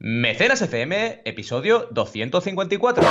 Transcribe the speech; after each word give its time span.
Mecenas 0.00 0.62
FM, 0.62 1.22
episodio 1.24 1.88
254. 1.90 3.02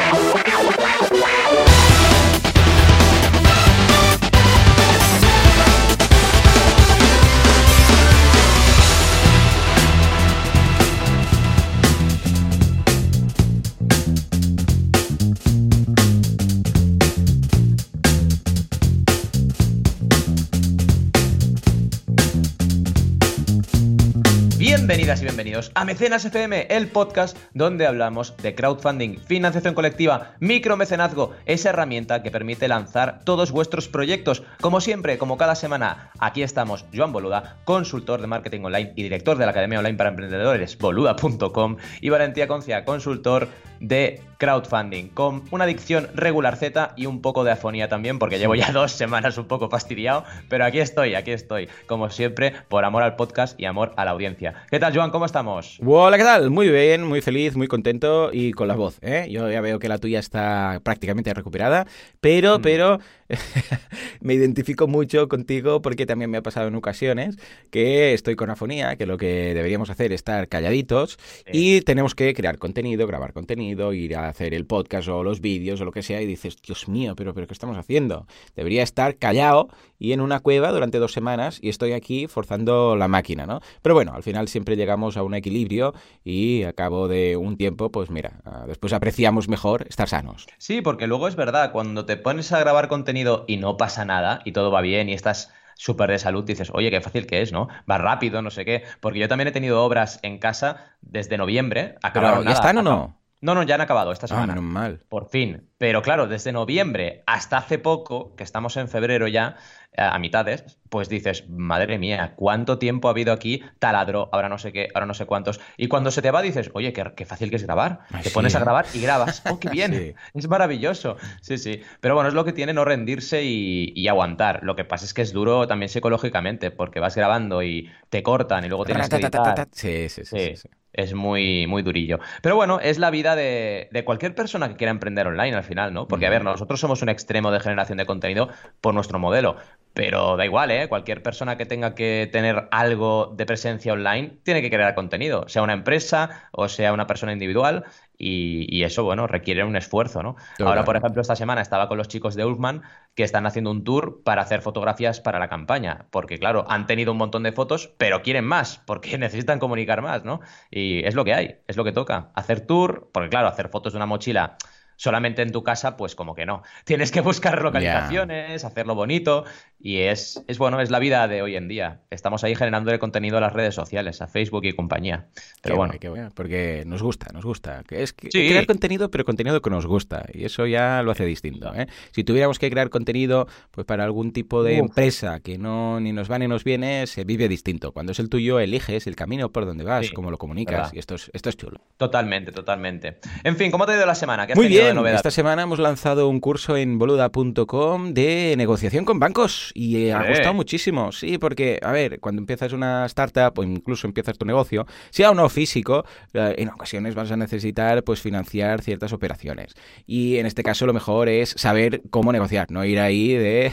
A 25.73 25.85
Mecenas 25.85 26.23
FM, 26.23 26.67
el 26.69 26.87
podcast 26.87 27.35
donde 27.53 27.87
hablamos 27.87 28.37
de 28.37 28.53
crowdfunding, 28.53 29.17
financiación 29.17 29.73
colectiva, 29.73 30.35
micromecenazgo, 30.39 31.31
esa 31.47 31.69
herramienta 31.69 32.21
que 32.21 32.29
permite 32.29 32.67
lanzar 32.67 33.21
todos 33.23 33.51
vuestros 33.51 33.87
proyectos. 33.87 34.43
Como 34.61 34.81
siempre, 34.81 35.17
como 35.17 35.37
cada 35.37 35.55
semana, 35.55 36.11
aquí 36.19 36.43
estamos 36.43 36.85
Joan 36.93 37.11
Boluda, 37.11 37.57
consultor 37.65 38.21
de 38.21 38.27
marketing 38.27 38.65
online 38.65 38.93
y 38.95 39.01
director 39.01 39.37
de 39.37 39.45
la 39.45 39.51
Academia 39.51 39.79
Online 39.79 39.97
para 39.97 40.11
Emprendedores, 40.11 40.77
boluda.com, 40.77 41.77
y 42.01 42.09
Valentía 42.09 42.47
Concia, 42.47 42.85
consultor 42.85 43.47
de 43.79 44.21
crowdfunding, 44.37 45.09
con 45.09 45.43
una 45.51 45.65
dicción 45.65 46.09
regular 46.13 46.57
Z 46.57 46.93
y 46.95 47.05
un 47.05 47.21
poco 47.21 47.43
de 47.43 47.51
afonía 47.51 47.89
también, 47.89 48.19
porque 48.19 48.37
llevo 48.37 48.55
ya 48.55 48.71
dos 48.71 48.91
semanas 48.91 49.37
un 49.37 49.47
poco 49.47 49.69
fastidiado, 49.69 50.23
pero 50.49 50.65
aquí 50.65 50.79
estoy, 50.79 51.15
aquí 51.15 51.31
estoy, 51.31 51.69
como 51.87 52.09
siempre, 52.09 52.53
por 52.67 52.85
amor 52.85 53.03
al 53.03 53.15
podcast 53.15 53.59
y 53.59 53.65
amor 53.65 53.93
a 53.97 54.05
la 54.05 54.11
audiencia. 54.11 54.65
¿Qué 54.69 54.79
tal, 54.79 54.95
Joan? 54.95 55.11
¿Cómo 55.11 55.25
estamos? 55.25 55.46
Hola, 55.85 56.17
¿qué 56.17 56.23
tal? 56.25 56.49
Muy 56.49 56.69
bien, 56.69 57.05
muy 57.05 57.21
feliz, 57.21 57.55
muy 57.55 57.67
contento 57.67 58.31
y 58.33 58.51
con 58.51 58.67
la 58.67 58.75
voz, 58.75 58.97
¿eh? 59.01 59.27
Yo 59.31 59.49
ya 59.49 59.61
veo 59.61 59.79
que 59.79 59.87
la 59.87 59.97
tuya 59.97 60.19
está 60.19 60.81
prácticamente 60.83 61.33
recuperada, 61.33 61.87
pero, 62.19 62.59
mm. 62.59 62.61
pero 62.61 62.99
me 64.19 64.33
identifico 64.33 64.87
mucho 64.87 65.29
contigo 65.29 65.81
porque 65.81 66.05
también 66.05 66.29
me 66.31 66.37
ha 66.37 66.41
pasado 66.41 66.67
en 66.67 66.75
ocasiones 66.75 67.37
que 67.71 68.13
estoy 68.13 68.35
con 68.35 68.49
afonía, 68.49 68.97
que 68.97 69.05
lo 69.05 69.17
que 69.17 69.53
deberíamos 69.53 69.89
hacer 69.89 70.11
es 70.11 70.17
estar 70.17 70.49
calladitos 70.49 71.17
y 71.51 71.79
tenemos 71.81 72.13
que 72.13 72.33
crear 72.33 72.57
contenido, 72.57 73.07
grabar 73.07 73.31
contenido, 73.31 73.93
ir 73.93 74.17
a 74.17 74.27
hacer 74.27 74.53
el 74.53 74.65
podcast 74.65 75.07
o 75.07 75.23
los 75.23 75.39
vídeos 75.39 75.79
o 75.79 75.85
lo 75.85 75.93
que 75.93 76.03
sea 76.03 76.21
y 76.21 76.25
dices, 76.25 76.61
Dios 76.61 76.89
mío, 76.89 77.15
pero, 77.15 77.33
pero 77.33 77.47
¿qué 77.47 77.53
estamos 77.53 77.77
haciendo? 77.77 78.27
Debería 78.53 78.83
estar 78.83 79.15
callado 79.15 79.69
y 79.97 80.11
en 80.11 80.19
una 80.21 80.41
cueva 80.41 80.71
durante 80.71 80.99
dos 80.99 81.13
semanas 81.13 81.59
y 81.61 81.69
estoy 81.69 81.93
aquí 81.93 82.27
forzando 82.27 82.95
la 82.97 83.07
máquina, 83.07 83.45
¿no? 83.45 83.61
Pero 83.81 83.95
bueno, 83.95 84.13
al 84.13 84.23
final 84.23 84.49
siempre 84.49 84.75
llegamos 84.75 85.15
a 85.15 85.23
un 85.23 85.36
equilibrio 85.37 85.93
y 86.23 86.63
a 86.63 86.73
cabo 86.73 87.07
de 87.07 87.37
un 87.37 87.57
tiempo, 87.57 87.91
pues 87.91 88.09
mira, 88.09 88.41
ah, 88.45 88.65
después 88.67 88.93
apreciamos 88.93 89.47
mejor 89.47 89.85
estar 89.87 90.09
sanos. 90.09 90.47
Sí, 90.57 90.81
porque 90.81 91.07
luego 91.07 91.27
es 91.27 91.35
verdad, 91.35 91.71
cuando 91.71 92.05
te 92.05 92.17
pones 92.17 92.51
a 92.51 92.59
grabar 92.59 92.87
contenido 92.87 93.45
y 93.47 93.57
no 93.57 93.77
pasa 93.77 94.05
nada 94.05 94.41
y 94.45 94.51
todo 94.51 94.71
va 94.71 94.81
bien 94.81 95.09
y 95.09 95.13
estás 95.13 95.51
súper 95.75 96.09
de 96.09 96.19
salud, 96.19 96.43
dices, 96.43 96.71
oye, 96.73 96.91
qué 96.91 97.01
fácil 97.01 97.27
que 97.27 97.41
es, 97.41 97.51
¿no? 97.51 97.67
Va 97.89 97.97
rápido, 97.97 98.41
no 98.41 98.49
sé 98.49 98.65
qué. 98.65 98.83
Porque 98.99 99.19
yo 99.19 99.27
también 99.27 99.47
he 99.47 99.51
tenido 99.51 99.83
obras 99.83 100.19
en 100.23 100.39
casa 100.39 100.97
desde 101.01 101.37
noviembre. 101.37 101.95
Acabaron 102.01 102.43
¿Ya 102.45 102.51
están 102.51 102.79
o 102.79 102.83
no? 102.83 103.17
No, 103.39 103.53
no, 103.53 103.61
ya 103.61 103.75
han 103.75 103.81
acabado 103.81 104.11
esta 104.11 104.25
ah, 104.25 104.29
semana. 104.29 104.55
Ah, 104.57 104.61
mal. 104.61 104.99
Por 105.07 105.29
fin. 105.29 105.69
Pero 105.77 106.01
claro, 106.01 106.27
desde 106.27 106.51
noviembre 106.51 107.23
hasta 107.27 107.57
hace 107.57 107.77
poco, 107.77 108.35
que 108.35 108.43
estamos 108.43 108.77
en 108.77 108.87
febrero 108.87 109.27
ya, 109.27 109.57
a 109.97 110.17
mitades, 110.19 110.63
pues 110.89 111.09
dices, 111.09 111.49
madre 111.49 111.97
mía, 111.97 112.33
¿cuánto 112.35 112.77
tiempo 112.77 113.07
ha 113.07 113.11
habido 113.11 113.33
aquí? 113.33 113.63
Taladro, 113.79 114.29
ahora 114.31 114.47
no 114.47 114.57
sé 114.57 114.71
qué, 114.71 114.89
ahora 114.93 115.05
no 115.07 115.13
sé 115.13 115.25
cuántos. 115.25 115.59
Y 115.75 115.87
cuando 115.87 116.11
se 116.11 116.21
te 116.21 116.31
va 116.31 116.41
dices, 116.41 116.69
oye, 116.73 116.93
qué, 116.93 117.25
fácil 117.25 117.49
que 117.49 117.55
es 117.55 117.63
grabar. 117.63 118.01
te 118.23 118.29
pones 118.29 118.55
a 118.55 118.59
grabar 118.59 118.85
y 118.93 119.01
grabas. 119.01 119.41
¡Oh, 119.49 119.59
qué 119.59 119.69
bien! 119.69 120.15
Es 120.33 120.47
maravilloso. 120.47 121.17
Sí, 121.41 121.57
sí. 121.57 121.81
Pero 121.99 122.15
bueno, 122.15 122.29
es 122.29 122.35
lo 122.35 122.45
que 122.45 122.53
tiene 122.53 122.73
no 122.73 122.85
rendirse 122.85 123.43
y, 123.43 124.07
aguantar. 124.07 124.63
Lo 124.63 124.75
que 124.75 124.85
pasa 124.85 125.03
es 125.03 125.13
que 125.13 125.21
es 125.21 125.33
duro 125.33 125.67
también 125.67 125.89
psicológicamente, 125.89 126.71
porque 126.71 127.01
vas 127.01 127.15
grabando 127.15 127.61
y 127.61 127.91
te 128.09 128.23
cortan 128.23 128.63
y 128.63 128.69
luego 128.69 128.85
tienes 128.85 129.09
que 129.09 129.17
editar. 129.17 129.67
sí, 129.71 130.07
sí. 130.07 130.23
sí. 130.23 130.55
sí 130.55 130.69
es 130.97 131.13
muy, 131.13 131.67
muy 131.67 131.83
durillo. 131.83 132.19
Pero 132.41 132.55
bueno, 132.55 132.79
es 132.79 132.97
la 132.97 133.11
vida 133.11 133.35
de, 133.35 133.89
cualquier 134.03 134.33
persona 134.35 134.67
que 134.67 134.75
quiera 134.75 134.91
emprender 134.91 135.27
online 135.27 135.55
al 135.55 135.63
final, 135.63 135.93
¿no? 135.93 136.07
Porque, 136.07 136.25
a 136.25 136.29
ver, 136.29 136.43
nosotros 136.43 136.79
somos 136.79 137.01
un 137.03 137.09
extremo 137.09 137.51
de 137.51 137.59
generación 137.59 137.99
de 137.99 138.05
contenido 138.05 138.49
por 138.81 138.95
nuestro 138.95 139.19
modelo. 139.19 139.57
Pero 139.97 140.37
da 140.37 140.45
igual, 140.45 140.69
¿eh? 140.69 140.87
Cualquier 140.87 141.23
persona 141.23 141.57
que 141.57 141.65
tenga 141.65 141.95
que 141.95 142.29
tener 142.31 142.67
algo 142.69 143.33
de 143.35 143.47
presencia 143.47 143.93
online 143.93 144.37
tiene 144.43 144.61
que 144.61 144.69
crear 144.69 144.93
contenido, 144.93 145.49
sea 145.49 145.63
una 145.63 145.73
empresa 145.73 146.47
o 146.51 146.69
sea 146.69 146.93
una 146.93 147.07
persona 147.07 147.33
individual. 147.33 147.83
Y, 148.19 148.83
eso, 148.83 149.03
bueno, 149.03 149.25
requiere 149.25 149.63
un 149.63 149.75
esfuerzo, 149.75 150.21
¿no? 150.21 150.35
Ahora, 150.59 150.83
por 150.83 150.97
ejemplo, 150.97 151.21
esta 151.21 151.35
semana 151.35 151.61
estaba 151.61 151.87
con 151.87 151.97
los 151.97 152.07
chicos 152.07 152.35
de 152.35 152.45
Ulfman 152.45 152.83
que 153.15 153.23
están 153.23 153.45
haciendo 153.47 153.71
un 153.71 153.83
tour 153.83 154.21
para 154.23 154.41
hacer 154.43 154.61
fotografías 154.61 155.19
para 155.19 155.37
la 155.39 155.49
campaña. 155.49 156.05
Porque, 156.11 156.39
claro, 156.39 156.65
han 156.67 156.85
tenido 156.87 157.11
un 157.11 157.19
montón 157.19 157.43
de 157.43 157.51
fotos, 157.51 157.93
pero 157.97 158.21
quieren 158.21 158.45
más, 158.45 158.79
porque 158.85 159.17
necesitan 159.19 159.59
comunicar 159.59 160.03
más, 160.03 160.23
¿no? 160.23 160.41
Y 160.69 161.05
es 161.05 161.15
lo 161.15 161.25
que 161.25 161.33
hay, 161.33 161.55
es 161.67 161.77
lo 161.77 161.83
que 161.83 161.91
toca. 161.91 162.31
Hacer 162.35 162.61
tour, 162.61 163.09
porque, 163.11 163.29
claro, 163.29 163.47
hacer 163.47 163.69
fotos 163.69 163.93
de 163.93 163.97
una 163.97 164.07
mochila 164.07 164.57
solamente 164.97 165.41
en 165.43 165.51
tu 165.51 165.63
casa, 165.63 165.95
pues 165.95 166.15
como 166.15 166.35
que 166.35 166.45
no. 166.45 166.63
Tienes 166.83 167.11
que 167.11 167.21
buscar 167.21 167.61
localizaciones, 167.61 168.65
hacerlo 168.65 168.95
bonito 168.95 169.45
y 169.79 169.97
es, 169.99 170.43
es 170.47 170.57
bueno, 170.57 170.81
es 170.81 170.89
la 170.89 170.99
vida 170.99 171.27
de 171.27 171.41
hoy 171.41 171.55
en 171.55 171.67
día. 171.67 172.01
Estamos 172.09 172.43
ahí 172.43 172.55
generándole 172.55 172.97
contenido 172.97 173.37
a 173.37 173.41
las 173.41 173.53
redes 173.53 173.75
sociales, 173.75 174.21
a 174.21 174.27
Facebook 174.27 174.65
y 174.65 174.73
compañía. 174.73 175.27
Pero 175.61 175.75
bueno. 175.75 175.93
porque 176.33 176.83
nos 176.85 177.03
gusta, 177.03 177.27
nos 177.31 177.45
gusta. 177.45 177.83
Es 177.89 178.13
que 178.13 178.29
crear 178.29 178.65
contenido, 178.65 179.11
pero 179.11 179.23
contenido 179.23 179.61
que 179.61 179.69
nos 179.69 179.85
gusta 179.85 180.25
y 180.33 180.45
eso 180.45 180.65
ya 180.65 181.03
lo 181.03 181.11
hace 181.11 181.25
distinto. 181.25 181.73
¿eh? 181.75 181.87
Si 182.11 182.23
tuviéramos 182.23 182.57
que 182.57 182.69
crear 182.69 182.89
contenido 182.89 183.47
pues 183.71 183.85
para 183.85 184.03
algún 184.03 184.33
tipo 184.33 184.63
de 184.63 184.77
empresa 184.77 185.39
que 185.41 185.57
no 185.57 185.99
ni 185.99 186.11
nos 186.11 186.31
va 186.31 186.39
ni 186.39 186.47
nos 186.47 186.63
viene, 186.63 187.05
se 187.05 187.23
vive 187.23 187.47
distinto. 187.47 187.91
Cuando 187.91 188.13
es 188.13 188.19
el 188.19 188.29
tuyo, 188.29 188.59
eliges 188.59 189.05
el 189.05 189.15
camino 189.15 189.51
por 189.51 189.65
donde 189.65 189.83
vas, 189.83 190.11
cómo 190.11 190.31
lo 190.31 190.37
comunicas 190.37 190.93
y 190.93 190.99
esto 190.99 191.15
es, 191.15 191.29
esto 191.33 191.49
es 191.49 191.57
chulo. 191.57 191.79
Totalmente, 191.97 192.51
totalmente. 192.51 193.19
En 193.43 193.55
fin, 193.55 193.69
¿cómo 193.69 193.85
te 193.85 193.91
ha 193.91 193.95
ido 193.95 194.05
la 194.05 194.15
semana? 194.15 194.47
¿Qué 194.47 194.53
has 194.53 194.57
Muy 194.57 194.67
bien 194.67 194.97
esta 195.07 195.31
semana 195.31 195.63
hemos 195.63 195.79
lanzado 195.79 196.29
un 196.29 196.39
curso 196.39 196.77
en 196.77 196.97
boluda.com 196.97 198.13
de 198.13 198.55
negociación 198.57 199.05
con 199.05 199.19
bancos 199.19 199.66
y 199.73 200.09
ha 200.09 200.27
gustado 200.27 200.53
muchísimo. 200.53 201.11
Sí, 201.11 201.37
porque, 201.37 201.79
a 201.81 201.91
ver, 201.91 202.19
cuando 202.19 202.41
empiezas 202.41 202.73
una 202.73 203.05
startup 203.05 203.57
o 203.57 203.63
incluso 203.63 204.07
empiezas 204.07 204.37
tu 204.37 204.45
negocio, 204.45 204.85
sea 205.09 205.31
o 205.31 205.33
no 205.33 205.49
físico, 205.49 206.05
eh, 206.33 206.55
en 206.57 206.69
ocasiones 206.69 207.15
vas 207.15 207.31
a 207.31 207.37
necesitar 207.37 208.03
pues 208.03 208.21
financiar 208.21 208.81
ciertas 208.81 209.13
operaciones. 209.13 209.73
Y 210.05 210.37
en 210.37 210.45
este 210.45 210.63
caso 210.63 210.85
lo 210.85 210.93
mejor 210.93 211.29
es 211.29 211.49
saber 211.57 212.01
cómo 212.09 212.31
negociar, 212.31 212.71
no 212.71 212.85
ir 212.85 212.99
ahí 212.99 213.33
de, 213.33 213.71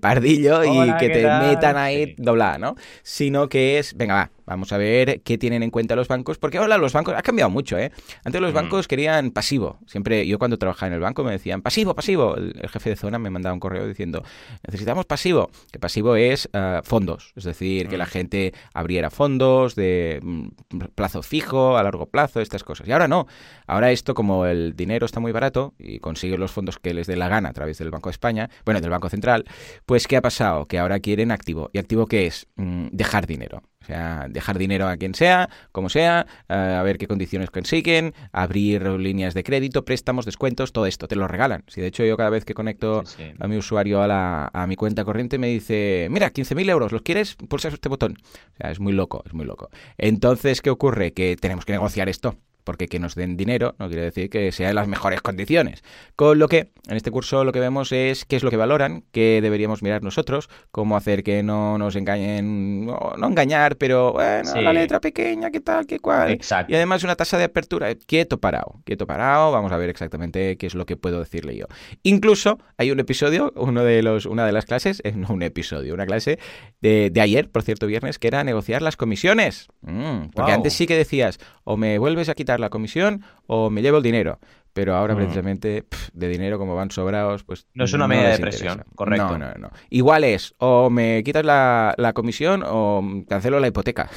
pardillo 0.00 0.64
y 0.64 0.96
que 0.98 1.08
te 1.08 1.22
metan 1.22 1.76
ahí 1.76 2.14
doblada, 2.18 2.58
¿no? 2.58 2.74
Sino 3.02 3.48
que 3.48 3.78
es, 3.78 3.94
venga, 3.96 4.14
va, 4.14 4.30
Vamos 4.46 4.72
a 4.72 4.78
ver 4.78 5.22
qué 5.22 5.38
tienen 5.38 5.62
en 5.62 5.70
cuenta 5.70 5.96
los 5.96 6.08
bancos, 6.08 6.38
porque 6.38 6.58
ahora 6.58 6.78
los 6.78 6.92
bancos, 6.92 7.14
ha 7.16 7.22
cambiado 7.22 7.50
mucho, 7.50 7.78
¿eh? 7.78 7.92
Antes 8.24 8.40
los 8.40 8.52
mm. 8.52 8.54
bancos 8.54 8.88
querían 8.88 9.30
pasivo. 9.30 9.78
Siempre, 9.86 10.26
yo 10.26 10.38
cuando 10.38 10.58
trabajaba 10.58 10.88
en 10.88 10.94
el 10.94 11.00
banco 11.00 11.24
me 11.24 11.32
decían, 11.32 11.62
pasivo, 11.62 11.94
pasivo. 11.94 12.36
El, 12.36 12.68
jefe 12.68 12.90
de 12.90 12.96
zona 12.96 13.18
me 13.18 13.30
mandaba 13.30 13.52
un 13.52 13.60
correo 13.60 13.86
diciendo, 13.86 14.22
necesitamos 14.66 15.06
pasivo. 15.06 15.50
Que 15.70 15.78
pasivo 15.78 16.16
es 16.16 16.48
eh, 16.52 16.80
fondos, 16.84 17.32
es 17.36 17.44
decir, 17.44 17.88
que 17.88 17.96
la 17.96 18.04
mm. 18.04 18.08
gente 18.08 18.54
abriera 18.72 19.10
fondos 19.10 19.74
de 19.74 20.20
mm, 20.22 20.48
plazo 20.94 21.22
fijo, 21.22 21.76
a 21.76 21.82
largo 21.82 22.06
plazo, 22.06 22.40
estas 22.40 22.64
cosas. 22.64 22.88
Y 22.88 22.92
ahora 22.92 23.08
no. 23.08 23.26
Ahora 23.66 23.92
esto, 23.92 24.14
como 24.14 24.46
el 24.46 24.74
dinero 24.76 25.06
está 25.06 25.20
muy 25.20 25.32
barato 25.32 25.74
y 25.78 26.00
consiguen 26.00 26.40
los 26.40 26.52
fondos 26.52 26.78
que 26.78 26.94
les 26.94 27.06
dé 27.06 27.16
la 27.16 27.28
gana 27.28 27.50
a 27.50 27.52
través 27.52 27.78
del 27.78 27.90
Banco 27.90 28.08
de 28.08 28.12
España, 28.12 28.50
bueno, 28.64 28.80
del 28.80 28.90
Banco 28.90 29.08
Central, 29.08 29.44
pues 29.86 30.06
¿qué 30.06 30.16
ha 30.16 30.22
pasado? 30.22 30.66
Que 30.66 30.78
ahora 30.78 31.00
quieren 31.00 31.30
activo. 31.30 31.70
¿Y 31.72 31.78
activo 31.78 32.06
qué 32.06 32.26
es? 32.26 32.46
dejar 32.56 33.26
dinero. 33.26 33.62
O 33.84 33.86
sea, 33.86 34.28
dejar 34.30 34.56
dinero 34.56 34.88
a 34.88 34.96
quien 34.96 35.14
sea, 35.14 35.50
como 35.70 35.90
sea, 35.90 36.26
eh, 36.48 36.54
a 36.54 36.82
ver 36.82 36.96
qué 36.96 37.06
condiciones 37.06 37.50
consiguen, 37.50 38.14
abrir 38.32 38.82
líneas 38.82 39.34
de 39.34 39.44
crédito, 39.44 39.84
préstamos, 39.84 40.24
descuentos, 40.24 40.72
todo 40.72 40.86
esto, 40.86 41.06
te 41.06 41.16
lo 41.16 41.28
regalan. 41.28 41.64
Si 41.66 41.82
de 41.82 41.88
hecho 41.88 42.02
yo 42.02 42.16
cada 42.16 42.30
vez 42.30 42.46
que 42.46 42.54
conecto 42.54 43.04
a 43.38 43.46
mi 43.46 43.58
usuario 43.58 44.00
a, 44.00 44.08
la, 44.08 44.50
a 44.54 44.66
mi 44.66 44.74
cuenta 44.74 45.04
corriente 45.04 45.36
me 45.36 45.48
dice, 45.48 46.08
mira, 46.10 46.32
15.000 46.32 46.70
euros, 46.70 46.92
¿los 46.92 47.02
quieres? 47.02 47.34
Pulsa 47.34 47.68
este 47.68 47.90
botón. 47.90 48.16
O 48.54 48.56
sea, 48.56 48.70
es 48.70 48.80
muy 48.80 48.94
loco, 48.94 49.22
es 49.26 49.34
muy 49.34 49.44
loco. 49.44 49.68
Entonces, 49.98 50.62
¿qué 50.62 50.70
ocurre? 50.70 51.12
Que 51.12 51.36
tenemos 51.36 51.66
que 51.66 51.72
negociar 51.72 52.08
esto 52.08 52.38
porque 52.64 52.88
que 52.88 52.98
nos 52.98 53.14
den 53.14 53.36
dinero 53.36 53.74
no 53.78 53.88
quiere 53.88 54.02
decir 54.02 54.30
que 54.30 54.50
sea 54.52 54.70
en 54.70 54.74
las 54.74 54.88
mejores 54.88 55.20
condiciones. 55.20 55.82
Con 56.16 56.38
lo 56.38 56.48
que 56.48 56.70
en 56.88 56.96
este 56.96 57.10
curso 57.10 57.44
lo 57.44 57.52
que 57.52 57.60
vemos 57.60 57.92
es 57.92 58.24
qué 58.24 58.36
es 58.36 58.42
lo 58.42 58.50
que 58.50 58.56
valoran, 58.56 59.04
qué 59.12 59.40
deberíamos 59.42 59.82
mirar 59.82 60.02
nosotros, 60.02 60.48
cómo 60.70 60.96
hacer 60.96 61.22
que 61.22 61.42
no 61.42 61.78
nos 61.78 61.96
engañen, 61.96 62.86
no, 62.86 63.14
engañar, 63.22 63.76
pero 63.76 64.12
bueno, 64.12 64.60
la 64.60 64.72
letra 64.72 65.00
pequeña, 65.00 65.50
qué 65.50 65.60
tal, 65.60 65.86
qué 65.86 65.98
cual. 65.98 66.30
Exacto. 66.30 66.72
Y 66.72 66.76
además 66.76 67.04
una 67.04 67.16
tasa 67.16 67.38
de 67.38 67.44
apertura, 67.44 67.94
quieto 67.94 68.38
parado, 68.38 68.80
quieto 68.84 69.06
parado, 69.06 69.52
vamos 69.52 69.72
a 69.72 69.76
ver 69.76 69.90
exactamente 69.90 70.56
qué 70.56 70.66
es 70.66 70.74
lo 70.74 70.86
que 70.86 70.96
puedo 70.96 71.20
decirle 71.20 71.56
yo. 71.56 71.66
Incluso 72.02 72.58
hay 72.76 72.90
un 72.90 73.00
episodio, 73.00 73.52
uno 73.56 73.84
de 73.84 74.02
los, 74.02 74.26
una 74.26 74.46
de 74.46 74.52
las 74.52 74.64
clases, 74.64 75.00
eh, 75.04 75.12
no 75.12 75.28
un 75.28 75.42
episodio, 75.42 75.94
una 75.94 76.06
clase 76.06 76.38
de, 76.80 77.12
ayer, 77.20 77.50
por 77.50 77.62
cierto, 77.62 77.86
viernes, 77.86 78.18
que 78.18 78.28
era 78.28 78.44
negociar 78.44 78.82
las 78.82 78.96
comisiones. 78.96 79.68
Mm, 79.82 80.30
porque 80.34 80.52
antes 80.52 80.74
sí 80.74 80.86
que 80.86 80.96
decías, 80.96 81.38
o 81.64 81.76
me 81.76 81.98
vuelves 81.98 82.28
a 82.28 82.34
quitar 82.34 82.53
la 82.60 82.70
comisión 82.70 83.22
o 83.46 83.70
me 83.70 83.82
llevo 83.82 83.98
el 83.98 84.02
dinero. 84.02 84.38
Pero 84.74 84.96
ahora, 84.96 85.14
mm. 85.14 85.18
precisamente, 85.18 85.84
de 86.12 86.28
dinero, 86.28 86.58
como 86.58 86.74
van 86.74 86.90
sobrados, 86.90 87.44
pues. 87.44 87.68
No 87.74 87.84
es 87.84 87.92
una 87.92 88.08
medida 88.08 88.30
de 88.30 88.40
presión, 88.40 88.82
correcto. 88.96 89.38
No, 89.38 89.46
no, 89.46 89.54
no. 89.54 89.70
Igual 89.88 90.24
es, 90.24 90.52
o 90.58 90.90
me 90.90 91.22
quitas 91.22 91.44
la, 91.44 92.12
comisión 92.12 92.64
o 92.66 93.00
cancelo 93.28 93.60
la 93.60 93.68
hipoteca. 93.68 94.10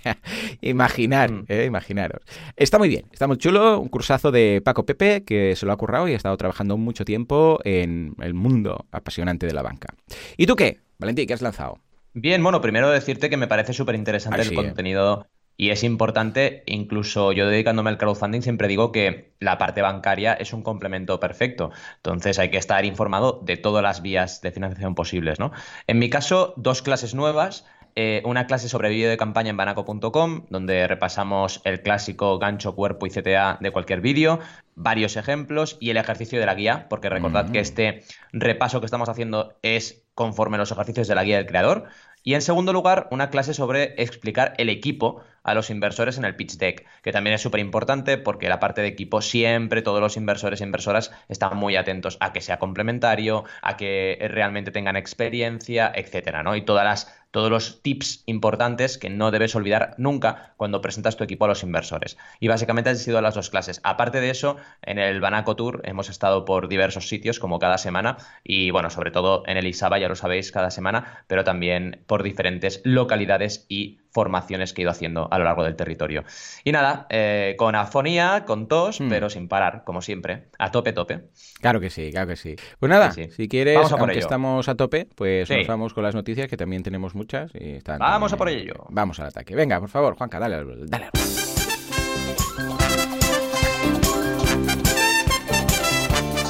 imaginar, 0.62 1.30
mm. 1.30 1.44
eh, 1.48 1.64
imaginaros. 1.66 2.22
Está 2.56 2.78
muy 2.78 2.88
bien, 2.88 3.04
está 3.12 3.26
muy 3.26 3.36
chulo. 3.36 3.78
Un 3.78 3.88
cursazo 3.88 4.30
de 4.32 4.62
Paco 4.64 4.86
Pepe, 4.86 5.24
que 5.24 5.54
se 5.54 5.66
lo 5.66 5.72
ha 5.72 5.76
currado 5.76 6.08
y 6.08 6.14
ha 6.14 6.16
estado 6.16 6.38
trabajando 6.38 6.78
mucho 6.78 7.04
tiempo 7.04 7.58
en 7.64 8.14
el 8.20 8.32
mundo 8.32 8.86
apasionante 8.90 9.46
de 9.46 9.52
la 9.52 9.60
banca. 9.60 9.92
¿Y 10.38 10.46
tú 10.46 10.56
qué, 10.56 10.78
Valentín, 10.98 11.26
qué 11.26 11.34
has 11.34 11.42
lanzado? 11.42 11.80
Bien, 12.14 12.42
bueno, 12.42 12.62
primero 12.62 12.88
decirte 12.88 13.28
que 13.28 13.36
me 13.36 13.46
parece 13.46 13.74
súper 13.74 13.94
interesante 13.94 14.40
el 14.40 14.54
contenido 14.54 15.26
y 15.60 15.70
es 15.70 15.82
importante, 15.82 16.62
incluso 16.66 17.32
yo 17.32 17.48
dedicándome 17.48 17.90
al 17.90 17.98
crowdfunding 17.98 18.42
siempre 18.42 18.68
digo 18.68 18.92
que 18.92 19.32
la 19.40 19.58
parte 19.58 19.82
bancaria 19.82 20.32
es 20.34 20.52
un 20.52 20.62
complemento 20.62 21.18
perfecto. 21.18 21.72
Entonces 21.96 22.38
hay 22.38 22.50
que 22.50 22.58
estar 22.58 22.84
informado 22.84 23.40
de 23.44 23.56
todas 23.56 23.82
las 23.82 24.00
vías 24.00 24.40
de 24.40 24.52
financiación 24.52 24.94
posibles, 24.94 25.40
¿no? 25.40 25.50
En 25.88 25.98
mi 25.98 26.10
caso, 26.10 26.54
dos 26.56 26.80
clases 26.80 27.16
nuevas. 27.16 27.66
Eh, 27.96 28.22
una 28.24 28.46
clase 28.46 28.68
sobre 28.68 28.90
vídeo 28.90 29.10
de 29.10 29.16
campaña 29.16 29.50
en 29.50 29.56
banaco.com, 29.56 30.46
donde 30.48 30.86
repasamos 30.86 31.60
el 31.64 31.82
clásico 31.82 32.38
gancho, 32.38 32.76
cuerpo 32.76 33.06
y 33.08 33.10
CTA 33.10 33.58
de 33.60 33.72
cualquier 33.72 34.00
vídeo, 34.00 34.38
varios 34.76 35.16
ejemplos 35.16 35.76
y 35.80 35.90
el 35.90 35.96
ejercicio 35.96 36.38
de 36.38 36.46
la 36.46 36.54
guía, 36.54 36.86
porque 36.88 37.08
recordad 37.08 37.50
que 37.50 37.58
mm. 37.58 37.62
este 37.62 38.04
repaso 38.32 38.78
que 38.78 38.86
estamos 38.86 39.08
haciendo 39.08 39.58
es 39.62 40.04
conforme 40.14 40.58
los 40.58 40.70
ejercicios 40.70 41.08
de 41.08 41.16
la 41.16 41.24
guía 41.24 41.38
del 41.38 41.46
creador. 41.46 41.88
Y 42.22 42.34
en 42.34 42.42
segundo 42.42 42.72
lugar, 42.72 43.08
una 43.10 43.30
clase 43.30 43.54
sobre 43.54 43.94
explicar 44.00 44.54
el 44.58 44.68
equipo 44.68 45.22
a 45.50 45.54
los 45.54 45.70
inversores 45.70 46.18
en 46.18 46.24
el 46.24 46.36
pitch 46.36 46.56
deck, 46.56 46.86
que 47.02 47.12
también 47.12 47.34
es 47.34 47.42
súper 47.42 47.60
importante 47.60 48.18
porque 48.18 48.48
la 48.48 48.60
parte 48.60 48.80
de 48.80 48.88
equipo 48.88 49.20
siempre 49.20 49.82
todos 49.82 50.00
los 50.00 50.16
inversores 50.16 50.60
e 50.60 50.64
inversoras 50.64 51.12
están 51.28 51.56
muy 51.56 51.76
atentos 51.76 52.16
a 52.20 52.32
que 52.32 52.40
sea 52.40 52.58
complementario, 52.58 53.44
a 53.62 53.76
que 53.76 54.18
realmente 54.30 54.70
tengan 54.70 54.96
experiencia, 54.96 55.90
etcétera, 55.94 56.42
¿no? 56.42 56.56
Y 56.56 56.62
todas 56.62 56.84
las 56.84 57.18
todos 57.30 57.50
los 57.50 57.82
tips 57.82 58.22
importantes 58.26 58.98
que 58.98 59.10
no 59.10 59.30
debes 59.30 59.54
olvidar 59.54 59.94
nunca 59.98 60.54
cuando 60.56 60.80
presentas 60.80 61.16
tu 61.16 61.24
equipo 61.24 61.44
a 61.44 61.48
los 61.48 61.62
inversores. 61.62 62.16
Y 62.40 62.48
básicamente 62.48 62.90
han 62.90 62.96
sido 62.96 63.20
las 63.20 63.34
dos 63.34 63.50
clases. 63.50 63.80
Aparte 63.84 64.20
de 64.20 64.30
eso, 64.30 64.56
en 64.82 64.98
el 64.98 65.20
Banaco 65.20 65.56
Tour 65.56 65.82
hemos 65.84 66.08
estado 66.08 66.44
por 66.44 66.68
diversos 66.68 67.08
sitios 67.08 67.38
como 67.38 67.58
cada 67.58 67.78
semana 67.78 68.16
y 68.42 68.70
bueno, 68.70 68.90
sobre 68.90 69.10
todo 69.10 69.42
en 69.46 69.56
el 69.56 69.66
Isaba, 69.66 69.98
ya 69.98 70.08
lo 70.08 70.16
sabéis, 70.16 70.52
cada 70.52 70.70
semana, 70.70 71.24
pero 71.26 71.44
también 71.44 72.02
por 72.06 72.22
diferentes 72.22 72.80
localidades 72.84 73.66
y 73.68 73.98
formaciones 74.10 74.72
que 74.72 74.82
he 74.82 74.84
ido 74.84 74.90
haciendo 74.90 75.28
a 75.30 75.38
lo 75.38 75.44
largo 75.44 75.64
del 75.64 75.76
territorio. 75.76 76.24
Y 76.64 76.72
nada, 76.72 77.06
eh, 77.10 77.54
con 77.58 77.74
afonía, 77.74 78.44
con 78.46 78.68
tos, 78.68 79.00
hmm. 79.00 79.08
pero 79.08 79.30
sin 79.30 79.48
parar, 79.48 79.84
como 79.84 80.02
siempre, 80.02 80.48
a 80.58 80.70
tope, 80.70 80.92
tope. 80.92 81.28
Claro 81.60 81.80
que 81.80 81.90
sí, 81.90 82.10
claro 82.10 82.26
que 82.28 82.36
sí. 82.36 82.56
Pues 82.78 82.90
nada, 82.90 83.12
si 83.12 83.48
quieres, 83.48 83.92
aunque 83.92 84.18
estamos 84.18 84.68
a 84.68 84.74
tope, 84.74 85.06
pues 85.14 85.50
nos 85.50 85.66
vamos 85.66 85.94
con 85.94 86.02
las 86.02 86.14
noticias, 86.14 86.48
que 86.48 86.56
también 86.56 86.82
tenemos 86.82 87.14
muchas. 87.14 87.50
Y 87.54 87.76
están 87.76 87.98
vamos 87.98 88.32
a 88.32 88.36
por 88.36 88.48
ello. 88.48 88.86
Vamos 88.90 89.18
al 89.20 89.26
ataque. 89.26 89.54
Venga, 89.54 89.80
por 89.80 89.88
favor, 89.88 90.16
Juanca, 90.16 90.38
dale, 90.38 90.64
dale. 90.86 91.10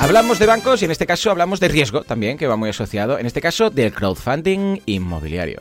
Hablamos 0.00 0.38
de 0.38 0.46
bancos 0.46 0.81
y 0.81 0.84
en 0.84 0.93
este 0.93 1.06
caso 1.06 1.31
hablamos 1.31 1.58
de 1.61 1.69
riesgo 1.69 2.02
también, 2.02 2.38
que 2.38 2.46
va 2.46 2.56
muy 2.56 2.70
asociado, 2.70 3.19
en 3.19 3.26
este 3.26 3.40
caso 3.40 3.69
del 3.69 3.93
crowdfunding 3.93 4.81
inmobiliario. 4.87 5.58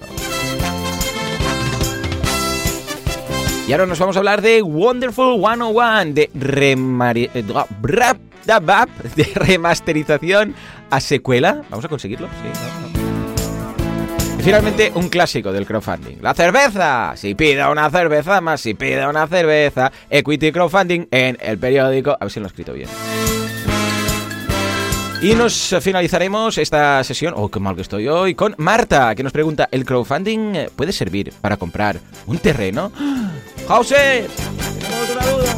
Y 3.67 3.73
ahora 3.73 3.85
nos 3.85 3.99
vamos 3.99 4.15
a 4.15 4.19
hablar 4.19 4.41
de 4.41 4.61
Wonderful 4.61 5.41
101, 5.41 6.13
de, 6.13 6.29
eh, 7.33 7.43
de 9.15 9.31
remasterización 9.35 10.55
a 10.89 11.01
secuela. 11.01 11.63
¿Vamos 11.69 11.83
a 11.83 11.89
conseguirlo? 11.89 12.27
Sí, 12.27 13.03
Finalmente, 14.41 14.93
un 14.95 15.09
clásico 15.09 15.51
del 15.51 15.65
crowdfunding. 15.65 16.21
La 16.21 16.33
cerveza. 16.33 17.11
Si 17.17 17.35
pida 17.35 17.69
una 17.69 17.89
cerveza 17.89 18.39
más, 18.39 18.61
si 18.61 18.73
pida 18.73 19.09
una 19.09 19.27
cerveza. 19.27 19.91
Equity 20.09 20.53
Crowdfunding 20.53 21.07
en 21.11 21.37
el 21.41 21.57
periódico. 21.57 22.11
A 22.11 22.19
ver 22.21 22.31
si 22.31 22.39
lo 22.39 22.45
he 22.45 22.47
escrito 22.47 22.71
bien. 22.71 22.87
Y 25.19 25.33
nos 25.33 25.75
finalizaremos 25.81 26.59
esta 26.59 27.03
sesión, 27.03 27.33
oh, 27.35 27.49
qué 27.49 27.59
mal 27.59 27.75
que 27.75 27.81
estoy 27.81 28.07
hoy, 28.07 28.35
con 28.35 28.53
Marta, 28.59 29.15
que 29.15 29.23
nos 29.23 29.33
pregunta, 29.33 29.67
¿el 29.71 29.83
crowdfunding 29.83 30.55
eh, 30.55 30.69
puede 30.75 30.91
servir 30.91 31.33
para 31.41 31.57
comprar 31.57 31.99
un 32.27 32.37
terreno? 32.37 32.91
¡José! 33.67 34.27
Tenemos 34.79 35.09
una 35.09 35.25
duda. 35.25 35.57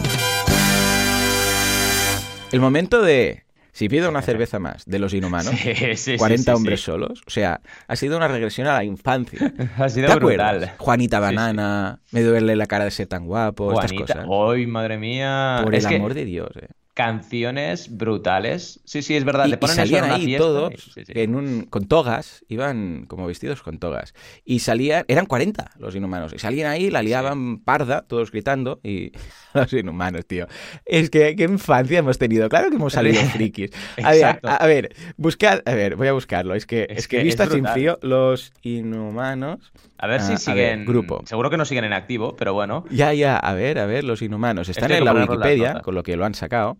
El 2.53 2.61
momento 2.61 3.01
de 3.01 3.43
si 3.73 3.89
pido 3.89 4.09
una 4.09 4.21
cerveza 4.21 4.59
más 4.59 4.85
de 4.85 4.97
los 4.97 5.13
inhumanos, 5.13 5.53
40 6.17 6.55
hombres 6.55 6.79
solos, 6.79 7.21
o 7.27 7.29
sea, 7.29 7.59
ha 7.85 7.95
sido 7.97 8.15
una 8.15 8.29
regresión 8.29 8.65
a 8.67 8.75
la 8.75 8.85
infancia. 8.85 9.53
ha 9.77 9.89
sido 9.89 10.15
brutal. 10.15 10.71
Juanita 10.77 11.19
Banana, 11.19 11.99
me 12.11 12.23
duele 12.23 12.55
la 12.55 12.65
cara 12.65 12.85
de 12.85 12.91
ser 12.91 13.07
tan 13.07 13.25
guapo, 13.25 13.71
Juanita, 13.71 14.03
estas 14.03 14.25
cosas. 14.25 14.53
¡Ay, 14.55 14.67
madre 14.67 14.97
mía! 14.97 15.59
Por 15.63 15.75
el 15.75 15.85
amor 15.85 16.13
de 16.13 16.23
Dios, 16.23 16.49
eh 16.61 16.69
canciones 16.99 17.95
brutales. 17.95 18.81
Sí, 18.83 19.01
sí, 19.01 19.15
es 19.15 19.23
verdad. 19.23 19.47
Y, 19.47 19.67
salían 19.67 20.11
ahí 20.11 20.35
todos 20.35 20.73
En 21.07 21.33
un, 21.33 21.61
con 21.61 21.87
togas, 21.87 22.43
iban 22.49 23.05
como 23.07 23.25
vestidos 23.25 23.63
con 23.63 23.79
togas. 23.79 24.13
Y 24.43 24.59
salían, 24.59 25.05
eran 25.07 25.25
40 25.25 25.75
los 25.79 25.95
inhumanos. 25.95 26.33
Y 26.33 26.39
salían 26.39 26.69
ahí, 26.69 26.89
la 26.89 27.01
liaban 27.01 27.59
parda, 27.59 28.01
todos 28.01 28.31
gritando. 28.31 28.81
Y 28.83 29.13
los 29.53 29.71
inhumanos, 29.71 30.25
tío. 30.25 30.47
Es 30.85 31.09
que 31.09 31.37
qué 31.37 31.45
infancia 31.45 31.99
hemos 31.99 32.17
tenido. 32.17 32.49
Claro 32.49 32.69
que 32.69 32.75
hemos 32.75 32.91
salido 32.91 33.21
frikis. 33.31 33.71
A 34.03 34.11
ver, 34.11 34.39
a, 34.43 34.67
ver, 34.67 34.93
buscad, 35.15 35.61
a 35.65 35.73
ver, 35.73 35.95
voy 35.95 36.09
a 36.09 36.11
buscarlo. 36.11 36.53
Es 36.53 36.65
que, 36.65 36.85
es, 36.89 37.07
que, 37.07 37.23
vista 37.23 37.45
sin 37.49 37.65
frío, 37.65 37.97
los 38.01 38.51
inhumanos. 38.61 39.71
A 39.97 40.07
ver 40.07 40.21
si 40.21 40.33
ah, 40.33 40.37
siguen. 40.37 40.83
grupo. 40.83 41.21
Seguro 41.25 41.49
que 41.49 41.55
no 41.55 41.63
siguen 41.63 41.85
en 41.85 41.93
activo, 41.93 42.35
pero 42.35 42.53
bueno. 42.53 42.83
Ya, 42.89 43.13
ya, 43.13 43.37
a 43.37 43.53
ver, 43.53 43.79
a 43.79 43.85
ver, 43.85 44.03
los 44.03 44.21
inhumanos. 44.21 44.67
Están 44.67 44.91
en 44.91 45.05
la 45.05 45.13
Wikipedia, 45.13 45.79
con 45.79 45.95
lo 45.95 46.03
que 46.03 46.17
lo 46.17 46.25
han 46.25 46.33
sacado. 46.33 46.77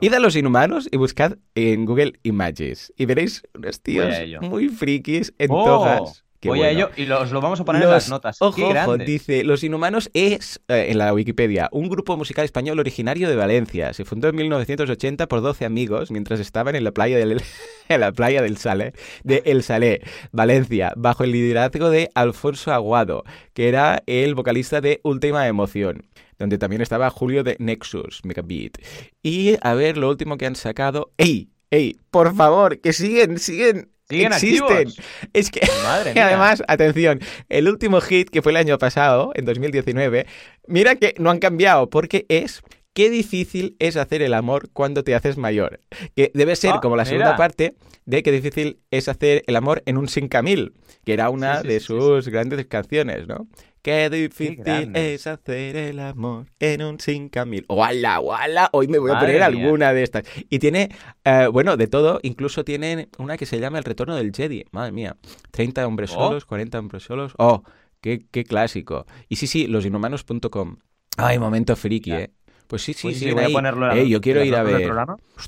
Id 0.00 0.14
a 0.14 0.20
los 0.20 0.36
inhumanos 0.36 0.88
y 0.90 0.96
buscad 0.96 1.38
en 1.54 1.84
Google 1.84 2.14
Images 2.22 2.92
y 2.96 3.06
veréis 3.06 3.42
unos 3.54 3.80
tíos 3.80 4.14
muy 4.40 4.68
frikis 4.68 5.34
en 5.38 5.50
oh, 5.50 5.64
togas. 5.64 6.24
Voy 6.48 6.62
a 6.62 6.70
ello 6.70 6.90
y 6.96 7.06
los, 7.06 7.30
lo 7.30 7.40
vamos 7.40 7.60
a 7.60 7.64
poner 7.64 7.82
en 7.82 7.90
las 7.90 8.08
notas. 8.08 8.40
Ojo, 8.40 8.68
ojo, 8.68 8.98
dice, 8.98 9.44
Los 9.44 9.62
Inhumanos 9.64 10.10
es, 10.14 10.60
eh, 10.68 10.86
en 10.90 10.98
la 10.98 11.12
Wikipedia, 11.12 11.68
un 11.72 11.88
grupo 11.88 12.16
musical 12.16 12.44
español 12.44 12.78
originario 12.78 13.28
de 13.28 13.36
Valencia. 13.36 13.92
Se 13.92 14.04
fundó 14.04 14.28
en 14.28 14.36
1980 14.36 15.28
por 15.28 15.40
12 15.40 15.64
amigos 15.64 16.10
mientras 16.10 16.40
estaban 16.40 16.74
en 16.74 16.84
la 16.84 16.92
playa 16.92 17.18
del, 17.18 17.40
en 17.88 18.00
la 18.00 18.12
playa 18.12 18.42
del 18.42 18.56
Salé, 18.56 18.92
de 19.24 19.42
El 19.46 19.62
Salé, 19.62 20.02
Valencia, 20.32 20.92
bajo 20.96 21.24
el 21.24 21.32
liderazgo 21.32 21.90
de 21.90 22.10
Alfonso 22.14 22.72
Aguado, 22.72 23.24
que 23.54 23.68
era 23.68 24.02
el 24.06 24.34
vocalista 24.34 24.80
de 24.80 25.00
Última 25.04 25.46
Emoción 25.46 26.06
donde 26.38 26.58
también 26.58 26.82
estaba 26.82 27.08
Julio 27.08 27.44
de 27.44 27.54
Nexus, 27.60 28.24
Megabit. 28.24 28.78
Y 29.22 29.56
a 29.60 29.74
ver 29.74 29.96
lo 29.96 30.08
último 30.08 30.36
que 30.38 30.46
han 30.46 30.56
sacado. 30.56 31.12
¡Ey! 31.16 31.50
¡Ey! 31.70 31.96
Por 32.10 32.34
favor, 32.34 32.80
que 32.80 32.92
siguen, 32.92 33.38
siguen. 33.38 33.91
¿Siguen 34.12 34.32
existen. 34.32 35.04
Es 35.32 35.50
que, 35.50 35.60
Madre 35.82 36.12
mía. 36.14 36.26
además, 36.26 36.62
atención, 36.68 37.20
el 37.48 37.68
último 37.68 38.00
hit 38.00 38.30
que 38.30 38.42
fue 38.42 38.52
el 38.52 38.56
año 38.56 38.78
pasado, 38.78 39.32
en 39.34 39.44
2019, 39.44 40.26
mira 40.66 40.96
que 40.96 41.14
no 41.18 41.30
han 41.30 41.38
cambiado, 41.38 41.88
porque 41.90 42.26
es 42.28 42.62
qué 42.94 43.10
difícil 43.10 43.76
es 43.78 43.96
hacer 43.96 44.22
el 44.22 44.34
amor 44.34 44.68
cuando 44.72 45.04
te 45.04 45.14
haces 45.14 45.36
mayor. 45.36 45.80
Que 46.14 46.30
debe 46.34 46.56
ser 46.56 46.72
ah, 46.74 46.80
como 46.80 46.96
la 46.96 47.04
segunda 47.04 47.36
parte 47.36 47.74
de 48.04 48.22
qué 48.22 48.32
difícil 48.32 48.80
es 48.90 49.08
hacer 49.08 49.42
el 49.46 49.56
amor 49.56 49.82
en 49.86 49.96
un 49.96 50.08
sin 50.08 50.28
camil, 50.28 50.74
que 51.04 51.12
era 51.12 51.30
una 51.30 51.62
de 51.62 51.80
sus 51.80 52.28
grandes 52.28 52.64
canciones, 52.66 53.26
¿no? 53.26 53.46
Qué 53.82 54.08
difícil 54.10 54.94
es 54.94 55.26
hacer 55.26 55.74
el 55.76 55.98
amor 55.98 56.46
en 56.60 56.82
un 56.82 57.00
5000. 57.00 57.66
¡Wala, 57.68 58.20
wala! 58.20 58.70
Hoy 58.72 58.86
me 58.86 58.98
voy 58.98 59.10
a 59.10 59.18
poner 59.18 59.42
alguna 59.42 59.92
de 59.92 60.04
estas. 60.04 60.22
Y 60.48 60.60
tiene, 60.60 60.90
eh, 61.24 61.48
bueno, 61.52 61.76
de 61.76 61.88
todo. 61.88 62.20
Incluso 62.22 62.64
tienen 62.64 63.08
una 63.18 63.36
que 63.36 63.44
se 63.44 63.58
llama 63.58 63.78
El 63.78 63.84
Retorno 63.84 64.14
del 64.14 64.32
Jedi. 64.32 64.66
Madre 64.70 64.92
mía. 64.92 65.16
30 65.50 65.84
hombres 65.84 66.12
oh. 66.12 66.28
solos, 66.28 66.44
40 66.44 66.78
hombres 66.78 67.02
solos. 67.02 67.32
¡Oh! 67.38 67.64
Qué, 68.00 68.24
qué 68.30 68.44
clásico! 68.44 69.04
Y 69.28 69.34
sí, 69.34 69.48
sí, 69.48 69.66
losinhumanos.com. 69.66 70.76
Ay, 71.16 71.40
momento 71.40 71.74
friki, 71.74 72.12
¿eh? 72.12 72.30
Pues 72.72 72.80
sí, 72.84 72.94
sí, 72.94 73.02
Pues 73.08 73.18
sí. 73.18 73.30
voy 73.32 73.42
a 73.42 73.46
ahí. 73.48 73.52
ponerlo 73.52 73.92
Eh, 73.92 74.08
yo 74.08 74.22
quiero 74.22 74.42
ir 74.42 74.56
a 74.56 74.62
ver. 74.62 74.90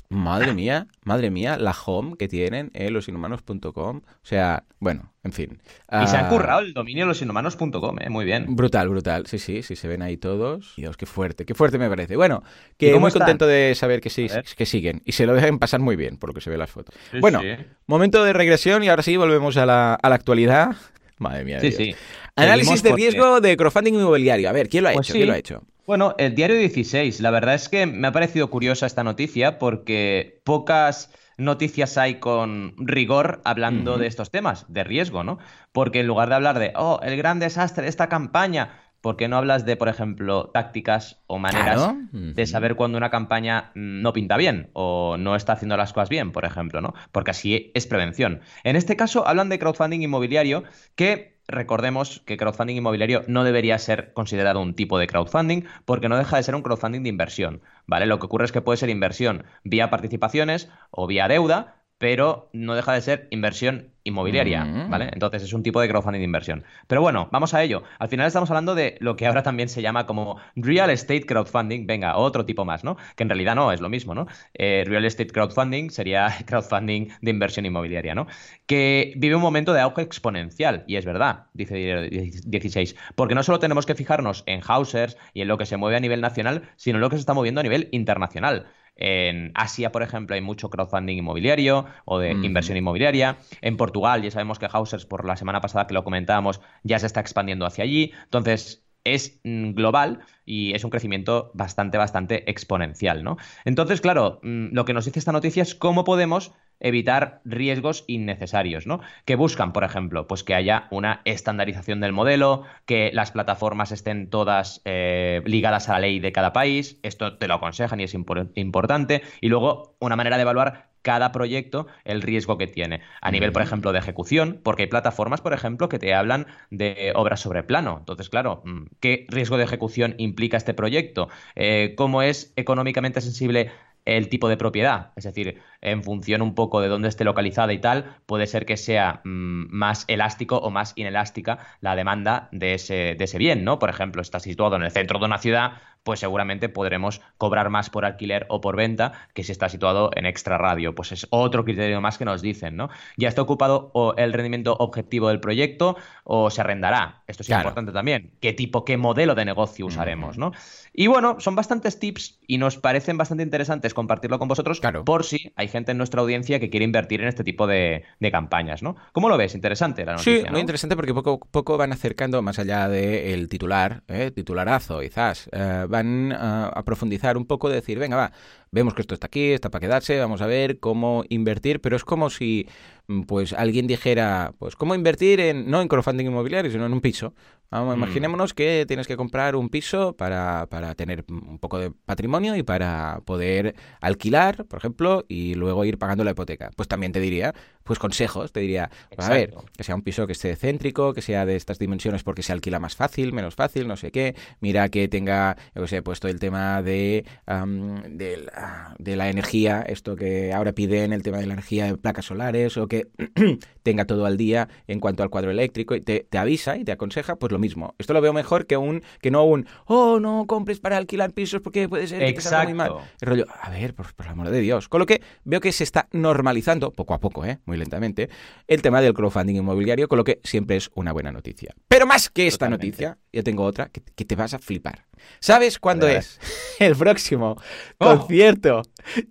Madre 0.09 0.53
mía, 0.53 0.85
madre 1.05 1.31
mía, 1.31 1.57
la 1.57 1.71
home 1.85 2.17
que 2.19 2.27
tienen, 2.27 2.69
eh, 2.75 2.91
losinhumanos.com. 2.91 3.97
O 3.97 4.01
sea, 4.21 4.63
bueno, 4.79 5.11
en 5.23 5.31
fin. 5.31 5.59
Y 6.03 6.05
se 6.05 6.17
han 6.17 6.25
Ah, 6.25 6.29
currado 6.29 6.59
el 6.59 6.75
dominio 6.75 7.07
losinhumanos.com, 7.07 7.97
¿eh? 7.99 8.11
Muy 8.11 8.25
bien. 8.25 8.55
Brutal, 8.55 8.89
brutal. 8.89 9.25
Sí, 9.25 9.39
sí, 9.39 9.63
sí, 9.63 9.75
se 9.75 9.87
ven 9.87 10.03
ahí 10.03 10.17
todos. 10.17 10.73
Dios, 10.77 10.97
qué 10.97 11.07
fuerte, 11.07 11.45
qué 11.47 11.55
fuerte 11.55 11.79
me 11.79 11.89
parece. 11.89 12.15
Bueno, 12.15 12.43
que 12.77 12.89
¿Y 12.89 12.91
cómo 12.91 13.01
muy 13.01 13.07
están? 13.07 13.21
contento 13.21 13.47
de 13.47 13.73
saber 13.73 14.01
que 14.01 14.11
sí, 14.11 14.27
que 14.55 14.67
siguen. 14.67 15.01
Y 15.03 15.13
se 15.13 15.25
lo 15.25 15.33
dejan 15.33 15.57
pasar 15.57 15.79
muy 15.79 15.95
bien, 15.95 16.17
por 16.17 16.29
lo 16.29 16.35
que 16.35 16.41
se 16.41 16.51
ve 16.51 16.57
en 16.57 16.59
las 16.59 16.69
fotos. 16.69 16.93
Sí, 17.09 17.17
bueno, 17.21 17.41
sí. 17.41 17.55
momento 17.87 18.23
de 18.23 18.33
regresión 18.33 18.83
y 18.83 18.89
ahora 18.89 19.01
sí 19.01 19.17
volvemos 19.17 19.57
a 19.57 19.65
la, 19.65 19.95
a 19.95 20.09
la 20.09 20.13
actualidad. 20.15 20.75
Madre 21.17 21.45
mía. 21.45 21.59
Sí, 21.59 21.67
Dios. 21.69 21.77
sí. 21.77 21.95
Análisis 22.35 22.83
de 22.83 22.91
riesgo 22.93 23.39
de 23.41 23.55
crowdfunding 23.55 23.93
inmobiliario. 23.93 24.49
A 24.49 24.51
ver, 24.51 24.67
¿quién 24.69 24.83
lo 24.83 24.89
ha 24.89 24.93
Pues 24.93 25.07
hecho? 25.07 25.13
sí. 25.13 25.19
¿Quién 25.19 25.27
lo 25.29 25.33
ha 25.33 25.37
hecho? 25.37 25.63
Bueno, 25.87 26.15
el 26.17 26.33
diario 26.35 26.57
16, 26.57 27.21
la 27.21 27.29
verdad 27.31 27.53
es 27.53 27.69
que 27.69 27.85
me 27.85 28.07
ha 28.07 28.11
parecido 28.11 28.49
curiosa 28.49 28.85
esta 28.87 29.03
noticia 29.03 29.59
porque 29.59 30.41
pocas 30.43 31.11
noticias 31.37 31.97
hay 31.97 32.15
con 32.15 32.73
rigor 32.77 33.41
hablando 33.43 33.97
de 33.97 34.07
estos 34.07 34.31
temas, 34.31 34.65
de 34.67 34.83
riesgo, 34.83 35.23
¿no? 35.23 35.37
Porque 35.71 35.99
en 35.99 36.07
lugar 36.07 36.29
de 36.29 36.35
hablar 36.35 36.59
de, 36.59 36.71
oh, 36.75 36.99
el 37.03 37.15
gran 37.17 37.39
desastre 37.39 37.83
de 37.83 37.89
esta 37.89 38.09
campaña, 38.09 38.79
¿por 39.05 39.17
qué 39.17 39.27
no 39.27 39.37
hablas 39.37 39.67
de, 39.67 39.75
por 39.75 39.87
ejemplo, 39.87 40.49
tácticas 40.51 41.21
o 41.27 41.37
maneras 41.37 41.75
Claro. 41.75 41.97
de 42.11 42.47
saber 42.47 42.73
cuando 42.73 42.97
una 42.97 43.11
campaña 43.11 43.69
mm, 43.75 44.01
no 44.01 44.13
pinta 44.13 44.35
bien 44.35 44.71
o 44.73 45.15
no 45.19 45.35
está 45.35 45.53
haciendo 45.53 45.77
las 45.77 45.93
cosas 45.93 46.09
bien, 46.09 46.31
por 46.31 46.43
ejemplo, 46.43 46.81
¿no? 46.81 46.95
Porque 47.11 47.29
así 47.29 47.71
es 47.75 47.85
prevención. 47.85 48.41
En 48.63 48.75
este 48.75 48.95
caso 48.95 49.27
hablan 49.27 49.49
de 49.49 49.59
crowdfunding 49.59 50.01
inmobiliario 50.01 50.63
que 50.95 51.37
recordemos 51.47 52.23
que 52.25 52.35
crowdfunding 52.35 52.77
inmobiliario 52.77 53.21
no 53.27 53.43
debería 53.43 53.77
ser 53.77 54.11
considerado 54.13 54.59
un 54.59 54.73
tipo 54.73 54.97
de 54.97 55.05
crowdfunding 55.05 55.65
porque 55.85 56.09
no 56.09 56.17
deja 56.17 56.37
de 56.37 56.41
ser 56.41 56.55
un 56.55 56.63
crowdfunding 56.63 57.03
de 57.03 57.09
inversión, 57.09 57.61
¿vale? 57.85 58.07
Lo 58.07 58.17
que 58.17 58.25
ocurre 58.25 58.45
es 58.45 58.51
que 58.51 58.61
puede 58.61 58.77
ser 58.77 58.89
inversión 58.89 59.43
vía 59.63 59.91
participaciones 59.91 60.67
o 60.89 61.05
vía 61.05 61.27
deuda, 61.27 61.75
pero 61.97 62.49
no 62.53 62.75
deja 62.75 62.93
de 62.93 63.01
ser 63.01 63.27
inversión 63.31 63.91
inmobiliaria, 64.03 64.63
Mm. 64.65 64.89
¿vale? 64.89 65.09
Entonces 65.13 65.41
es 65.41 65.53
un 65.53 65.63
tipo 65.63 65.81
de 65.81 65.87
crowdfunding 65.87 66.19
de 66.19 66.25
inversión. 66.25 66.63
Pero 66.87 67.01
bueno, 67.01 67.27
vamos 67.31 67.53
a 67.55 67.63
ello. 67.63 67.81
Al 67.97 68.07
final 68.09 68.27
estamos 68.27 68.51
hablando 68.51 68.75
de 68.75 68.97
lo 68.99 69.15
que 69.15 69.25
ahora 69.25 69.41
también 69.41 69.67
se 69.67 69.81
llama 69.81 70.05
como 70.05 70.37
real 70.55 70.91
estate 70.91 71.25
crowdfunding. 71.25 71.87
Venga, 71.87 72.15
otro 72.17 72.45
tipo 72.45 72.65
más, 72.65 72.83
¿no? 72.83 72.97
Que 73.15 73.23
en 73.23 73.29
realidad 73.29 73.55
no 73.55 73.71
es 73.71 73.81
lo 73.81 73.89
mismo, 73.89 74.13
¿no? 74.13 74.27
Eh, 74.53 74.83
real 74.85 75.05
estate 75.05 75.31
crowdfunding 75.31 75.89
sería 75.89 76.27
crowdfunding 76.45 77.07
de 77.21 77.31
inversión 77.31 77.65
inmobiliaria, 77.65 78.13
¿no? 78.13 78.27
Que 78.67 79.13
vive 79.17 79.35
un 79.35 79.41
momento 79.41 79.73
de 79.73 79.81
auge 79.81 80.03
exponencial. 80.03 80.83
Y 80.85 80.97
es 80.97 81.05
verdad, 81.05 81.45
dice 81.53 82.09
16. 82.45 82.95
Porque 83.15 83.33
no 83.33 83.41
solo 83.41 83.57
tenemos 83.57 83.87
que 83.87 83.95
fijarnos 83.95 84.43
en 84.45 84.61
Hausers 84.67 85.17
y 85.33 85.41
en 85.41 85.47
lo 85.47 85.57
que 85.57 85.65
se 85.65 85.77
mueve 85.77 85.97
a 85.97 86.01
nivel 86.01 86.21
nacional, 86.21 86.69
sino 86.75 86.97
en 86.97 87.01
lo 87.01 87.09
que 87.09 87.15
se 87.15 87.21
está 87.21 87.33
moviendo 87.33 87.61
a 87.61 87.63
nivel 87.63 87.89
internacional. 87.91 88.67
En 88.95 89.51
Asia, 89.55 89.91
por 89.91 90.03
ejemplo, 90.03 90.35
hay 90.35 90.41
mucho 90.41 90.69
crowdfunding 90.69 91.17
inmobiliario 91.17 91.85
o 92.05 92.19
de 92.19 92.31
inversión 92.31 92.77
inmobiliaria. 92.77 93.37
En 93.61 93.77
Portugal, 93.77 94.21
ya 94.21 94.31
sabemos 94.31 94.59
que 94.59 94.67
Hausers, 94.71 95.05
por 95.05 95.25
la 95.25 95.35
semana 95.35 95.61
pasada 95.61 95.87
que 95.87 95.93
lo 95.93 96.03
comentábamos, 96.03 96.61
ya 96.83 96.99
se 96.99 97.07
está 97.07 97.19
expandiendo 97.19 97.65
hacia 97.65 97.83
allí. 97.83 98.13
Entonces, 98.23 98.85
es 99.05 99.39
mm, 99.43 99.71
global 99.71 100.19
y 100.45 100.73
es 100.73 100.83
un 100.83 100.89
crecimiento 100.89 101.51
bastante, 101.53 101.97
bastante 101.97 102.49
exponencial, 102.49 103.23
¿no? 103.23 103.37
Entonces, 103.63 104.01
claro, 104.01 104.39
mm, 104.43 104.73
lo 104.73 104.83
que 104.83 104.93
nos 104.93 105.05
dice 105.05 105.19
esta 105.19 105.31
noticia 105.31 105.63
es 105.63 105.75
cómo 105.75 106.03
podemos 106.03 106.53
evitar 106.85 107.41
riesgos 107.43 108.05
innecesarios, 108.07 108.85
¿no? 108.87 109.01
Que 109.25 109.35
buscan, 109.35 109.73
por 109.73 109.83
ejemplo, 109.83 110.27
pues 110.27 110.43
que 110.43 110.53
haya 110.53 110.87
una 110.91 111.21
estandarización 111.25 111.99
del 111.99 112.13
modelo, 112.13 112.63
que 112.85 113.11
las 113.13 113.31
plataformas 113.31 113.91
estén 113.91 114.29
todas 114.29 114.81
eh, 114.85 115.41
ligadas 115.45 115.89
a 115.89 115.93
la 115.93 115.99
ley 115.99 116.19
de 116.19 116.31
cada 116.31 116.53
país, 116.53 116.99
esto 117.03 117.37
te 117.37 117.47
lo 117.47 117.55
aconsejan 117.55 117.99
y 117.99 118.03
es 118.03 118.15
impor- 118.15 118.51
importante, 118.55 119.23
y 119.41 119.49
luego 119.49 119.95
una 119.99 120.15
manera 120.15 120.37
de 120.37 120.43
evaluar 120.43 120.89
cada 121.01 121.31
proyecto 121.31 121.85
el 122.03 122.21
riesgo 122.23 122.57
que 122.57 122.65
tiene. 122.65 123.01
A 123.21 123.29
nivel, 123.29 123.51
por 123.51 123.61
ejemplo, 123.61 123.91
de 123.91 123.99
ejecución, 123.99 124.59
porque 124.63 124.83
hay 124.83 124.89
plataformas, 124.89 125.39
por 125.39 125.53
ejemplo, 125.53 125.87
que 125.87 125.99
te 125.99 126.15
hablan 126.15 126.47
de 126.71 127.11
obras 127.15 127.41
sobre 127.41 127.61
plano. 127.61 127.97
Entonces, 127.99 128.29
claro, 128.29 128.63
mm, 128.65 128.85
¿qué 128.99 129.25
riesgo 129.29 129.57
de 129.57 129.65
ejecución 129.65 130.15
implica 130.17 130.57
este 130.57 130.73
proyecto? 130.73 131.29
Eh, 131.55 131.93
¿Cómo 131.95 132.23
es 132.23 132.53
económicamente 132.55 133.21
sensible 133.21 133.69
el 134.05 134.29
tipo 134.29 134.49
de 134.49 134.57
propiedad? 134.57 135.11
Es 135.15 135.25
decir, 135.25 135.61
en 135.81 136.03
función 136.03 136.41
un 136.41 136.55
poco 136.55 136.81
de 136.81 136.87
dónde 136.87 137.07
esté 137.09 137.23
localizada 137.23 137.73
y 137.73 137.79
tal, 137.79 138.15
puede 138.25 138.47
ser 138.47 138.65
que 138.65 138.77
sea 138.77 139.21
mm, 139.23 139.67
más 139.69 140.05
elástico 140.07 140.57
o 140.57 140.69
más 140.69 140.93
inelástica 140.95 141.59
la 141.81 141.95
demanda 141.95 142.49
de 142.51 142.73
ese, 142.73 143.15
de 143.17 143.23
ese 143.23 143.37
bien, 143.37 143.63
¿no? 143.63 143.79
Por 143.79 143.89
ejemplo, 143.89 144.21
está 144.21 144.39
situado 144.39 144.75
en 144.75 144.83
el 144.83 144.91
centro 144.91 145.19
de 145.19 145.25
una 145.25 145.37
ciudad, 145.37 145.73
pues 146.03 146.19
seguramente 146.19 146.69
podremos 146.69 147.19
cobrar 147.39 147.69
más 147.71 147.89
por 147.89 148.05
alquiler 148.05 148.45
o 148.49 148.61
por 148.61 148.75
venta 148.75 149.13
que 149.33 149.43
si 149.43 149.51
está 149.51 149.69
situado 149.69 150.11
en 150.15 150.27
extra 150.27 150.57
radio. 150.59 150.93
Pues 150.93 151.11
es 151.11 151.25
otro 151.31 151.65
criterio 151.65 151.99
más 151.99 152.19
que 152.19 152.25
nos 152.25 152.43
dicen, 152.43 152.75
¿no? 152.75 152.89
¿Ya 153.17 153.27
está 153.27 153.41
ocupado 153.41 153.89
o 153.93 154.13
el 154.15 154.31
rendimiento 154.31 154.75
objetivo 154.79 155.29
del 155.29 155.39
proyecto 155.39 155.97
o 156.23 156.51
se 156.51 156.61
arrendará? 156.61 157.23
Esto 157.25 157.41
es 157.41 157.47
Claro. 157.47 157.61
importante 157.63 157.91
también. 157.91 158.31
¿Qué 158.39 158.53
tipo, 158.53 158.85
qué 158.85 158.97
modelo 158.97 159.33
de 159.33 159.45
negocio 159.45 159.87
usaremos, 159.87 160.37
no? 160.37 160.51
Y 160.93 161.07
bueno, 161.07 161.39
son 161.39 161.55
bastantes 161.55 161.99
tips 161.99 162.39
y 162.45 162.59
nos 162.59 162.77
parecen 162.77 163.17
bastante 163.17 163.43
interesantes 163.43 163.93
compartirlo 163.95 164.37
con 164.37 164.47
vosotros 164.47 164.79
Claro. 164.79 165.03
por 165.05 165.23
si 165.25 165.51
hay 165.55 165.64
gente 165.67 165.91
en 165.91 165.97
nuestra 165.97 166.21
audiencia 166.21 166.59
que 166.59 166.69
quiere 166.69 166.83
invertir 166.83 167.21
en 167.21 167.27
este 167.27 167.43
tipo 167.43 167.67
de, 167.67 168.03
de 168.19 168.31
campañas, 168.31 168.83
¿no? 168.83 168.95
¿Cómo 169.11 169.29
lo 169.29 169.37
ves? 169.37 169.55
Interesante 169.55 170.05
la 170.05 170.13
noticia, 170.13 170.45
Sí, 170.45 170.51
muy 170.51 170.61
interesante 170.61 170.95
porque 170.95 171.13
poco 171.13 171.39
a 171.41 171.51
poco 171.51 171.77
van 171.77 171.91
acercando, 171.91 172.41
más 172.41 172.59
allá 172.59 172.87
del 172.89 173.47
titular, 173.49 174.03
¿eh? 174.07 174.31
titularazo 174.31 174.99
quizás, 175.01 175.49
eh, 175.51 175.85
van 175.89 176.31
ah, 176.31 176.71
a 176.73 176.83
profundizar 176.83 177.37
un 177.37 177.45
poco, 177.45 177.69
de 177.69 177.75
decir, 177.75 177.99
venga, 177.99 178.15
va, 178.15 178.31
vemos 178.71 178.93
que 178.93 179.01
esto 179.01 179.13
está 179.13 179.27
aquí, 179.27 179.51
está 179.51 179.69
para 179.69 179.81
quedarse, 179.81 180.19
vamos 180.19 180.41
a 180.41 180.47
ver 180.47 180.79
cómo 180.79 181.23
invertir, 181.29 181.81
pero 181.81 181.95
es 181.95 182.03
como 182.03 182.29
si 182.29 182.67
mm, 183.07 183.21
pues 183.21 183.53
alguien 183.53 183.87
dijera, 183.87 184.53
pues 184.59 184.75
cómo 184.75 184.95
invertir 184.95 185.39
en, 185.39 185.69
no 185.69 185.81
en 185.81 185.87
crowdfunding 185.87 186.25
inmobiliario, 186.25 186.71
sino 186.71 186.85
en 186.85 186.93
un 186.93 187.01
piso. 187.01 187.33
Vamos, 187.75 187.95
Mm. 187.95 188.03
Imaginémonos 188.03 188.53
que 188.53 188.85
tienes 188.87 189.07
que 189.07 189.17
comprar 189.17 189.55
un 189.55 189.69
piso 189.69 190.15
para, 190.15 190.67
para 190.69 190.95
tener 190.95 191.25
un 191.29 191.59
poco 191.59 191.77
de 191.79 191.91
patrimonio 191.91 192.55
y 192.55 192.63
para 192.63 193.21
poder 193.25 193.75
alquilar, 194.01 194.65
por 194.65 194.79
ejemplo, 194.79 195.25
y 195.27 195.55
luego 195.55 195.83
ir 195.85 195.97
pagando 195.97 196.23
la 196.23 196.31
hipoteca. 196.31 196.71
Pues 196.75 196.87
también 196.87 197.11
te 197.11 197.19
diría, 197.19 197.53
pues 197.83 197.99
consejos, 197.99 198.51
te 198.51 198.61
diría, 198.61 198.89
pues, 199.15 199.27
a 199.27 199.33
ver, 199.33 199.53
que 199.75 199.83
sea 199.83 199.95
un 199.95 200.01
piso 200.01 200.25
que 200.25 200.33
esté 200.33 200.55
céntrico, 200.55 201.13
que 201.13 201.21
sea 201.21 201.45
de 201.45 201.55
estas 201.55 201.77
dimensiones 201.79 202.23
porque 202.23 202.43
se 202.43 202.53
alquila 202.53 202.79
más 202.79 202.95
fácil, 202.95 203.33
menos 203.33 203.55
fácil, 203.55 203.87
no 203.87 203.97
sé 203.97 204.11
qué. 204.11 204.35
Mira 204.61 204.89
que 204.89 205.07
tenga, 205.07 205.57
yo 205.75 205.81
que 205.81 205.87
sé, 205.87 206.01
puesto 206.01 206.27
el 206.27 206.39
tema 206.39 206.81
de, 206.81 207.25
am, 207.45 208.03
de, 208.03 208.37
la, 208.37 208.95
de 208.97 209.15
la 209.15 209.29
energía, 209.29 209.81
esto 209.81 210.15
que 210.15 210.53
ahora 210.53 210.71
piden, 210.73 211.13
el 211.13 211.23
tema 211.23 211.39
de 211.39 211.47
la 211.47 211.53
energía 211.53 211.85
de 211.85 211.97
placas 211.97 212.25
solares, 212.25 212.77
o 212.77 212.87
que 212.87 213.07
tenga 213.83 214.05
todo 214.05 214.25
al 214.25 214.37
día 214.37 214.69
en 214.87 214.99
cuanto 214.99 215.23
al 215.23 215.29
cuadro 215.29 215.51
eléctrico, 215.51 215.95
y 215.95 216.01
te, 216.01 216.25
te 216.29 216.37
avisa 216.37 216.77
y 216.77 216.85
te 216.85 216.91
aconseja, 216.91 217.35
pues 217.35 217.51
lo 217.51 217.59
mismo. 217.59 217.64
Esto 217.97 218.13
lo 218.13 218.21
veo 218.21 218.33
mejor 218.33 218.65
que 218.65 218.77
un 218.77 219.03
que 219.21 219.31
no 219.31 219.43
un, 219.43 219.67
oh, 219.85 220.19
no 220.19 220.45
compres 220.47 220.79
para 220.79 220.97
alquilar 220.97 221.31
pisos 221.33 221.61
porque 221.61 221.89
puede 221.89 222.07
ser 222.07 222.33
que 222.33 222.41
salga 222.41 222.63
muy 222.65 222.73
mal. 222.73 222.87
Exacto. 222.91 223.09
El 223.21 223.27
rollo, 223.27 223.45
a 223.61 223.69
ver, 223.69 223.93
por, 223.93 224.13
por 224.13 224.25
el 224.25 224.31
amor 224.33 224.49
de 224.49 224.59
Dios. 224.59 224.87
Con 224.89 224.99
lo 224.99 225.05
que 225.05 225.21
veo 225.43 225.59
que 225.59 225.71
se 225.71 225.83
está 225.83 226.07
normalizando, 226.11 226.91
poco 226.91 227.13
a 227.13 227.19
poco, 227.19 227.45
¿eh? 227.45 227.59
muy 227.65 227.77
lentamente, 227.77 228.29
el 228.67 228.81
tema 228.81 229.01
del 229.01 229.13
crowdfunding 229.13 229.55
inmobiliario, 229.55 230.07
con 230.07 230.17
lo 230.17 230.23
que 230.23 230.39
siempre 230.43 230.75
es 230.77 230.89
una 230.95 231.11
buena 231.11 231.31
noticia. 231.31 231.73
Pero 231.87 232.05
más 232.05 232.29
que 232.29 232.47
esta 232.47 232.65
Totalmente. 232.67 232.85
noticia, 232.87 233.17
yo 233.33 233.43
tengo 233.43 233.63
otra 233.63 233.89
que, 233.89 234.01
que 234.15 234.25
te 234.25 234.35
vas 234.35 234.53
a 234.53 234.59
flipar. 234.59 235.05
¿Sabes 235.39 235.79
cuándo 235.79 236.07
es 236.07 236.39
el 236.79 236.95
próximo 236.95 237.55
Oh. 237.97 238.17
concierto 238.17 238.81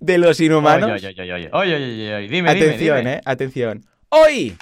de 0.00 0.18
los 0.18 0.40
inhumanos? 0.40 0.90
Oye, 0.92 1.08
oye, 1.08 1.22
oye, 1.22 1.32
oye, 1.34 1.50
oye, 1.52 1.74
oye, 1.76 2.14
oye, 2.16 2.28
dime, 2.28 2.50
Atención, 2.50 2.78
dime, 2.78 2.96
dime. 2.98 3.12
¿eh? 3.14 3.20
Atención. 3.24 3.84
Hoy, 4.08 4.56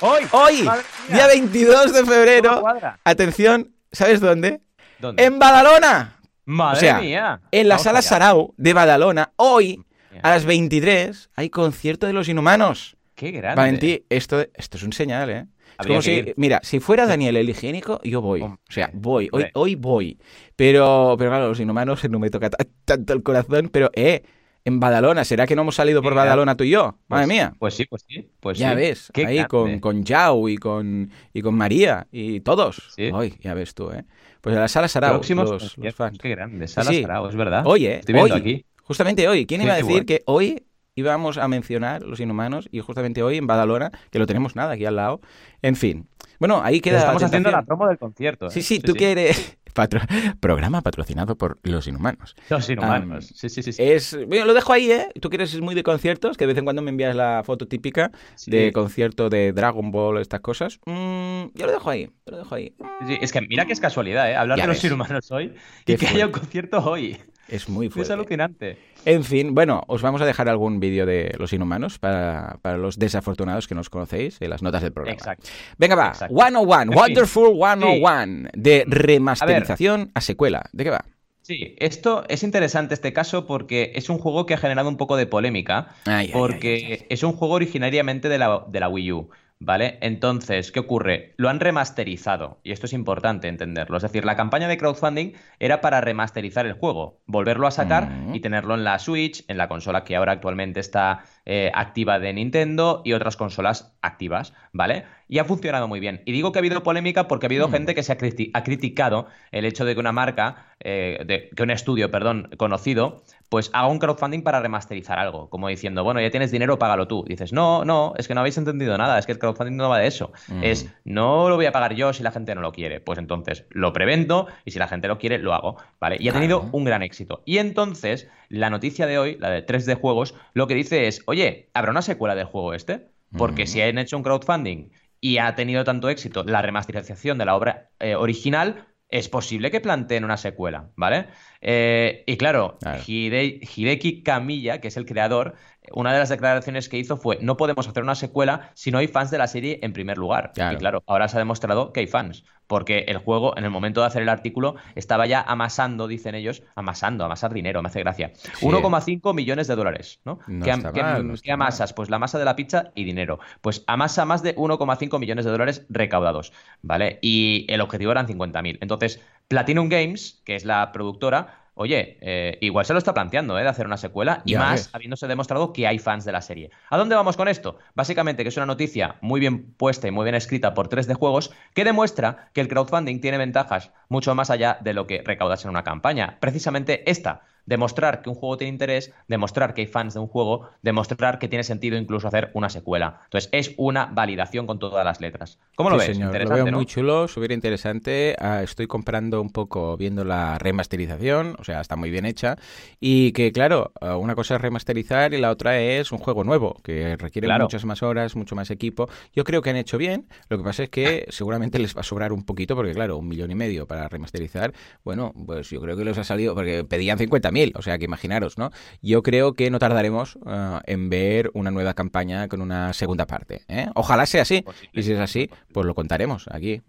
Hoy, 0.00 0.22
hoy, 0.30 0.68
día 1.08 1.26
22 1.26 1.92
de 1.92 2.00
¿Cómo 2.00 2.12
febrero, 2.12 2.64
atención, 3.04 3.74
¿sabes 3.90 4.20
dónde? 4.20 4.60
¿Dónde? 5.00 5.24
En 5.24 5.38
Badalona. 5.38 6.20
Madre 6.44 6.76
o 6.76 6.80
sea, 6.80 7.00
mía. 7.00 7.40
En 7.50 7.68
la 7.68 7.74
Vamos 7.74 7.82
sala 7.84 7.98
allá. 7.98 8.08
Sarau 8.08 8.54
de 8.56 8.72
Badalona, 8.74 9.32
hoy, 9.36 9.84
a 10.22 10.30
las 10.30 10.44
23, 10.44 11.30
hay 11.34 11.50
concierto 11.50 12.06
de 12.06 12.12
los 12.12 12.28
inhumanos. 12.28 12.96
Qué 13.16 13.32
grande. 13.32 13.56
Valentí, 13.60 14.06
esto, 14.08 14.40
esto 14.54 14.76
es 14.76 14.82
un 14.84 14.92
señal, 14.92 15.30
¿eh? 15.30 15.46
Es 15.80 15.86
como 15.86 16.00
si, 16.02 16.12
ir. 16.12 16.34
mira, 16.36 16.60
si 16.62 16.78
fuera 16.80 17.06
Daniel 17.06 17.36
el 17.36 17.50
higiénico, 17.50 18.00
yo 18.04 18.20
voy. 18.20 18.42
O 18.42 18.58
sea, 18.68 18.90
voy, 18.92 19.28
hoy, 19.32 19.46
hoy 19.54 19.74
voy. 19.74 20.18
Pero, 20.56 21.16
pero 21.18 21.30
claro, 21.30 21.48
los 21.48 21.60
inhumanos 21.60 22.08
no 22.08 22.18
me 22.18 22.30
toca 22.30 22.50
ta- 22.50 22.64
tanto 22.84 23.12
el 23.12 23.22
corazón, 23.22 23.68
pero, 23.72 23.90
eh, 23.94 24.22
en 24.68 24.80
Badalona, 24.80 25.24
¿será 25.24 25.46
que 25.46 25.56
no 25.56 25.62
hemos 25.62 25.74
salido 25.74 26.02
por. 26.02 26.14
Badalona 26.14 26.56
tú 26.56 26.64
y 26.64 26.70
yo? 26.70 26.96
Madre 27.08 27.26
Pues- 27.26 27.28
mía. 27.28 27.52
Pues 27.58 27.74
sí, 27.74 27.84
pues 27.86 28.04
sí. 28.06 28.30
Pues 28.40 28.58
ya 28.58 28.70
sí. 28.70 28.76
ves, 28.76 29.10
Qué 29.12 29.26
ahí 29.26 29.44
con, 29.46 29.80
con 29.80 30.04
Yao 30.04 30.48
y 30.48 30.56
con, 30.56 31.10
y 31.32 31.42
con 31.42 31.54
María 31.54 32.06
y 32.12 32.40
todos. 32.40 32.92
Sí. 32.94 33.10
Hoy, 33.12 33.34
ya 33.40 33.54
ves 33.54 33.74
tú, 33.74 33.90
¿eh? 33.90 34.04
Pues 34.40 34.56
a 34.56 34.60
la 34.60 34.68
sala 34.68 34.86
Sarau, 34.88 35.12
Próximos 35.14 35.50
los, 35.50 35.76
los 35.78 35.94
fans. 35.94 36.18
Qué 36.18 36.28
grande. 36.30 36.68
Sala 36.68 36.90
sí. 36.90 37.02
Sarao, 37.02 37.28
es 37.28 37.34
verdad. 37.36 37.62
Oye, 37.66 37.96
Estoy 37.96 38.12
viendo 38.14 38.34
hoy, 38.34 38.40
aquí. 38.40 38.64
justamente 38.82 39.26
hoy, 39.26 39.46
¿quién 39.46 39.62
iba 39.62 39.72
a 39.72 39.76
decir 39.76 40.06
que 40.06 40.22
hoy 40.26 40.64
íbamos 40.94 41.38
a 41.38 41.46
mencionar 41.48 42.02
los 42.02 42.20
inhumanos 42.20 42.68
y 42.72 42.80
justamente 42.80 43.22
hoy 43.22 43.36
en 43.36 43.46
Badalona, 43.46 43.90
que 44.10 44.18
lo 44.18 44.26
tenemos 44.26 44.54
nada 44.56 44.74
aquí 44.74 44.84
al 44.84 44.96
lado? 44.96 45.20
En 45.62 45.74
fin. 45.76 46.08
Bueno, 46.38 46.60
ahí 46.62 46.80
queda. 46.80 46.98
Estamos 47.00 47.20
la 47.22 47.26
haciendo 47.26 47.50
la 47.50 47.62
promo 47.62 47.88
del 47.88 47.98
concierto. 47.98 48.46
¿eh? 48.46 48.50
Sí, 48.50 48.62
sí, 48.62 48.78
tú 48.78 48.94
que 48.94 49.10
eres, 49.10 49.57
programa 50.40 50.82
patrocinado 50.82 51.36
por 51.36 51.58
Los 51.62 51.86
Inhumanos. 51.86 52.34
Los 52.48 52.68
Inhumanos, 52.68 53.32
sí, 53.34 53.48
sí, 53.48 53.62
sí. 53.62 53.72
Es, 53.78 54.12
lo 54.12 54.54
dejo 54.54 54.72
ahí, 54.72 54.90
¿eh? 54.90 55.08
Tú 55.20 55.28
quieres 55.28 55.60
muy 55.60 55.74
de 55.74 55.82
conciertos, 55.82 56.36
que 56.36 56.44
de 56.44 56.48
vez 56.48 56.58
en 56.58 56.64
cuando 56.64 56.82
me 56.82 56.90
envías 56.90 57.14
la 57.14 57.42
foto 57.44 57.66
típica 57.66 58.10
de 58.46 58.72
concierto 58.72 59.28
de 59.28 59.52
Dragon 59.52 59.90
Ball, 59.90 60.18
estas 60.18 60.40
cosas. 60.40 60.80
Mm, 60.86 61.46
yo 61.54 61.66
lo 61.66 61.72
dejo 61.72 61.90
ahí, 61.90 62.10
lo 62.26 62.38
dejo 62.38 62.54
ahí. 62.54 62.74
es 63.20 63.32
que 63.32 63.40
mira 63.42 63.66
que 63.66 63.72
es 63.72 63.80
casualidad, 63.80 64.30
¿eh? 64.30 64.36
Hablar 64.36 64.60
de 64.60 64.66
Los 64.66 64.84
Inhumanos 64.84 65.30
hoy 65.30 65.54
y 65.86 65.96
que 65.96 66.06
haya 66.06 66.26
un 66.26 66.32
concierto 66.32 66.78
hoy. 66.78 67.18
Es 67.48 67.68
muy 67.68 67.88
fuerte. 67.88 68.02
Es 68.02 68.10
alucinante. 68.10 68.78
En 69.04 69.24
fin, 69.24 69.54
bueno, 69.54 69.82
os 69.86 70.02
vamos 70.02 70.20
a 70.20 70.26
dejar 70.26 70.48
algún 70.48 70.80
vídeo 70.80 71.06
de 71.06 71.34
los 71.38 71.52
inhumanos 71.52 71.98
para, 71.98 72.58
los 72.76 72.98
desafortunados 72.98 73.66
que 73.66 73.74
nos 73.74 73.88
conocéis 73.88 74.36
en 74.40 74.50
las 74.50 74.62
notas 74.62 74.82
del 74.82 74.92
programa. 74.92 75.14
Exacto. 75.14 75.48
Venga, 75.78 75.94
va. 75.94 76.14
101, 76.14 76.92
Wonderful 76.92 77.54
101, 77.54 78.50
de 78.52 78.84
remasterización 78.86 80.10
a, 80.14 80.20
secuela. 80.20 80.68
¿De 80.72 80.84
qué 80.84 80.90
va? 80.90 81.04
Sí, 81.40 81.74
esto 81.78 82.24
es 82.28 82.42
interesante 82.42 82.92
este 82.92 83.14
caso 83.14 83.46
porque 83.46 83.92
es 83.94 84.10
un 84.10 84.18
juego 84.18 84.44
que 84.44 84.52
ha 84.52 84.58
generado 84.58 84.90
un 84.90 84.98
poco 84.98 85.16
de 85.16 85.26
polémica. 85.26 85.94
porque 86.32 87.06
es 87.08 87.22
un 87.22 87.32
juego 87.32 87.54
originariamente 87.54 88.28
de 88.28 88.36
la, 88.36 88.66
de 88.68 88.80
la 88.80 88.90
Wii 88.90 89.12
U. 89.12 89.30
¿Vale? 89.60 89.98
Entonces, 90.02 90.70
¿qué 90.70 90.78
ocurre? 90.78 91.34
Lo 91.36 91.48
han 91.48 91.58
remasterizado, 91.58 92.60
y 92.62 92.70
esto 92.70 92.86
es 92.86 92.92
importante 92.92 93.48
entenderlo. 93.48 93.96
Es 93.96 94.04
decir, 94.04 94.24
la 94.24 94.36
campaña 94.36 94.68
de 94.68 94.78
crowdfunding 94.78 95.32
era 95.58 95.80
para 95.80 96.00
remasterizar 96.00 96.64
el 96.64 96.74
juego, 96.74 97.20
volverlo 97.26 97.66
a 97.66 97.72
sacar 97.72 98.08
mm. 98.08 98.34
y 98.36 98.40
tenerlo 98.40 98.74
en 98.74 98.84
la 98.84 99.00
Switch, 99.00 99.44
en 99.48 99.58
la 99.58 99.68
consola 99.68 100.04
que 100.04 100.14
ahora 100.14 100.32
actualmente 100.32 100.78
está 100.78 101.24
eh, 101.44 101.72
activa 101.74 102.20
de 102.20 102.32
Nintendo 102.34 103.02
y 103.04 103.14
otras 103.14 103.36
consolas 103.36 103.96
activas, 104.00 104.54
¿vale? 104.72 105.06
Y 105.26 105.38
ha 105.38 105.44
funcionado 105.44 105.88
muy 105.88 105.98
bien. 105.98 106.22
Y 106.24 106.32
digo 106.32 106.52
que 106.52 106.58
ha 106.58 106.60
habido 106.60 106.84
polémica 106.84 107.26
porque 107.26 107.46
ha 107.46 107.48
habido 107.48 107.68
mm. 107.68 107.72
gente 107.72 107.94
que 107.96 108.04
se 108.04 108.12
ha, 108.12 108.16
criticado 108.62 109.26
el 109.50 109.64
hecho 109.64 109.84
de 109.84 109.94
que 109.94 110.00
una 110.00 110.12
marca, 110.12 110.66
eh, 110.78 111.24
de, 111.26 111.50
que 111.56 111.62
un 111.64 111.70
estudio, 111.70 112.12
perdón, 112.12 112.50
conocido, 112.56 113.24
pues 113.48 113.70
haga 113.72 113.88
un 113.88 113.98
crowdfunding 113.98 114.42
para 114.42 114.60
remasterizar 114.60 115.18
algo, 115.18 115.48
como 115.48 115.68
diciendo, 115.68 116.04
bueno, 116.04 116.20
ya 116.20 116.30
tienes 116.30 116.50
dinero, 116.50 116.78
págalo 116.78 117.08
tú. 117.08 117.24
dices, 117.26 117.52
no, 117.52 117.84
no, 117.84 118.12
es 118.18 118.28
que 118.28 118.34
no 118.34 118.40
habéis 118.40 118.58
entendido 118.58 118.96
nada, 118.98 119.18
es 119.18 119.26
que 119.26 119.32
el 119.32 119.38
crowdfunding 119.38 119.76
no 119.76 119.88
va 119.88 119.98
de 119.98 120.06
eso. 120.06 120.32
Mm. 120.48 120.64
Es, 120.64 120.92
no 121.04 121.48
lo 121.48 121.56
voy 121.56 121.66
a 121.66 121.72
pagar 121.72 121.94
yo 121.94 122.12
si 122.12 122.22
la 122.22 122.30
gente 122.30 122.54
no 122.54 122.60
lo 122.60 122.72
quiere. 122.72 123.00
Pues 123.00 123.18
entonces 123.18 123.64
lo 123.70 123.92
prevendo 123.92 124.48
y 124.64 124.70
si 124.70 124.78
la 124.78 124.88
gente 124.88 125.08
lo 125.08 125.18
quiere, 125.18 125.38
lo 125.38 125.54
hago, 125.54 125.76
¿vale? 125.98 126.16
Y 126.20 126.28
ha 126.28 126.32
tenido 126.32 126.68
un 126.72 126.84
gran 126.84 127.02
éxito. 127.02 127.42
Y 127.46 127.58
entonces, 127.58 128.28
la 128.48 128.70
noticia 128.70 129.06
de 129.06 129.18
hoy, 129.18 129.36
la 129.38 129.50
de 129.50 129.64
3D 129.64 129.98
Juegos, 129.98 130.34
lo 130.52 130.66
que 130.66 130.74
dice 130.74 131.06
es, 131.06 131.22
oye, 131.26 131.70
¿habrá 131.72 131.90
una 131.90 132.02
secuela 132.02 132.34
del 132.34 132.46
juego 132.46 132.74
este? 132.74 133.08
Porque 133.36 133.66
si 133.66 133.80
han 133.82 133.98
hecho 133.98 134.16
un 134.16 134.22
crowdfunding 134.22 134.90
y 135.20 135.38
ha 135.38 135.54
tenido 135.54 135.84
tanto 135.84 136.08
éxito 136.08 136.44
la 136.44 136.62
remasterización 136.62 137.38
de 137.38 137.44
la 137.44 137.56
obra 137.56 137.90
eh, 137.98 138.14
original, 138.14 138.86
es 139.08 139.28
posible 139.28 139.70
que 139.70 139.80
planteen 139.80 140.24
una 140.24 140.36
secuela, 140.36 140.90
¿vale? 140.96 141.28
Eh, 141.60 142.24
y 142.26 142.36
claro, 142.36 142.78
Hideki 143.06 144.22
Kamiya, 144.22 144.80
que 144.80 144.88
es 144.88 144.96
el 144.96 145.06
creador, 145.06 145.54
una 145.92 146.12
de 146.12 146.18
las 146.18 146.28
declaraciones 146.28 146.88
que 146.88 146.98
hizo 146.98 147.16
fue, 147.16 147.38
no 147.40 147.56
podemos 147.56 147.88
hacer 147.88 148.02
una 148.02 148.14
secuela 148.14 148.70
si 148.74 148.90
no 148.90 148.98
hay 148.98 149.08
fans 149.08 149.30
de 149.30 149.38
la 149.38 149.46
serie 149.46 149.78
en 149.82 149.92
primer 149.92 150.18
lugar. 150.18 150.52
Y 150.54 150.76
claro, 150.76 151.02
ahora 151.06 151.28
se 151.28 151.36
ha 151.36 151.38
demostrado 151.38 151.92
que 151.92 152.00
hay 152.00 152.06
fans, 152.06 152.44
porque 152.66 153.06
el 153.08 153.18
juego, 153.18 153.56
en 153.56 153.64
el 153.64 153.70
momento 153.70 154.00
de 154.00 154.06
hacer 154.06 154.22
el 154.22 154.28
artículo, 154.28 154.76
estaba 154.94 155.26
ya 155.26 155.40
amasando, 155.40 156.06
dicen 156.06 156.34
ellos, 156.34 156.62
amasando, 156.74 157.24
amasar 157.24 157.52
dinero, 157.52 157.82
me 157.82 157.88
hace 157.88 158.00
gracia. 158.00 158.32
1,5 158.60 159.34
millones 159.34 159.66
de 159.66 159.76
dólares, 159.76 160.20
¿no? 160.24 160.38
¿Qué, 160.62 161.50
amasas? 161.50 161.92
Pues 161.92 162.10
la 162.10 162.18
masa 162.18 162.38
de 162.38 162.44
la 162.44 162.56
pizza 162.56 162.90
y 162.94 163.04
dinero. 163.04 163.40
Pues 163.60 163.84
amasa 163.86 164.24
más 164.24 164.42
de 164.42 164.54
1,5 164.56 165.18
millones 165.18 165.44
de 165.44 165.50
dólares 165.50 165.86
recaudados, 165.88 166.52
¿vale? 166.82 167.18
Y 167.22 167.66
el 167.68 167.80
objetivo 167.80 168.12
eran 168.12 168.26
50.000. 168.26 168.78
Entonces, 168.80 169.20
Platinum 169.48 169.88
Games, 169.88 170.42
que 170.44 170.54
es 170.54 170.64
la 170.64 170.92
productora, 170.92 171.67
oye, 171.78 172.18
eh, 172.20 172.58
igual 172.60 172.84
se 172.84 172.92
lo 172.92 172.98
está 172.98 173.14
planteando, 173.14 173.58
¿eh? 173.58 173.62
De 173.62 173.68
hacer 173.68 173.86
una 173.86 173.96
secuela 173.96 174.42
y 174.44 174.56
más 174.56 174.90
habiéndose 174.92 175.28
demostrado 175.28 175.72
que 175.72 175.86
hay 175.86 175.98
fans 175.98 176.24
de 176.24 176.32
la 176.32 176.42
serie. 176.42 176.70
¿A 176.90 176.98
dónde 176.98 177.14
vamos 177.14 177.36
con 177.36 177.46
esto? 177.46 177.78
Básicamente 177.94 178.42
que 178.42 178.48
es 178.48 178.56
una 178.56 178.66
noticia 178.66 179.16
muy 179.20 179.38
bien 179.38 179.72
puesta 179.74 180.08
y 180.08 180.10
muy 180.10 180.24
bien 180.24 180.34
escrita 180.34 180.74
por 180.74 180.88
3D 180.88 181.14
Juegos 181.14 181.52
que 181.74 181.84
demuestra 181.84 182.50
que 182.52 182.60
el 182.60 182.68
crowdfunding 182.68 183.20
tiene 183.20 183.38
ventajas 183.38 183.92
mucho 184.08 184.34
más 184.34 184.50
allá 184.50 184.78
de 184.80 184.92
lo 184.92 185.06
que 185.06 185.22
recaudas 185.24 185.64
en 185.64 185.70
una 185.70 185.84
campaña. 185.84 186.38
Precisamente 186.40 187.08
esta, 187.08 187.42
demostrar 187.68 188.22
que 188.22 188.30
un 188.30 188.34
juego 188.34 188.56
tiene 188.56 188.72
interés, 188.72 189.12
demostrar 189.28 189.74
que 189.74 189.82
hay 189.82 189.86
fans 189.86 190.14
de 190.14 190.20
un 190.20 190.26
juego, 190.26 190.70
demostrar 190.82 191.38
que 191.38 191.48
tiene 191.48 191.62
sentido 191.62 191.98
incluso 191.98 192.26
hacer 192.26 192.50
una 192.54 192.70
secuela. 192.70 193.20
Entonces, 193.24 193.50
es 193.52 193.74
una 193.76 194.06
validación 194.06 194.66
con 194.66 194.78
todas 194.78 195.04
las 195.04 195.20
letras. 195.20 195.58
¿Cómo 195.76 195.90
lo 195.90 195.98
ves? 195.98 196.06
Señor, 196.06 196.34
lo 196.40 196.64
veo 196.64 196.66
muy 196.72 196.86
chulo, 196.86 197.28
súper 197.28 197.52
interesante. 197.52 198.34
Ah, 198.38 198.62
estoy 198.62 198.86
comprando 198.86 199.42
un 199.42 199.50
poco 199.50 199.98
viendo 199.98 200.24
la 200.24 200.58
remasterización, 200.58 201.56
o 201.58 201.64
sea, 201.64 201.82
está 201.82 201.94
muy 201.94 202.10
bien 202.10 202.24
hecha. 202.24 202.56
Y 203.00 203.32
que, 203.32 203.52
claro, 203.52 203.92
ah, 204.00 204.16
una 204.16 204.34
cosa 204.34 204.56
es 204.56 204.62
remasterizar 204.62 205.34
y 205.34 205.38
la 205.38 205.50
otra 205.50 205.78
es 205.78 206.10
un 206.10 206.18
juego 206.18 206.44
nuevo, 206.44 206.80
que 206.82 207.16
requiere 207.16 207.48
muchas 207.58 207.84
más 207.84 208.02
horas, 208.02 208.34
mucho 208.34 208.56
más 208.56 208.70
equipo. 208.70 209.10
Yo 209.34 209.44
creo 209.44 209.60
que 209.60 209.68
han 209.68 209.76
hecho 209.76 209.98
bien. 209.98 210.26
Lo 210.48 210.56
que 210.56 210.64
pasa 210.64 210.84
es 210.84 210.88
que 210.88 211.26
seguramente 211.28 211.78
les 211.78 211.94
va 211.94 212.00
a 212.00 212.04
sobrar 212.04 212.32
un 212.32 212.44
poquito, 212.44 212.74
porque, 212.74 212.94
claro, 212.94 213.18
un 213.18 213.28
millón 213.28 213.50
y 213.50 213.54
medio 213.54 213.86
para 213.86 214.08
remasterizar, 214.08 214.72
bueno, 215.04 215.34
pues 215.46 215.68
yo 215.68 215.82
creo 215.82 215.98
que 215.98 216.04
les 216.06 216.16
ha 216.16 216.24
salido, 216.24 216.54
porque 216.54 216.84
pedían 216.84 217.18
50.000 217.18 217.57
o 217.74 217.82
sea 217.82 217.98
que 217.98 218.04
imaginaros, 218.04 218.58
¿no? 218.58 218.70
Yo 219.02 219.22
creo 219.22 219.54
que 219.54 219.70
no 219.70 219.78
tardaremos 219.78 220.38
eh, 220.46 220.78
en 220.86 221.10
ver 221.10 221.50
una 221.54 221.70
nueva 221.70 221.94
campaña 221.94 222.48
con 222.48 222.60
una 222.60 222.92
segunda 222.92 223.26
parte. 223.26 223.62
¿eh? 223.68 223.88
Ojalá 223.94 224.26
sea 224.26 224.42
así, 224.42 224.64
y 224.92 225.02
si 225.02 225.12
es 225.12 225.18
así, 225.18 225.50
pues 225.72 225.86
lo 225.86 225.94
contaremos 225.94 226.46
aquí. 226.50 226.82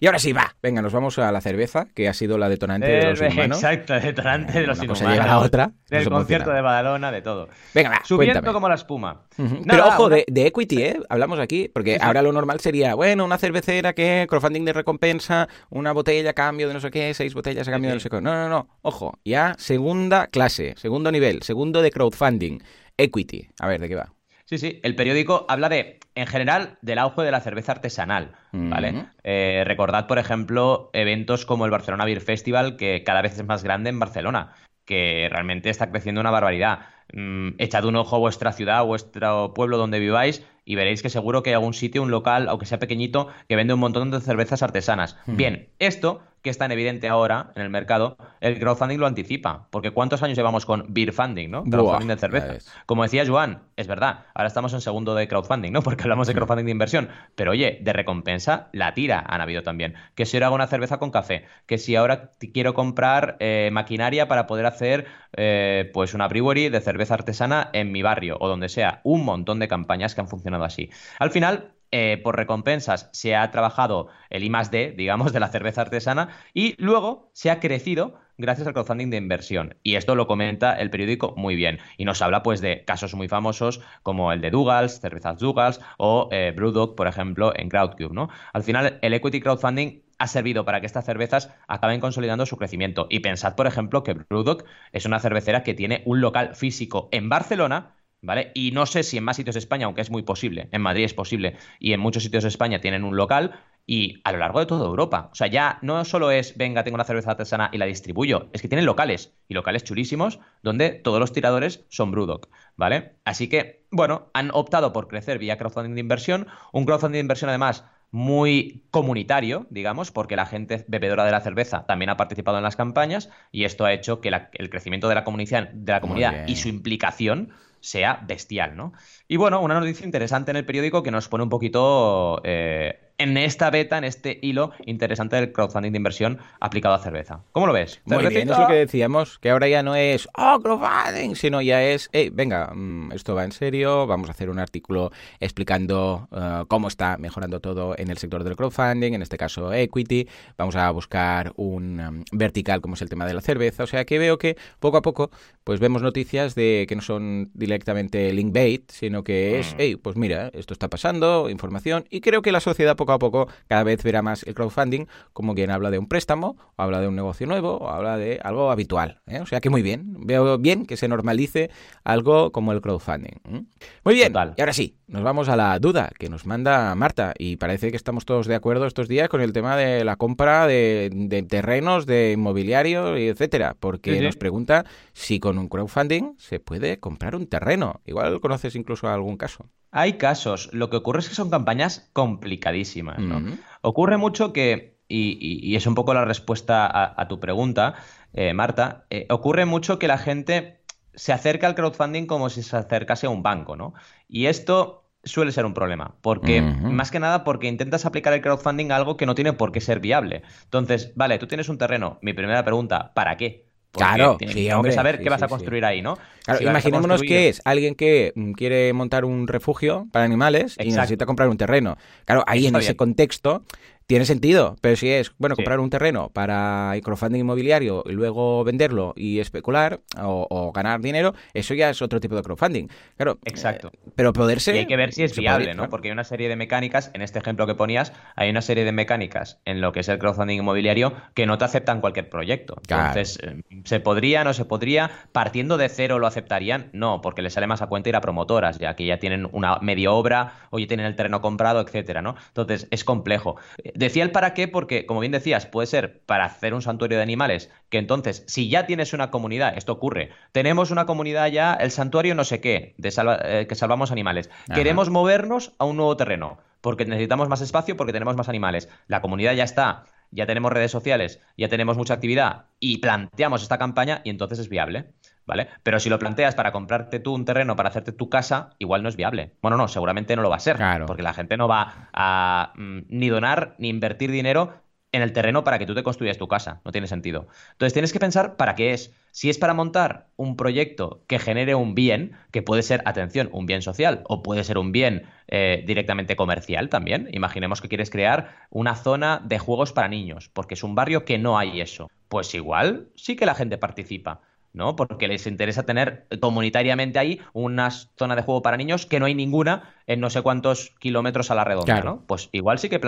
Y 0.00 0.06
ahora 0.06 0.18
sí, 0.18 0.32
va, 0.32 0.54
venga, 0.62 0.82
nos 0.82 0.92
vamos 0.92 1.18
a 1.18 1.30
la 1.32 1.40
cerveza, 1.40 1.86
que 1.94 2.08
ha 2.08 2.14
sido 2.14 2.38
la 2.38 2.48
detonante 2.48 2.86
de 2.86 3.10
los 3.10 3.20
inhumanos. 3.20 3.58
Exacto, 3.58 3.94
detonante 3.94 4.60
de 4.60 4.66
los 4.66 4.78
inhumanos. 4.78 4.98
Cosa 5.00 5.12
lleva 5.12 5.24
a 5.24 5.28
la 5.28 5.38
otra. 5.38 5.70
Del 5.88 6.08
concierto 6.08 6.50
de 6.50 6.60
Badalona, 6.60 7.12
de 7.12 7.22
todo. 7.22 7.48
Venga, 7.74 7.90
va, 7.90 8.00
Subiendo 8.04 8.52
como 8.52 8.68
la 8.68 8.74
espuma. 8.74 9.22
Pero 9.36 9.86
ojo, 9.88 10.08
de, 10.08 10.24
equity, 10.28 10.82
¿eh? 10.82 11.00
Hablamos 11.08 11.38
aquí, 11.38 11.68
porque 11.72 11.98
ahora 12.00 12.22
lo 12.22 12.32
normal 12.32 12.60
sería, 12.60 12.94
bueno, 12.94 13.24
una 13.24 13.38
cervecera 13.38 13.92
que 13.92 14.26
crowdfunding 14.28 14.64
de 14.64 14.72
recompensa, 14.72 15.48
una 15.70 15.92
botella 15.92 16.30
a 16.30 16.32
cambio 16.32 16.68
de 16.68 16.74
no 16.74 16.80
sé 16.80 16.90
qué, 16.90 17.12
seis 17.14 17.34
botellas 17.34 17.68
a 17.68 17.70
cambio 17.70 17.90
de 17.90 17.96
no 17.96 18.00
sé 18.00 18.10
qué. 18.10 18.20
No, 18.20 18.34
no, 18.34 18.48
no. 18.48 18.68
Ojo, 18.82 19.18
ya 19.24 19.54
según 19.58 19.97
segunda 19.98 20.28
clase, 20.28 20.74
segundo 20.76 21.10
nivel, 21.10 21.42
segundo 21.42 21.82
de 21.82 21.90
crowdfunding, 21.90 22.60
equity. 22.96 23.48
A 23.58 23.66
ver, 23.66 23.80
¿de 23.80 23.88
qué 23.88 23.96
va? 23.96 24.12
Sí, 24.44 24.56
sí, 24.56 24.78
el 24.84 24.94
periódico 24.94 25.44
habla 25.48 25.68
de, 25.68 25.98
en 26.14 26.26
general, 26.28 26.78
del 26.82 27.00
auge 27.00 27.22
de 27.22 27.32
la 27.32 27.40
cerveza 27.40 27.72
artesanal, 27.72 28.30
¿vale? 28.52 29.06
Eh, 29.24 29.64
recordad, 29.66 30.06
por 30.06 30.18
ejemplo, 30.18 30.88
eventos 30.92 31.44
como 31.44 31.64
el 31.64 31.72
Barcelona 31.72 32.04
Beer 32.04 32.20
Festival, 32.20 32.76
que 32.76 33.02
cada 33.02 33.22
vez 33.22 33.36
es 33.36 33.44
más 33.44 33.64
grande 33.64 33.90
en 33.90 33.98
Barcelona, 33.98 34.52
que 34.84 35.28
realmente 35.30 35.68
está 35.68 35.90
creciendo 35.90 36.20
una 36.20 36.30
barbaridad. 36.30 36.78
Mm, 37.12 37.56
echad 37.58 37.84
un 37.84 37.96
ojo 37.96 38.14
a 38.14 38.20
vuestra 38.20 38.52
ciudad, 38.52 38.78
a 38.78 38.82
vuestro 38.82 39.52
pueblo 39.52 39.78
donde 39.78 39.98
viváis 39.98 40.46
y 40.68 40.74
veréis 40.74 41.00
que 41.00 41.08
seguro 41.08 41.42
que 41.42 41.48
hay 41.48 41.54
algún 41.54 41.72
sitio, 41.72 42.02
un 42.02 42.10
local, 42.10 42.46
aunque 42.46 42.66
sea 42.66 42.78
pequeñito, 42.78 43.28
que 43.48 43.56
vende 43.56 43.72
un 43.72 43.80
montón 43.80 44.10
de 44.10 44.20
cervezas 44.20 44.62
artesanas. 44.62 45.16
Bien, 45.26 45.70
esto 45.78 46.20
que 46.42 46.50
es 46.50 46.58
tan 46.58 46.70
evidente 46.70 47.08
ahora 47.08 47.52
en 47.56 47.62
el 47.62 47.70
mercado, 47.70 48.16
el 48.40 48.58
crowdfunding 48.58 48.98
lo 48.98 49.06
anticipa. 49.06 49.66
Porque 49.70 49.90
¿cuántos 49.90 50.22
años 50.22 50.36
llevamos 50.36 50.66
con 50.66 50.84
beer 50.88 51.12
funding, 51.12 51.50
¿no? 51.50 51.64
Crowdfunding 51.64 52.08
de 52.08 52.16
cerveza. 52.16 52.72
Como 52.86 53.02
decía 53.02 53.24
Joan, 53.26 53.62
es 53.76 53.86
verdad, 53.86 54.26
ahora 54.34 54.48
estamos 54.48 54.72
en 54.72 54.80
segundo 54.80 55.14
de 55.14 55.26
crowdfunding, 55.26 55.72
¿no? 55.72 55.82
Porque 55.88 56.04
hablamos 56.04 56.28
de 56.28 56.34
crowdfunding 56.34 56.66
de 56.66 56.70
inversión. 56.70 57.08
Pero 57.34 57.52
oye, 57.52 57.78
de 57.82 57.92
recompensa, 57.92 58.68
la 58.72 58.94
tira 58.94 59.24
han 59.26 59.40
habido 59.40 59.62
también. 59.62 59.94
Que 60.14 60.26
si 60.26 60.36
ahora 60.36 60.46
hago 60.46 60.54
una 60.54 60.66
cerveza 60.66 60.98
con 60.98 61.10
café, 61.10 61.44
que 61.66 61.78
si 61.78 61.96
ahora 61.96 62.30
quiero 62.52 62.74
comprar 62.74 63.36
eh, 63.40 63.70
maquinaria 63.72 64.28
para 64.28 64.46
poder 64.46 64.66
hacer 64.66 65.06
eh, 65.36 65.90
pues 65.92 66.14
una 66.14 66.28
brewery 66.28 66.68
de 66.68 66.80
cerveza 66.80 67.14
artesana 67.14 67.68
en 67.72 67.92
mi 67.92 68.02
barrio 68.02 68.36
o 68.40 68.48
donde 68.48 68.68
sea. 68.68 69.00
Un 69.04 69.24
montón 69.24 69.58
de 69.58 69.68
campañas 69.68 70.14
que 70.14 70.20
han 70.20 70.28
funcionado 70.28 70.57
así. 70.64 70.90
Al 71.18 71.30
final, 71.30 71.74
eh, 71.90 72.20
por 72.22 72.36
recompensas 72.36 73.08
se 73.12 73.34
ha 73.34 73.50
trabajado 73.50 74.08
el 74.28 74.44
I 74.44 74.52
digamos, 74.96 75.32
de 75.32 75.40
la 75.40 75.48
cerveza 75.48 75.80
artesana 75.80 76.28
y 76.52 76.74
luego 76.76 77.30
se 77.32 77.50
ha 77.50 77.60
crecido 77.60 78.20
gracias 78.36 78.68
al 78.68 78.74
crowdfunding 78.74 79.10
de 79.10 79.16
inversión. 79.16 79.76
Y 79.82 79.96
esto 79.96 80.14
lo 80.14 80.26
comenta 80.26 80.74
el 80.74 80.90
periódico 80.90 81.34
muy 81.36 81.56
bien. 81.56 81.78
Y 81.96 82.04
nos 82.04 82.22
habla 82.22 82.42
pues 82.42 82.60
de 82.60 82.84
casos 82.84 83.14
muy 83.14 83.28
famosos 83.28 83.80
como 84.02 84.32
el 84.32 84.40
de 84.40 84.50
Dougals, 84.50 85.00
cervezas 85.00 85.38
Dougals 85.38 85.80
o 85.96 86.28
eh, 86.30 86.52
Brewdog, 86.54 86.94
por 86.94 87.08
ejemplo, 87.08 87.52
en 87.56 87.68
Crowdcube, 87.68 88.14
¿no? 88.14 88.28
Al 88.52 88.62
final, 88.62 88.98
el 89.02 89.14
equity 89.14 89.40
crowdfunding 89.40 90.02
ha 90.18 90.26
servido 90.26 90.64
para 90.64 90.80
que 90.80 90.86
estas 90.86 91.04
cervezas 91.04 91.54
acaben 91.68 92.00
consolidando 92.00 92.44
su 92.46 92.56
crecimiento. 92.56 93.06
Y 93.08 93.20
pensad, 93.20 93.54
por 93.54 93.66
ejemplo, 93.66 94.02
que 94.02 94.14
Brewdog 94.14 94.64
es 94.92 95.06
una 95.06 95.20
cervecera 95.20 95.62
que 95.62 95.74
tiene 95.74 96.02
un 96.06 96.20
local 96.20 96.54
físico 96.54 97.08
en 97.12 97.28
Barcelona 97.28 97.94
¿vale? 98.22 98.50
Y 98.54 98.72
no 98.72 98.86
sé 98.86 99.02
si 99.02 99.16
en 99.16 99.24
más 99.24 99.36
sitios 99.36 99.54
de 99.54 99.60
España, 99.60 99.86
aunque 99.86 100.00
es 100.00 100.10
muy 100.10 100.22
posible, 100.22 100.68
en 100.72 100.82
Madrid 100.82 101.04
es 101.04 101.14
posible, 101.14 101.56
y 101.78 101.92
en 101.92 102.00
muchos 102.00 102.22
sitios 102.22 102.42
de 102.42 102.48
España 102.48 102.80
tienen 102.80 103.04
un 103.04 103.16
local, 103.16 103.60
y 103.86 104.20
a 104.24 104.32
lo 104.32 104.38
largo 104.38 104.60
de 104.60 104.66
toda 104.66 104.86
Europa. 104.86 105.30
O 105.32 105.34
sea, 105.34 105.46
ya 105.46 105.78
no 105.80 106.04
solo 106.04 106.30
es, 106.30 106.56
venga, 106.58 106.84
tengo 106.84 106.96
una 106.96 107.04
cerveza 107.04 107.30
artesana 107.30 107.70
y 107.72 107.78
la 107.78 107.86
distribuyo, 107.86 108.50
es 108.52 108.60
que 108.60 108.68
tienen 108.68 108.84
locales, 108.84 109.32
y 109.48 109.54
locales 109.54 109.84
chulísimos, 109.84 110.40
donde 110.62 110.90
todos 110.90 111.20
los 111.20 111.32
tiradores 111.32 111.86
son 111.88 112.10
Brewdog, 112.10 112.48
¿vale? 112.76 113.14
Así 113.24 113.48
que, 113.48 113.86
bueno, 113.90 114.28
han 114.34 114.50
optado 114.52 114.92
por 114.92 115.08
crecer 115.08 115.38
vía 115.38 115.56
crowdfunding 115.56 115.94
de 115.94 116.00
inversión, 116.00 116.48
un 116.72 116.84
crowdfunding 116.84 117.18
de 117.18 117.20
inversión 117.20 117.48
además 117.48 117.84
muy 118.10 118.84
comunitario, 118.90 119.66
digamos, 119.70 120.10
porque 120.10 120.36
la 120.36 120.46
gente 120.46 120.84
bebedora 120.88 121.24
de 121.24 121.30
la 121.30 121.40
cerveza 121.40 121.84
también 121.86 122.08
ha 122.10 122.16
participado 122.16 122.56
en 122.56 122.64
las 122.64 122.76
campañas 122.76 123.30
y 123.52 123.64
esto 123.64 123.84
ha 123.84 123.92
hecho 123.92 124.20
que 124.20 124.30
el 124.52 124.70
crecimiento 124.70 125.08
de 125.08 125.14
la 125.14 125.24
de 125.24 125.92
la 125.92 126.00
comunidad 126.00 126.48
y 126.48 126.56
su 126.56 126.68
implicación 126.68 127.52
sea 127.80 128.24
bestial, 128.26 128.76
¿no? 128.76 128.92
Y 129.26 129.36
bueno, 129.36 129.60
una 129.60 129.78
noticia 129.78 130.04
interesante 130.04 130.50
en 130.50 130.56
el 130.56 130.66
periódico 130.66 131.02
que 131.02 131.10
nos 131.10 131.28
pone 131.28 131.44
un 131.44 131.50
poquito 131.50 132.40
eh, 132.44 133.07
en 133.18 133.36
esta 133.36 133.70
beta, 133.70 133.98
en 133.98 134.04
este 134.04 134.38
hilo 134.42 134.70
interesante 134.86 135.36
del 135.36 135.52
crowdfunding 135.52 135.90
de 135.90 135.96
inversión 135.96 136.38
aplicado 136.60 136.94
a 136.94 136.98
cerveza. 137.00 137.40
¿Cómo 137.52 137.66
lo 137.66 137.72
ves? 137.72 138.00
Muy 138.04 138.24
bien, 138.26 138.48
es 138.48 138.58
lo 138.58 138.68
que 138.68 138.74
decíamos, 138.74 139.38
que 139.40 139.50
ahora 139.50 139.68
ya 139.68 139.82
no 139.82 139.96
es, 139.96 140.28
oh, 140.36 140.60
crowdfunding, 140.62 141.34
sino 141.34 141.60
ya 141.60 141.82
es, 141.82 142.08
hey, 142.12 142.30
venga, 142.32 142.72
mm, 142.72 143.12
esto 143.12 143.34
va 143.34 143.44
en 143.44 143.52
serio, 143.52 144.06
vamos 144.06 144.28
a 144.28 144.32
hacer 144.32 144.50
un 144.50 144.60
artículo 144.60 145.10
explicando 145.40 146.28
uh, 146.30 146.66
cómo 146.66 146.86
está 146.86 147.18
mejorando 147.18 147.60
todo 147.60 147.96
en 147.98 148.08
el 148.10 148.18
sector 148.18 148.44
del 148.44 148.54
crowdfunding, 148.54 149.14
en 149.14 149.22
este 149.22 149.36
caso 149.36 149.72
equity, 149.72 150.28
vamos 150.56 150.76
a 150.76 150.88
buscar 150.92 151.52
un 151.56 152.00
um, 152.00 152.24
vertical 152.30 152.80
como 152.80 152.94
es 152.94 153.02
el 153.02 153.08
tema 153.08 153.26
de 153.26 153.34
la 153.34 153.40
cerveza, 153.40 153.82
o 153.82 153.86
sea 153.88 154.04
que 154.04 154.18
veo 154.20 154.38
que 154.38 154.56
poco 154.78 154.96
a 154.96 155.02
poco 155.02 155.30
pues 155.64 155.80
vemos 155.80 156.02
noticias 156.02 156.54
de 156.54 156.86
que 156.88 156.94
no 156.94 157.02
son 157.02 157.50
directamente 157.54 158.32
link 158.32 158.54
bait, 158.54 158.90
sino 158.90 159.24
que 159.24 159.58
es, 159.58 159.74
hey, 159.76 159.96
mm. 159.96 159.98
pues 159.98 160.16
mira, 160.16 160.50
esto 160.54 160.72
está 160.72 160.88
pasando, 160.88 161.50
información, 161.50 162.04
y 162.10 162.20
creo 162.20 162.42
que 162.42 162.52
la 162.52 162.60
sociedad 162.60 162.96
poco 162.96 163.07
a 163.12 163.18
poco 163.18 163.48
cada 163.66 163.82
vez 163.82 164.02
verá 164.02 164.22
más 164.22 164.42
el 164.44 164.54
crowdfunding 164.54 165.06
como 165.32 165.54
quien 165.54 165.70
habla 165.70 165.90
de 165.90 165.98
un 165.98 166.08
préstamo, 166.08 166.56
o 166.76 166.82
habla 166.82 167.00
de 167.00 167.08
un 167.08 167.16
negocio 167.16 167.46
nuevo, 167.46 167.76
o 167.76 167.88
habla 167.88 168.16
de 168.16 168.40
algo 168.42 168.70
habitual. 168.70 169.20
¿eh? 169.26 169.40
O 169.40 169.46
sea 169.46 169.60
que 169.60 169.70
muy 169.70 169.82
bien, 169.82 170.26
veo 170.26 170.58
bien 170.58 170.86
que 170.86 170.96
se 170.96 171.08
normalice 171.08 171.70
algo 172.04 172.52
como 172.52 172.72
el 172.72 172.80
crowdfunding. 172.80 173.66
Muy 174.04 174.14
bien, 174.14 174.32
y 174.56 174.60
ahora 174.60 174.72
sí, 174.72 174.96
nos 175.06 175.22
vamos 175.22 175.48
a 175.48 175.56
la 175.56 175.78
duda 175.78 176.10
que 176.18 176.28
nos 176.28 176.46
manda 176.46 176.94
Marta, 176.94 177.34
y 177.38 177.56
parece 177.56 177.90
que 177.90 177.96
estamos 177.96 178.24
todos 178.24 178.46
de 178.46 178.54
acuerdo 178.54 178.86
estos 178.86 179.08
días 179.08 179.28
con 179.28 179.40
el 179.40 179.52
tema 179.52 179.76
de 179.76 180.04
la 180.04 180.16
compra 180.16 180.66
de, 180.66 181.46
terrenos, 181.48 182.06
de 182.06 182.32
inmobiliario, 182.32 183.16
etcétera, 183.16 183.76
porque 183.78 184.20
nos 184.20 184.36
pregunta 184.36 184.84
si 185.12 185.40
con 185.40 185.58
un 185.58 185.68
crowdfunding 185.68 186.34
se 186.38 186.60
puede 186.60 186.98
comprar 186.98 187.34
un 187.34 187.46
terreno. 187.46 188.00
Igual 188.06 188.40
conoces 188.40 188.74
incluso 188.76 189.08
algún 189.08 189.36
caso. 189.36 189.66
Hay 189.90 190.14
casos. 190.14 190.70
Lo 190.72 190.90
que 190.90 190.96
ocurre 190.96 191.20
es 191.20 191.28
que 191.28 191.34
son 191.34 191.50
campañas 191.50 192.10
complicadísimas. 192.12 193.18
¿no? 193.18 193.56
Ocurre 193.80 194.16
mucho 194.16 194.52
que, 194.52 194.98
y, 195.08 195.74
es 195.76 195.86
un 195.86 195.94
poco 195.94 196.14
la 196.14 196.24
respuesta 196.24 196.88
a, 197.20 197.28
tu 197.28 197.40
pregunta, 197.40 197.94
eh, 198.32 198.52
Marta, 198.52 199.06
eh, 199.10 199.26
ocurre 199.30 199.64
mucho 199.64 199.98
que 199.98 200.08
la 200.08 200.18
gente 200.18 200.80
se 201.14 201.32
acerca 201.32 201.66
al 201.66 201.74
crowdfunding 201.74 202.26
como 202.26 202.50
si 202.50 202.62
se 202.62 202.76
acercase 202.76 203.26
a 203.26 203.30
un 203.30 203.42
banco, 203.42 203.76
¿no? 203.76 203.94
Y 204.28 204.46
esto 204.46 205.08
suele 205.24 205.52
ser 205.52 205.66
un 205.66 205.74
problema, 205.74 206.14
porque 206.20 206.62
más 206.62 207.10
que 207.10 207.18
nada 207.18 207.42
porque 207.42 207.66
intentas 207.66 208.06
aplicar 208.06 208.32
el 208.32 208.40
crowdfunding 208.40 208.92
a 208.92 208.96
algo 208.96 209.16
que 209.16 209.26
no 209.26 209.34
tiene 209.34 209.52
por 209.52 209.72
qué 209.72 209.80
ser 209.80 210.00
viable. 210.00 210.42
Entonces, 210.64 211.12
vale, 211.16 211.38
tú 211.38 211.46
tienes 211.46 211.68
un 211.68 211.78
terreno. 211.78 212.18
Mi 212.22 212.32
primera 212.32 212.64
pregunta, 212.64 213.12
¿para 213.14 213.36
qué? 213.36 213.67
Claro, 213.98 214.38
sí, 214.40 214.68
que 214.82 214.92
saber 214.92 215.20
qué 215.20 215.28
vas 215.28 215.42
a 215.42 215.48
construir 215.48 215.84
ahí, 215.84 216.02
¿no? 216.02 216.16
imaginémonos 216.60 217.20
que 217.22 217.48
es 217.48 217.60
alguien 217.64 217.94
que 217.94 218.32
mm, 218.34 218.52
quiere 218.52 218.92
montar 218.92 219.24
un 219.24 219.46
refugio 219.46 220.06
para 220.12 220.24
animales 220.24 220.76
y 220.80 220.90
necesita 220.90 221.26
comprar 221.26 221.48
un 221.48 221.58
terreno. 221.58 221.98
Claro, 222.24 222.44
ahí 222.46 222.66
en 222.66 222.76
ese 222.76 222.96
contexto 222.96 223.64
tiene 224.08 224.24
sentido, 224.24 224.74
pero 224.80 224.96
si 224.96 225.10
es, 225.10 225.32
bueno, 225.36 225.54
comprar 225.54 225.80
un 225.80 225.90
terreno 225.90 226.30
para 226.30 226.94
crowdfunding 227.04 227.40
inmobiliario 227.40 228.02
y 228.06 228.12
luego 228.12 228.64
venderlo 228.64 229.12
y 229.14 229.38
especular 229.38 230.00
o, 230.18 230.72
ganar 230.74 231.02
dinero, 231.02 231.34
eso 231.52 231.74
ya 231.74 231.90
es 231.90 232.00
otro 232.00 232.18
tipo 232.18 232.34
de 232.34 232.42
crowdfunding. 232.42 232.88
Claro. 233.18 233.38
Exacto. 233.44 233.90
Eh, 233.92 233.98
pero 234.16 234.32
poderse. 234.32 234.74
Y 234.74 234.78
hay 234.78 234.86
que 234.86 234.96
ver 234.96 235.12
si 235.12 235.24
es 235.24 235.36
viable, 235.36 235.74
¿no? 235.74 235.90
Porque 235.90 236.08
hay 236.08 236.12
una 236.12 236.24
serie 236.24 236.48
de 236.48 236.56
mecánicas, 236.56 237.10
en 237.12 237.20
este 237.20 237.38
ejemplo 237.38 237.66
que 237.66 237.74
ponías, 237.74 238.14
hay 238.34 238.48
una 238.48 238.62
serie 238.62 238.86
de 238.86 238.92
mecánicas 238.92 239.60
en 239.66 239.82
lo 239.82 239.92
que 239.92 240.00
es 240.00 240.08
el 240.08 240.18
crowdfunding 240.18 240.56
inmobiliario 240.56 241.12
que 241.34 241.44
no 241.44 241.58
te 241.58 241.66
aceptan 241.66 242.00
cualquier 242.00 242.30
proyecto. 242.30 242.80
Entonces, 242.88 243.38
eh, 243.42 243.60
¿se 243.84 244.00
podría, 244.00 244.42
no 244.42 244.54
se 244.54 244.64
podría? 244.64 245.10
¿Partiendo 245.32 245.76
de 245.76 245.90
cero 245.90 246.18
lo 246.18 246.26
aceptarían? 246.26 246.88
No, 246.94 247.20
porque 247.20 247.42
les 247.42 247.52
sale 247.52 247.66
más 247.66 247.82
a 247.82 247.88
cuenta 247.88 248.08
ir 248.08 248.16
a 248.16 248.22
promotoras, 248.22 248.78
ya 248.78 248.96
que 248.96 249.04
ya 249.04 249.18
tienen 249.18 249.46
una 249.52 249.80
media 249.80 250.12
obra 250.12 250.54
o 250.70 250.78
ya 250.78 250.86
tienen 250.86 251.04
el 251.04 251.14
terreno 251.14 251.42
comprado, 251.42 251.82
etcétera, 251.82 252.22
¿no? 252.22 252.36
Entonces, 252.48 252.88
es 252.90 253.04
complejo. 253.04 253.56
Decía 253.98 254.22
el 254.22 254.30
para 254.30 254.54
qué 254.54 254.68
porque, 254.68 255.06
como 255.06 255.18
bien 255.18 255.32
decías, 255.32 255.66
puede 255.66 255.88
ser 255.88 256.20
para 256.24 256.44
hacer 256.44 256.72
un 256.72 256.82
santuario 256.82 257.16
de 257.16 257.22
animales, 257.24 257.68
que 257.88 257.98
entonces, 257.98 258.44
si 258.46 258.68
ya 258.68 258.86
tienes 258.86 259.12
una 259.12 259.32
comunidad, 259.32 259.76
esto 259.76 259.90
ocurre, 259.90 260.30
tenemos 260.52 260.92
una 260.92 261.04
comunidad 261.04 261.48
ya, 261.48 261.74
el 261.74 261.90
santuario 261.90 262.36
no 262.36 262.44
sé 262.44 262.60
qué, 262.60 262.94
de 262.96 263.12
eh, 263.42 263.66
que 263.68 263.74
salvamos 263.74 264.12
animales, 264.12 264.50
queremos 264.72 265.10
movernos 265.10 265.72
a 265.80 265.84
un 265.84 265.96
nuevo 265.96 266.16
terreno, 266.16 266.58
porque 266.80 267.06
necesitamos 267.06 267.48
más 267.48 267.60
espacio, 267.60 267.96
porque 267.96 268.12
tenemos 268.12 268.36
más 268.36 268.48
animales, 268.48 268.88
la 269.08 269.20
comunidad 269.20 269.54
ya 269.54 269.64
está, 269.64 270.04
ya 270.30 270.46
tenemos 270.46 270.72
redes 270.72 270.92
sociales, 270.92 271.40
ya 271.56 271.68
tenemos 271.68 271.96
mucha 271.96 272.14
actividad 272.14 272.66
y 272.78 272.98
planteamos 272.98 273.62
esta 273.62 273.78
campaña 273.78 274.20
y 274.22 274.30
entonces 274.30 274.60
es 274.60 274.68
viable. 274.68 275.06
¿Vale? 275.48 275.66
Pero 275.82 275.98
si 275.98 276.08
lo 276.10 276.18
planteas 276.20 276.54
para 276.54 276.70
comprarte 276.70 277.18
tú 277.18 277.34
un 277.34 277.44
terreno, 277.44 277.74
para 277.74 277.88
hacerte 277.88 278.12
tu 278.12 278.28
casa, 278.28 278.70
igual 278.78 279.02
no 279.02 279.08
es 279.08 279.16
viable. 279.16 279.54
Bueno, 279.62 279.76
no, 279.76 279.88
seguramente 279.88 280.36
no 280.36 280.42
lo 280.42 280.50
va 280.50 280.56
a 280.56 280.60
ser, 280.60 280.76
porque 281.06 281.22
la 281.22 281.34
gente 281.34 281.56
no 281.56 281.66
va 281.66 282.10
a 282.12 282.72
mm, 282.76 282.98
ni 283.08 283.28
donar 283.28 283.74
ni 283.78 283.88
invertir 283.88 284.30
dinero 284.30 284.74
en 285.10 285.22
el 285.22 285.32
terreno 285.32 285.64
para 285.64 285.78
que 285.78 285.86
tú 285.86 285.94
te 285.94 286.02
construyas 286.02 286.36
tu 286.36 286.48
casa. 286.48 286.82
No 286.84 286.92
tiene 286.92 287.06
sentido. 287.06 287.48
Entonces 287.72 287.94
tienes 287.94 288.12
que 288.12 288.20
pensar 288.20 288.56
para 288.56 288.74
qué 288.74 288.92
es. 288.92 289.14
Si 289.30 289.48
es 289.48 289.58
para 289.58 289.72
montar 289.72 290.28
un 290.36 290.54
proyecto 290.56 291.22
que 291.26 291.38
genere 291.38 291.74
un 291.74 291.94
bien, 291.94 292.32
que 292.50 292.60
puede 292.60 292.82
ser, 292.82 293.02
atención, 293.06 293.48
un 293.52 293.64
bien 293.64 293.80
social 293.80 294.22
o 294.28 294.42
puede 294.42 294.64
ser 294.64 294.76
un 294.76 294.92
bien 294.92 295.24
eh, 295.46 295.82
directamente 295.86 296.36
comercial 296.36 296.90
también. 296.90 297.28
Imaginemos 297.32 297.80
que 297.80 297.88
quieres 297.88 298.10
crear 298.10 298.66
una 298.70 298.94
zona 298.94 299.40
de 299.44 299.58
juegos 299.58 299.92
para 299.92 300.08
niños, 300.08 300.50
porque 300.52 300.74
es 300.74 300.82
un 300.82 300.94
barrio 300.94 301.24
que 301.24 301.38
no 301.38 301.58
hay 301.58 301.80
eso. 301.80 302.10
Pues 302.28 302.54
igual 302.54 303.08
sí 303.14 303.34
que 303.36 303.46
la 303.46 303.54
gente 303.54 303.78
participa. 303.78 304.42
¿No? 304.72 304.96
Porque 304.96 305.28
les 305.28 305.46
interesa 305.46 305.84
tener 305.84 306.26
comunitariamente 306.40 307.18
ahí 307.18 307.40
una 307.52 307.90
zona 307.90 308.36
de 308.36 308.42
juego 308.42 308.62
para 308.62 308.76
niños 308.76 309.06
que 309.06 309.20
no 309.20 309.26
hay 309.26 309.34
ninguna 309.34 309.94
en 310.06 310.20
no 310.20 310.30
sé 310.30 310.42
cuántos 310.42 310.94
kilómetros 310.98 311.50
a 311.50 311.54
la 311.54 311.64
redonda, 311.64 312.00
¿no? 312.02 312.24
Pues 312.26 312.48
igual 312.52 312.78
sí 312.78 312.88
que 312.88 313.00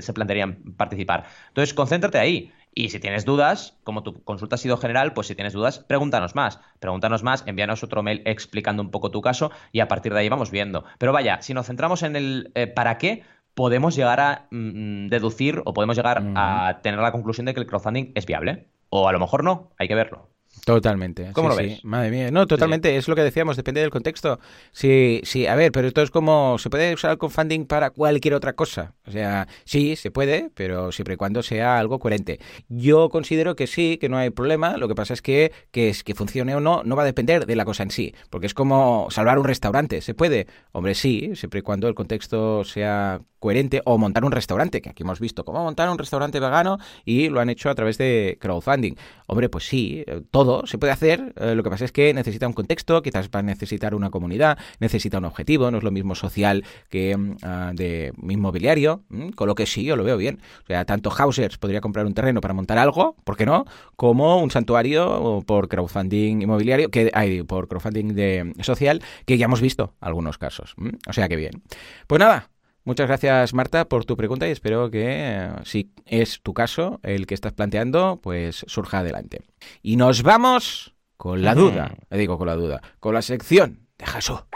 se 0.00 0.12
plantearían 0.12 0.74
participar. 0.76 1.24
Entonces, 1.48 1.74
concéntrate 1.74 2.18
ahí. 2.18 2.52
Y 2.74 2.90
si 2.90 3.00
tienes 3.00 3.24
dudas, 3.24 3.76
como 3.82 4.02
tu 4.02 4.22
consulta 4.22 4.54
ha 4.54 4.58
sido 4.58 4.76
general, 4.76 5.12
pues 5.12 5.26
si 5.26 5.34
tienes 5.34 5.52
dudas, 5.52 5.80
pregúntanos 5.80 6.34
más. 6.36 6.60
Pregúntanos 6.78 7.22
más, 7.22 7.42
envíanos 7.46 7.82
otro 7.82 8.02
mail 8.02 8.22
explicando 8.24 8.82
un 8.82 8.90
poco 8.90 9.10
tu 9.10 9.20
caso 9.20 9.50
y 9.72 9.80
a 9.80 9.88
partir 9.88 10.12
de 10.12 10.20
ahí 10.20 10.28
vamos 10.28 10.50
viendo. 10.50 10.84
Pero 10.98 11.12
vaya, 11.12 11.42
si 11.42 11.54
nos 11.54 11.66
centramos 11.66 12.02
en 12.02 12.14
el 12.14 12.52
eh, 12.54 12.68
para 12.68 12.98
qué, 12.98 13.24
podemos 13.54 13.96
llegar 13.96 14.20
a 14.20 14.46
mm, 14.52 15.06
mm, 15.06 15.08
deducir 15.08 15.62
o 15.64 15.74
podemos 15.74 15.96
llegar 15.96 16.22
a 16.36 16.78
tener 16.80 17.00
la 17.00 17.10
conclusión 17.10 17.46
de 17.46 17.54
que 17.54 17.60
el 17.60 17.66
crowdfunding 17.66 18.12
es 18.14 18.26
viable. 18.26 18.68
O 18.90 19.08
a 19.08 19.12
lo 19.12 19.18
mejor 19.18 19.42
no, 19.42 19.72
hay 19.78 19.88
que 19.88 19.96
verlo. 19.96 20.28
Totalmente. 20.64 21.30
¿Cómo 21.32 21.48
lo 21.48 21.56
ves? 21.56 21.82
Madre 21.84 22.10
mía. 22.10 22.30
No, 22.30 22.46
totalmente. 22.46 22.96
Es 22.96 23.08
lo 23.08 23.14
que 23.14 23.22
decíamos, 23.22 23.56
depende 23.56 23.80
del 23.80 23.90
contexto. 23.90 24.38
Sí, 24.72 25.20
sí, 25.24 25.46
a 25.46 25.54
ver, 25.54 25.72
pero 25.72 25.88
esto 25.88 26.02
es 26.02 26.10
como. 26.10 26.58
Se 26.58 26.68
puede 26.68 26.92
usar 26.92 27.12
el 27.12 27.18
crowdfunding 27.18 27.64
para 27.64 27.90
cualquier 27.90 28.34
otra 28.34 28.52
cosa. 28.52 28.94
O 29.06 29.10
sea, 29.10 29.48
sí, 29.64 29.96
se 29.96 30.10
puede, 30.10 30.50
pero 30.54 30.92
siempre 30.92 31.14
y 31.14 31.16
cuando 31.16 31.42
sea 31.42 31.78
algo 31.78 31.98
coherente. 31.98 32.38
Yo 32.68 33.08
considero 33.08 33.56
que 33.56 33.66
sí, 33.66 33.96
que 33.98 34.08
no 34.08 34.18
hay 34.18 34.30
problema. 34.30 34.76
Lo 34.76 34.88
que 34.88 34.94
pasa 34.94 35.14
es 35.14 35.22
que, 35.22 35.52
que, 35.70 35.88
es, 35.88 36.04
que 36.04 36.14
funcione 36.14 36.54
o 36.54 36.60
no, 36.60 36.82
no 36.84 36.96
va 36.96 37.02
a 37.02 37.06
depender 37.06 37.46
de 37.46 37.56
la 37.56 37.64
cosa 37.64 37.82
en 37.82 37.90
sí. 37.90 38.14
Porque 38.28 38.46
es 38.46 38.54
como 38.54 39.08
salvar 39.10 39.38
un 39.38 39.44
restaurante. 39.44 40.02
¿Se 40.02 40.14
puede? 40.14 40.46
Hombre, 40.72 40.94
sí, 40.94 41.30
siempre 41.34 41.60
y 41.60 41.62
cuando 41.62 41.88
el 41.88 41.94
contexto 41.94 42.64
sea 42.64 43.20
coherente 43.38 43.82
o 43.84 43.98
montar 43.98 44.24
un 44.24 44.32
restaurante, 44.32 44.82
que 44.82 44.90
aquí 44.90 45.02
hemos 45.02 45.20
visto 45.20 45.44
cómo 45.44 45.62
montar 45.62 45.88
un 45.88 45.98
restaurante 45.98 46.40
vegano 46.40 46.78
y 47.04 47.28
lo 47.28 47.40
han 47.40 47.50
hecho 47.50 47.70
a 47.70 47.74
través 47.74 47.98
de 47.98 48.36
crowdfunding. 48.40 48.94
Hombre, 49.26 49.48
pues 49.48 49.64
sí, 49.64 50.04
eh, 50.06 50.22
se 50.64 50.78
puede 50.78 50.92
hacer, 50.92 51.32
eh, 51.36 51.54
lo 51.54 51.62
que 51.62 51.70
pasa 51.70 51.84
es 51.84 51.92
que 51.92 52.12
necesita 52.14 52.46
un 52.46 52.52
contexto, 52.52 53.02
quizás 53.02 53.28
va 53.34 53.40
a 53.40 53.42
necesitar 53.42 53.94
una 53.94 54.10
comunidad, 54.10 54.58
necesita 54.80 55.18
un 55.18 55.24
objetivo, 55.24 55.70
no 55.70 55.78
es 55.78 55.84
lo 55.84 55.90
mismo 55.90 56.14
social 56.14 56.64
que 56.88 57.16
mm, 57.16 57.36
ah, 57.42 57.72
de 57.74 58.12
inmobiliario, 58.28 59.02
con 59.34 59.48
lo 59.48 59.54
que 59.54 59.66
sí, 59.66 59.84
yo 59.84 59.96
lo 59.96 60.04
veo 60.04 60.16
bien. 60.16 60.40
O 60.64 60.66
sea, 60.66 60.84
tanto 60.84 61.10
Hausers 61.10 61.58
podría 61.58 61.80
comprar 61.80 62.06
un 62.06 62.14
terreno 62.14 62.40
para 62.40 62.54
montar 62.54 62.78
algo, 62.78 63.16
¿por 63.24 63.36
qué 63.36 63.46
no? 63.46 63.64
Como 63.96 64.42
un 64.42 64.50
santuario 64.50 65.42
por 65.46 65.68
crowdfunding 65.68 66.42
inmobiliario, 66.42 66.90
que 66.90 67.10
hay 67.14 67.42
por 67.42 67.68
crowdfunding 67.68 68.14
de 68.14 68.52
social, 68.60 69.02
que 69.26 69.38
ya 69.38 69.46
hemos 69.46 69.60
visto 69.60 69.94
algunos 70.00 70.38
casos. 70.38 70.74
O 71.08 71.12
sea 71.12 71.28
que 71.28 71.36
bien. 71.36 71.62
Pues 72.06 72.20
nada, 72.20 72.50
Muchas 72.88 73.06
gracias, 73.06 73.52
Marta, 73.52 73.84
por 73.84 74.06
tu 74.06 74.16
pregunta 74.16 74.48
y 74.48 74.50
espero 74.50 74.90
que, 74.90 75.04
eh, 75.04 75.50
si 75.64 75.92
es 76.06 76.40
tu 76.40 76.54
caso 76.54 77.00
el 77.02 77.26
que 77.26 77.34
estás 77.34 77.52
planteando, 77.52 78.18
pues 78.22 78.64
surja 78.66 79.00
adelante. 79.00 79.42
Y 79.82 79.96
nos 79.96 80.22
vamos 80.22 80.94
con 81.18 81.42
la 81.42 81.54
duda, 81.54 81.94
le 82.08 82.16
digo 82.16 82.38
con 82.38 82.46
la 82.46 82.54
duda, 82.54 82.80
con 82.98 83.12
la 83.12 83.20
sección 83.20 83.80
de 83.98 84.06
Jaso. 84.06 84.46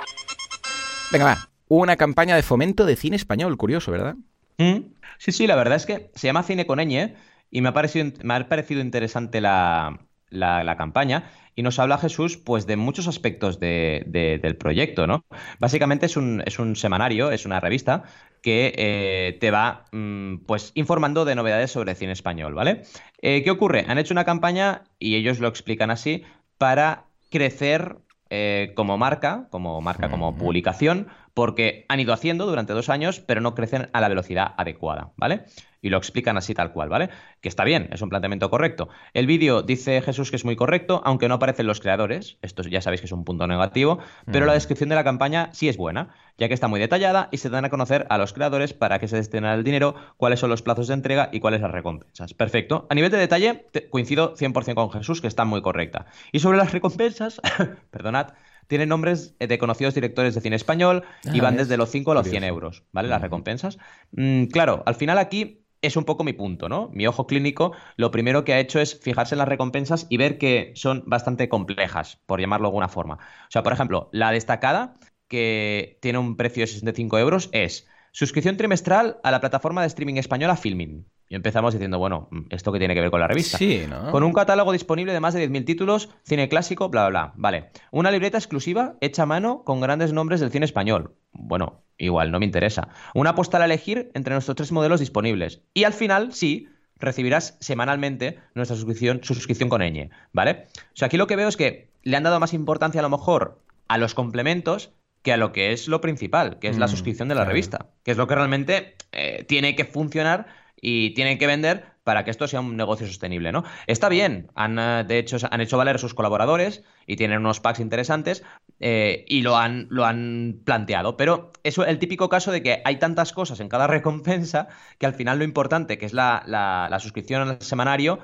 Venga, 1.12 1.26
va. 1.26 1.50
Una 1.68 1.96
campaña 1.96 2.34
de 2.34 2.42
fomento 2.42 2.86
de 2.86 2.96
cine 2.96 3.16
español, 3.16 3.58
curioso, 3.58 3.92
¿verdad? 3.92 4.16
Mm. 4.56 4.78
Sí, 5.18 5.32
sí, 5.32 5.46
la 5.46 5.54
verdad 5.54 5.76
es 5.76 5.84
que 5.84 6.10
se 6.14 6.26
llama 6.26 6.42
Cine 6.42 6.64
con 6.64 6.80
y 6.80 7.60
me 7.60 7.68
ha 7.68 7.74
parecido, 7.74 8.12
me 8.22 8.32
ha 8.32 8.48
parecido 8.48 8.80
interesante 8.80 9.42
la, 9.42 10.06
la, 10.30 10.76
campaña 10.78 11.30
y 11.54 11.62
nos 11.62 11.78
habla 11.78 11.98
Jesús 11.98 12.36
pues 12.36 12.66
de 12.66 12.76
muchos 12.76 13.08
aspectos 13.08 13.60
del 13.60 14.56
proyecto, 14.58 15.06
¿no? 15.06 15.24
Básicamente 15.58 16.06
es 16.06 16.16
un, 16.16 16.42
es 16.46 16.58
un 16.58 16.76
semanario, 16.76 17.30
es 17.30 17.44
una 17.46 17.60
revista 17.60 18.04
que 18.42 18.72
eh, 18.76 19.38
te 19.40 19.50
va 19.50 19.84
mm, 19.92 20.38
pues 20.46 20.72
informando 20.74 21.24
de 21.24 21.34
novedades 21.34 21.70
sobre 21.70 21.94
cine 21.94 22.12
español, 22.12 22.54
¿vale? 22.54 22.82
Eh, 23.20 23.42
¿Qué 23.42 23.50
ocurre? 23.50 23.84
Han 23.88 23.98
hecho 23.98 24.14
una 24.14 24.24
campaña 24.24 24.82
y 24.98 25.14
ellos 25.14 25.38
lo 25.38 25.48
explican 25.48 25.90
así 25.90 26.24
para 26.58 27.04
crecer 27.30 27.98
eh, 28.30 28.72
como 28.74 28.96
marca, 28.98 29.46
como 29.50 29.80
marca, 29.80 30.10
como 30.10 30.36
publicación, 30.36 31.08
porque 31.34 31.86
han 31.88 32.00
ido 32.00 32.12
haciendo 32.12 32.46
durante 32.46 32.72
dos 32.72 32.88
años, 32.88 33.20
pero 33.20 33.40
no 33.40 33.54
crecen 33.54 33.88
a 33.92 34.00
la 34.00 34.08
velocidad 34.08 34.54
adecuada, 34.56 35.12
¿vale? 35.16 35.44
y 35.82 35.90
lo 35.90 35.98
explican 35.98 36.38
así 36.38 36.54
tal 36.54 36.72
cual, 36.72 36.88
¿vale? 36.88 37.10
Que 37.40 37.48
está 37.48 37.64
bien, 37.64 37.88
es 37.92 38.00
un 38.00 38.08
planteamiento 38.08 38.48
correcto. 38.48 38.88
El 39.12 39.26
vídeo 39.26 39.62
dice 39.62 40.00
Jesús 40.00 40.30
que 40.30 40.36
es 40.36 40.44
muy 40.44 40.56
correcto, 40.56 41.02
aunque 41.04 41.28
no 41.28 41.34
aparecen 41.34 41.66
los 41.66 41.80
creadores, 41.80 42.38
esto 42.40 42.62
ya 42.62 42.80
sabéis 42.80 43.00
que 43.00 43.06
es 43.06 43.12
un 43.12 43.24
punto 43.24 43.46
negativo, 43.46 43.98
pero 44.30 44.46
la 44.46 44.52
mm. 44.52 44.54
descripción 44.54 44.88
de 44.88 44.94
la 44.94 45.04
campaña 45.04 45.50
sí 45.52 45.68
es 45.68 45.76
buena, 45.76 46.14
ya 46.38 46.48
que 46.48 46.54
está 46.54 46.68
muy 46.68 46.78
detallada 46.78 47.28
y 47.32 47.38
se 47.38 47.50
dan 47.50 47.64
a 47.64 47.70
conocer 47.70 48.06
a 48.08 48.16
los 48.16 48.32
creadores 48.32 48.72
para 48.72 49.00
qué 49.00 49.08
se 49.08 49.16
destina 49.16 49.52
el 49.54 49.64
dinero, 49.64 49.96
cuáles 50.16 50.38
son 50.38 50.50
los 50.50 50.62
plazos 50.62 50.86
de 50.86 50.94
entrega 50.94 51.28
y 51.32 51.40
cuáles 51.40 51.60
las 51.60 51.72
recompensas. 51.72 52.32
Perfecto. 52.32 52.86
A 52.88 52.94
nivel 52.94 53.10
de 53.10 53.18
detalle, 53.18 53.66
coincido 53.90 54.34
100% 54.36 54.74
con 54.74 54.90
Jesús, 54.92 55.20
que 55.20 55.26
está 55.26 55.44
muy 55.44 55.62
correcta. 55.62 56.06
Y 56.30 56.38
sobre 56.38 56.58
las 56.58 56.72
recompensas, 56.72 57.40
perdonad, 57.90 58.28
tienen 58.66 58.88
nombres 58.88 59.34
de 59.38 59.58
conocidos 59.58 59.94
directores 59.94 60.34
de 60.34 60.40
cine 60.40 60.56
español 60.56 61.04
y 61.24 61.40
ah, 61.40 61.42
van 61.42 61.56
desde 61.56 61.76
los 61.76 61.90
5 61.90 62.12
a 62.12 62.14
los 62.14 62.28
100 62.28 62.44
euros, 62.44 62.84
¿vale? 62.92 63.08
Las 63.08 63.22
recompensas. 63.22 63.78
Mm, 64.12 64.44
claro, 64.46 64.82
al 64.86 64.94
final 64.94 65.18
aquí 65.18 65.62
es 65.82 65.96
un 65.96 66.04
poco 66.04 66.24
mi 66.24 66.32
punto, 66.32 66.68
¿no? 66.68 66.88
Mi 66.92 67.06
ojo 67.06 67.26
clínico 67.26 67.72
lo 67.96 68.10
primero 68.10 68.44
que 68.44 68.54
ha 68.54 68.60
hecho 68.60 68.80
es 68.80 68.98
fijarse 68.98 69.34
en 69.34 69.40
las 69.40 69.48
recompensas 69.48 70.06
y 70.08 70.16
ver 70.16 70.38
que 70.38 70.72
son 70.76 71.02
bastante 71.06 71.48
complejas, 71.48 72.20
por 72.26 72.40
llamarlo 72.40 72.66
de 72.66 72.70
alguna 72.70 72.88
forma. 72.88 73.14
O 73.14 73.50
sea, 73.50 73.62
por 73.62 73.72
ejemplo, 73.72 74.08
la 74.12 74.30
destacada, 74.30 74.94
que 75.28 75.98
tiene 76.00 76.18
un 76.18 76.36
precio 76.36 76.62
de 76.62 76.68
65 76.68 77.18
euros, 77.18 77.48
es 77.52 77.88
suscripción 78.12 78.56
trimestral 78.56 79.18
a 79.24 79.30
la 79.30 79.40
plataforma 79.40 79.80
de 79.80 79.88
streaming 79.88 80.16
española 80.16 80.56
Filmin. 80.56 81.06
Y 81.32 81.34
empezamos 81.34 81.72
diciendo, 81.72 81.98
bueno, 81.98 82.28
¿esto 82.50 82.72
qué 82.72 82.78
tiene 82.78 82.92
que 82.92 83.00
ver 83.00 83.10
con 83.10 83.18
la 83.18 83.26
revista? 83.26 83.56
Sí, 83.56 83.86
¿no? 83.88 84.10
Con 84.10 84.22
un 84.22 84.34
catálogo 84.34 84.70
disponible 84.70 85.14
de 85.14 85.20
más 85.20 85.32
de 85.32 85.48
10.000 85.48 85.64
títulos, 85.64 86.10
cine 86.24 86.46
clásico, 86.50 86.90
bla, 86.90 87.08
bla, 87.08 87.08
bla. 87.08 87.32
Vale. 87.36 87.70
Una 87.90 88.10
libreta 88.10 88.36
exclusiva 88.36 88.96
hecha 89.00 89.22
a 89.22 89.26
mano 89.26 89.64
con 89.64 89.80
grandes 89.80 90.12
nombres 90.12 90.40
del 90.40 90.50
cine 90.50 90.66
español. 90.66 91.14
Bueno, 91.32 91.84
igual, 91.96 92.32
no 92.32 92.38
me 92.38 92.44
interesa. 92.44 92.88
Una 93.14 93.34
postal 93.34 93.62
a 93.62 93.64
elegir 93.64 94.10
entre 94.12 94.34
nuestros 94.34 94.56
tres 94.56 94.72
modelos 94.72 95.00
disponibles. 95.00 95.62
Y 95.72 95.84
al 95.84 95.94
final, 95.94 96.34
sí, 96.34 96.68
recibirás 96.98 97.56
semanalmente 97.60 98.38
nuestra 98.54 98.76
suscripción, 98.76 99.24
suscripción 99.24 99.70
con 99.70 99.80
ñ, 99.80 100.10
¿vale? 100.34 100.66
O 100.76 100.96
sea, 100.96 101.06
aquí 101.06 101.16
lo 101.16 101.26
que 101.26 101.36
veo 101.36 101.48
es 101.48 101.56
que 101.56 101.88
le 102.02 102.14
han 102.14 102.24
dado 102.24 102.40
más 102.40 102.52
importancia 102.52 103.00
a 103.00 103.02
lo 103.02 103.08
mejor 103.08 103.58
a 103.88 103.96
los 103.96 104.12
complementos 104.12 104.92
que 105.22 105.32
a 105.32 105.38
lo 105.38 105.52
que 105.52 105.72
es 105.72 105.88
lo 105.88 106.02
principal, 106.02 106.58
que 106.58 106.68
es 106.68 106.76
la 106.76 106.86
mm, 106.86 106.90
suscripción 106.90 107.28
de 107.28 107.36
la 107.36 107.46
revista, 107.46 107.86
que 108.02 108.10
es 108.10 108.16
lo 108.18 108.26
que 108.26 108.34
realmente 108.34 108.96
eh, 109.12 109.44
tiene 109.48 109.76
que 109.76 109.84
funcionar 109.84 110.60
y 110.84 111.14
tienen 111.14 111.38
que 111.38 111.46
vender 111.46 111.92
para 112.04 112.24
que 112.24 112.32
esto 112.32 112.48
sea 112.48 112.60
un 112.60 112.76
negocio 112.76 113.06
sostenible, 113.06 113.52
¿no? 113.52 113.62
Está 113.86 114.08
bien, 114.08 114.50
han, 114.56 114.78
eh, 114.78 115.04
de 115.06 115.18
hecho, 115.18 115.36
han 115.48 115.60
hecho 115.60 115.78
valer 115.78 115.94
a 115.94 115.98
sus 115.98 116.12
colaboradores 116.12 116.82
y 117.06 117.14
tienen 117.16 117.38
unos 117.38 117.60
packs 117.60 117.78
interesantes 117.78 118.42
eh, 118.80 119.24
y 119.28 119.42
lo 119.42 119.56
han, 119.56 119.86
lo 119.88 120.04
han 120.04 120.60
planteado, 120.64 121.16
pero 121.16 121.52
es 121.62 121.78
el 121.78 122.00
típico 122.00 122.28
caso 122.28 122.50
de 122.50 122.62
que 122.62 122.82
hay 122.84 122.96
tantas 122.96 123.32
cosas 123.32 123.60
en 123.60 123.68
cada 123.68 123.86
recompensa 123.98 124.68
que 124.98 125.06
al 125.06 125.14
final 125.14 125.38
lo 125.38 125.44
importante, 125.44 125.96
que 125.96 126.06
es 126.06 126.12
la, 126.12 126.42
la, 126.46 126.98
suscripción 126.98 127.42
al 127.42 127.62
semanario, 127.62 128.18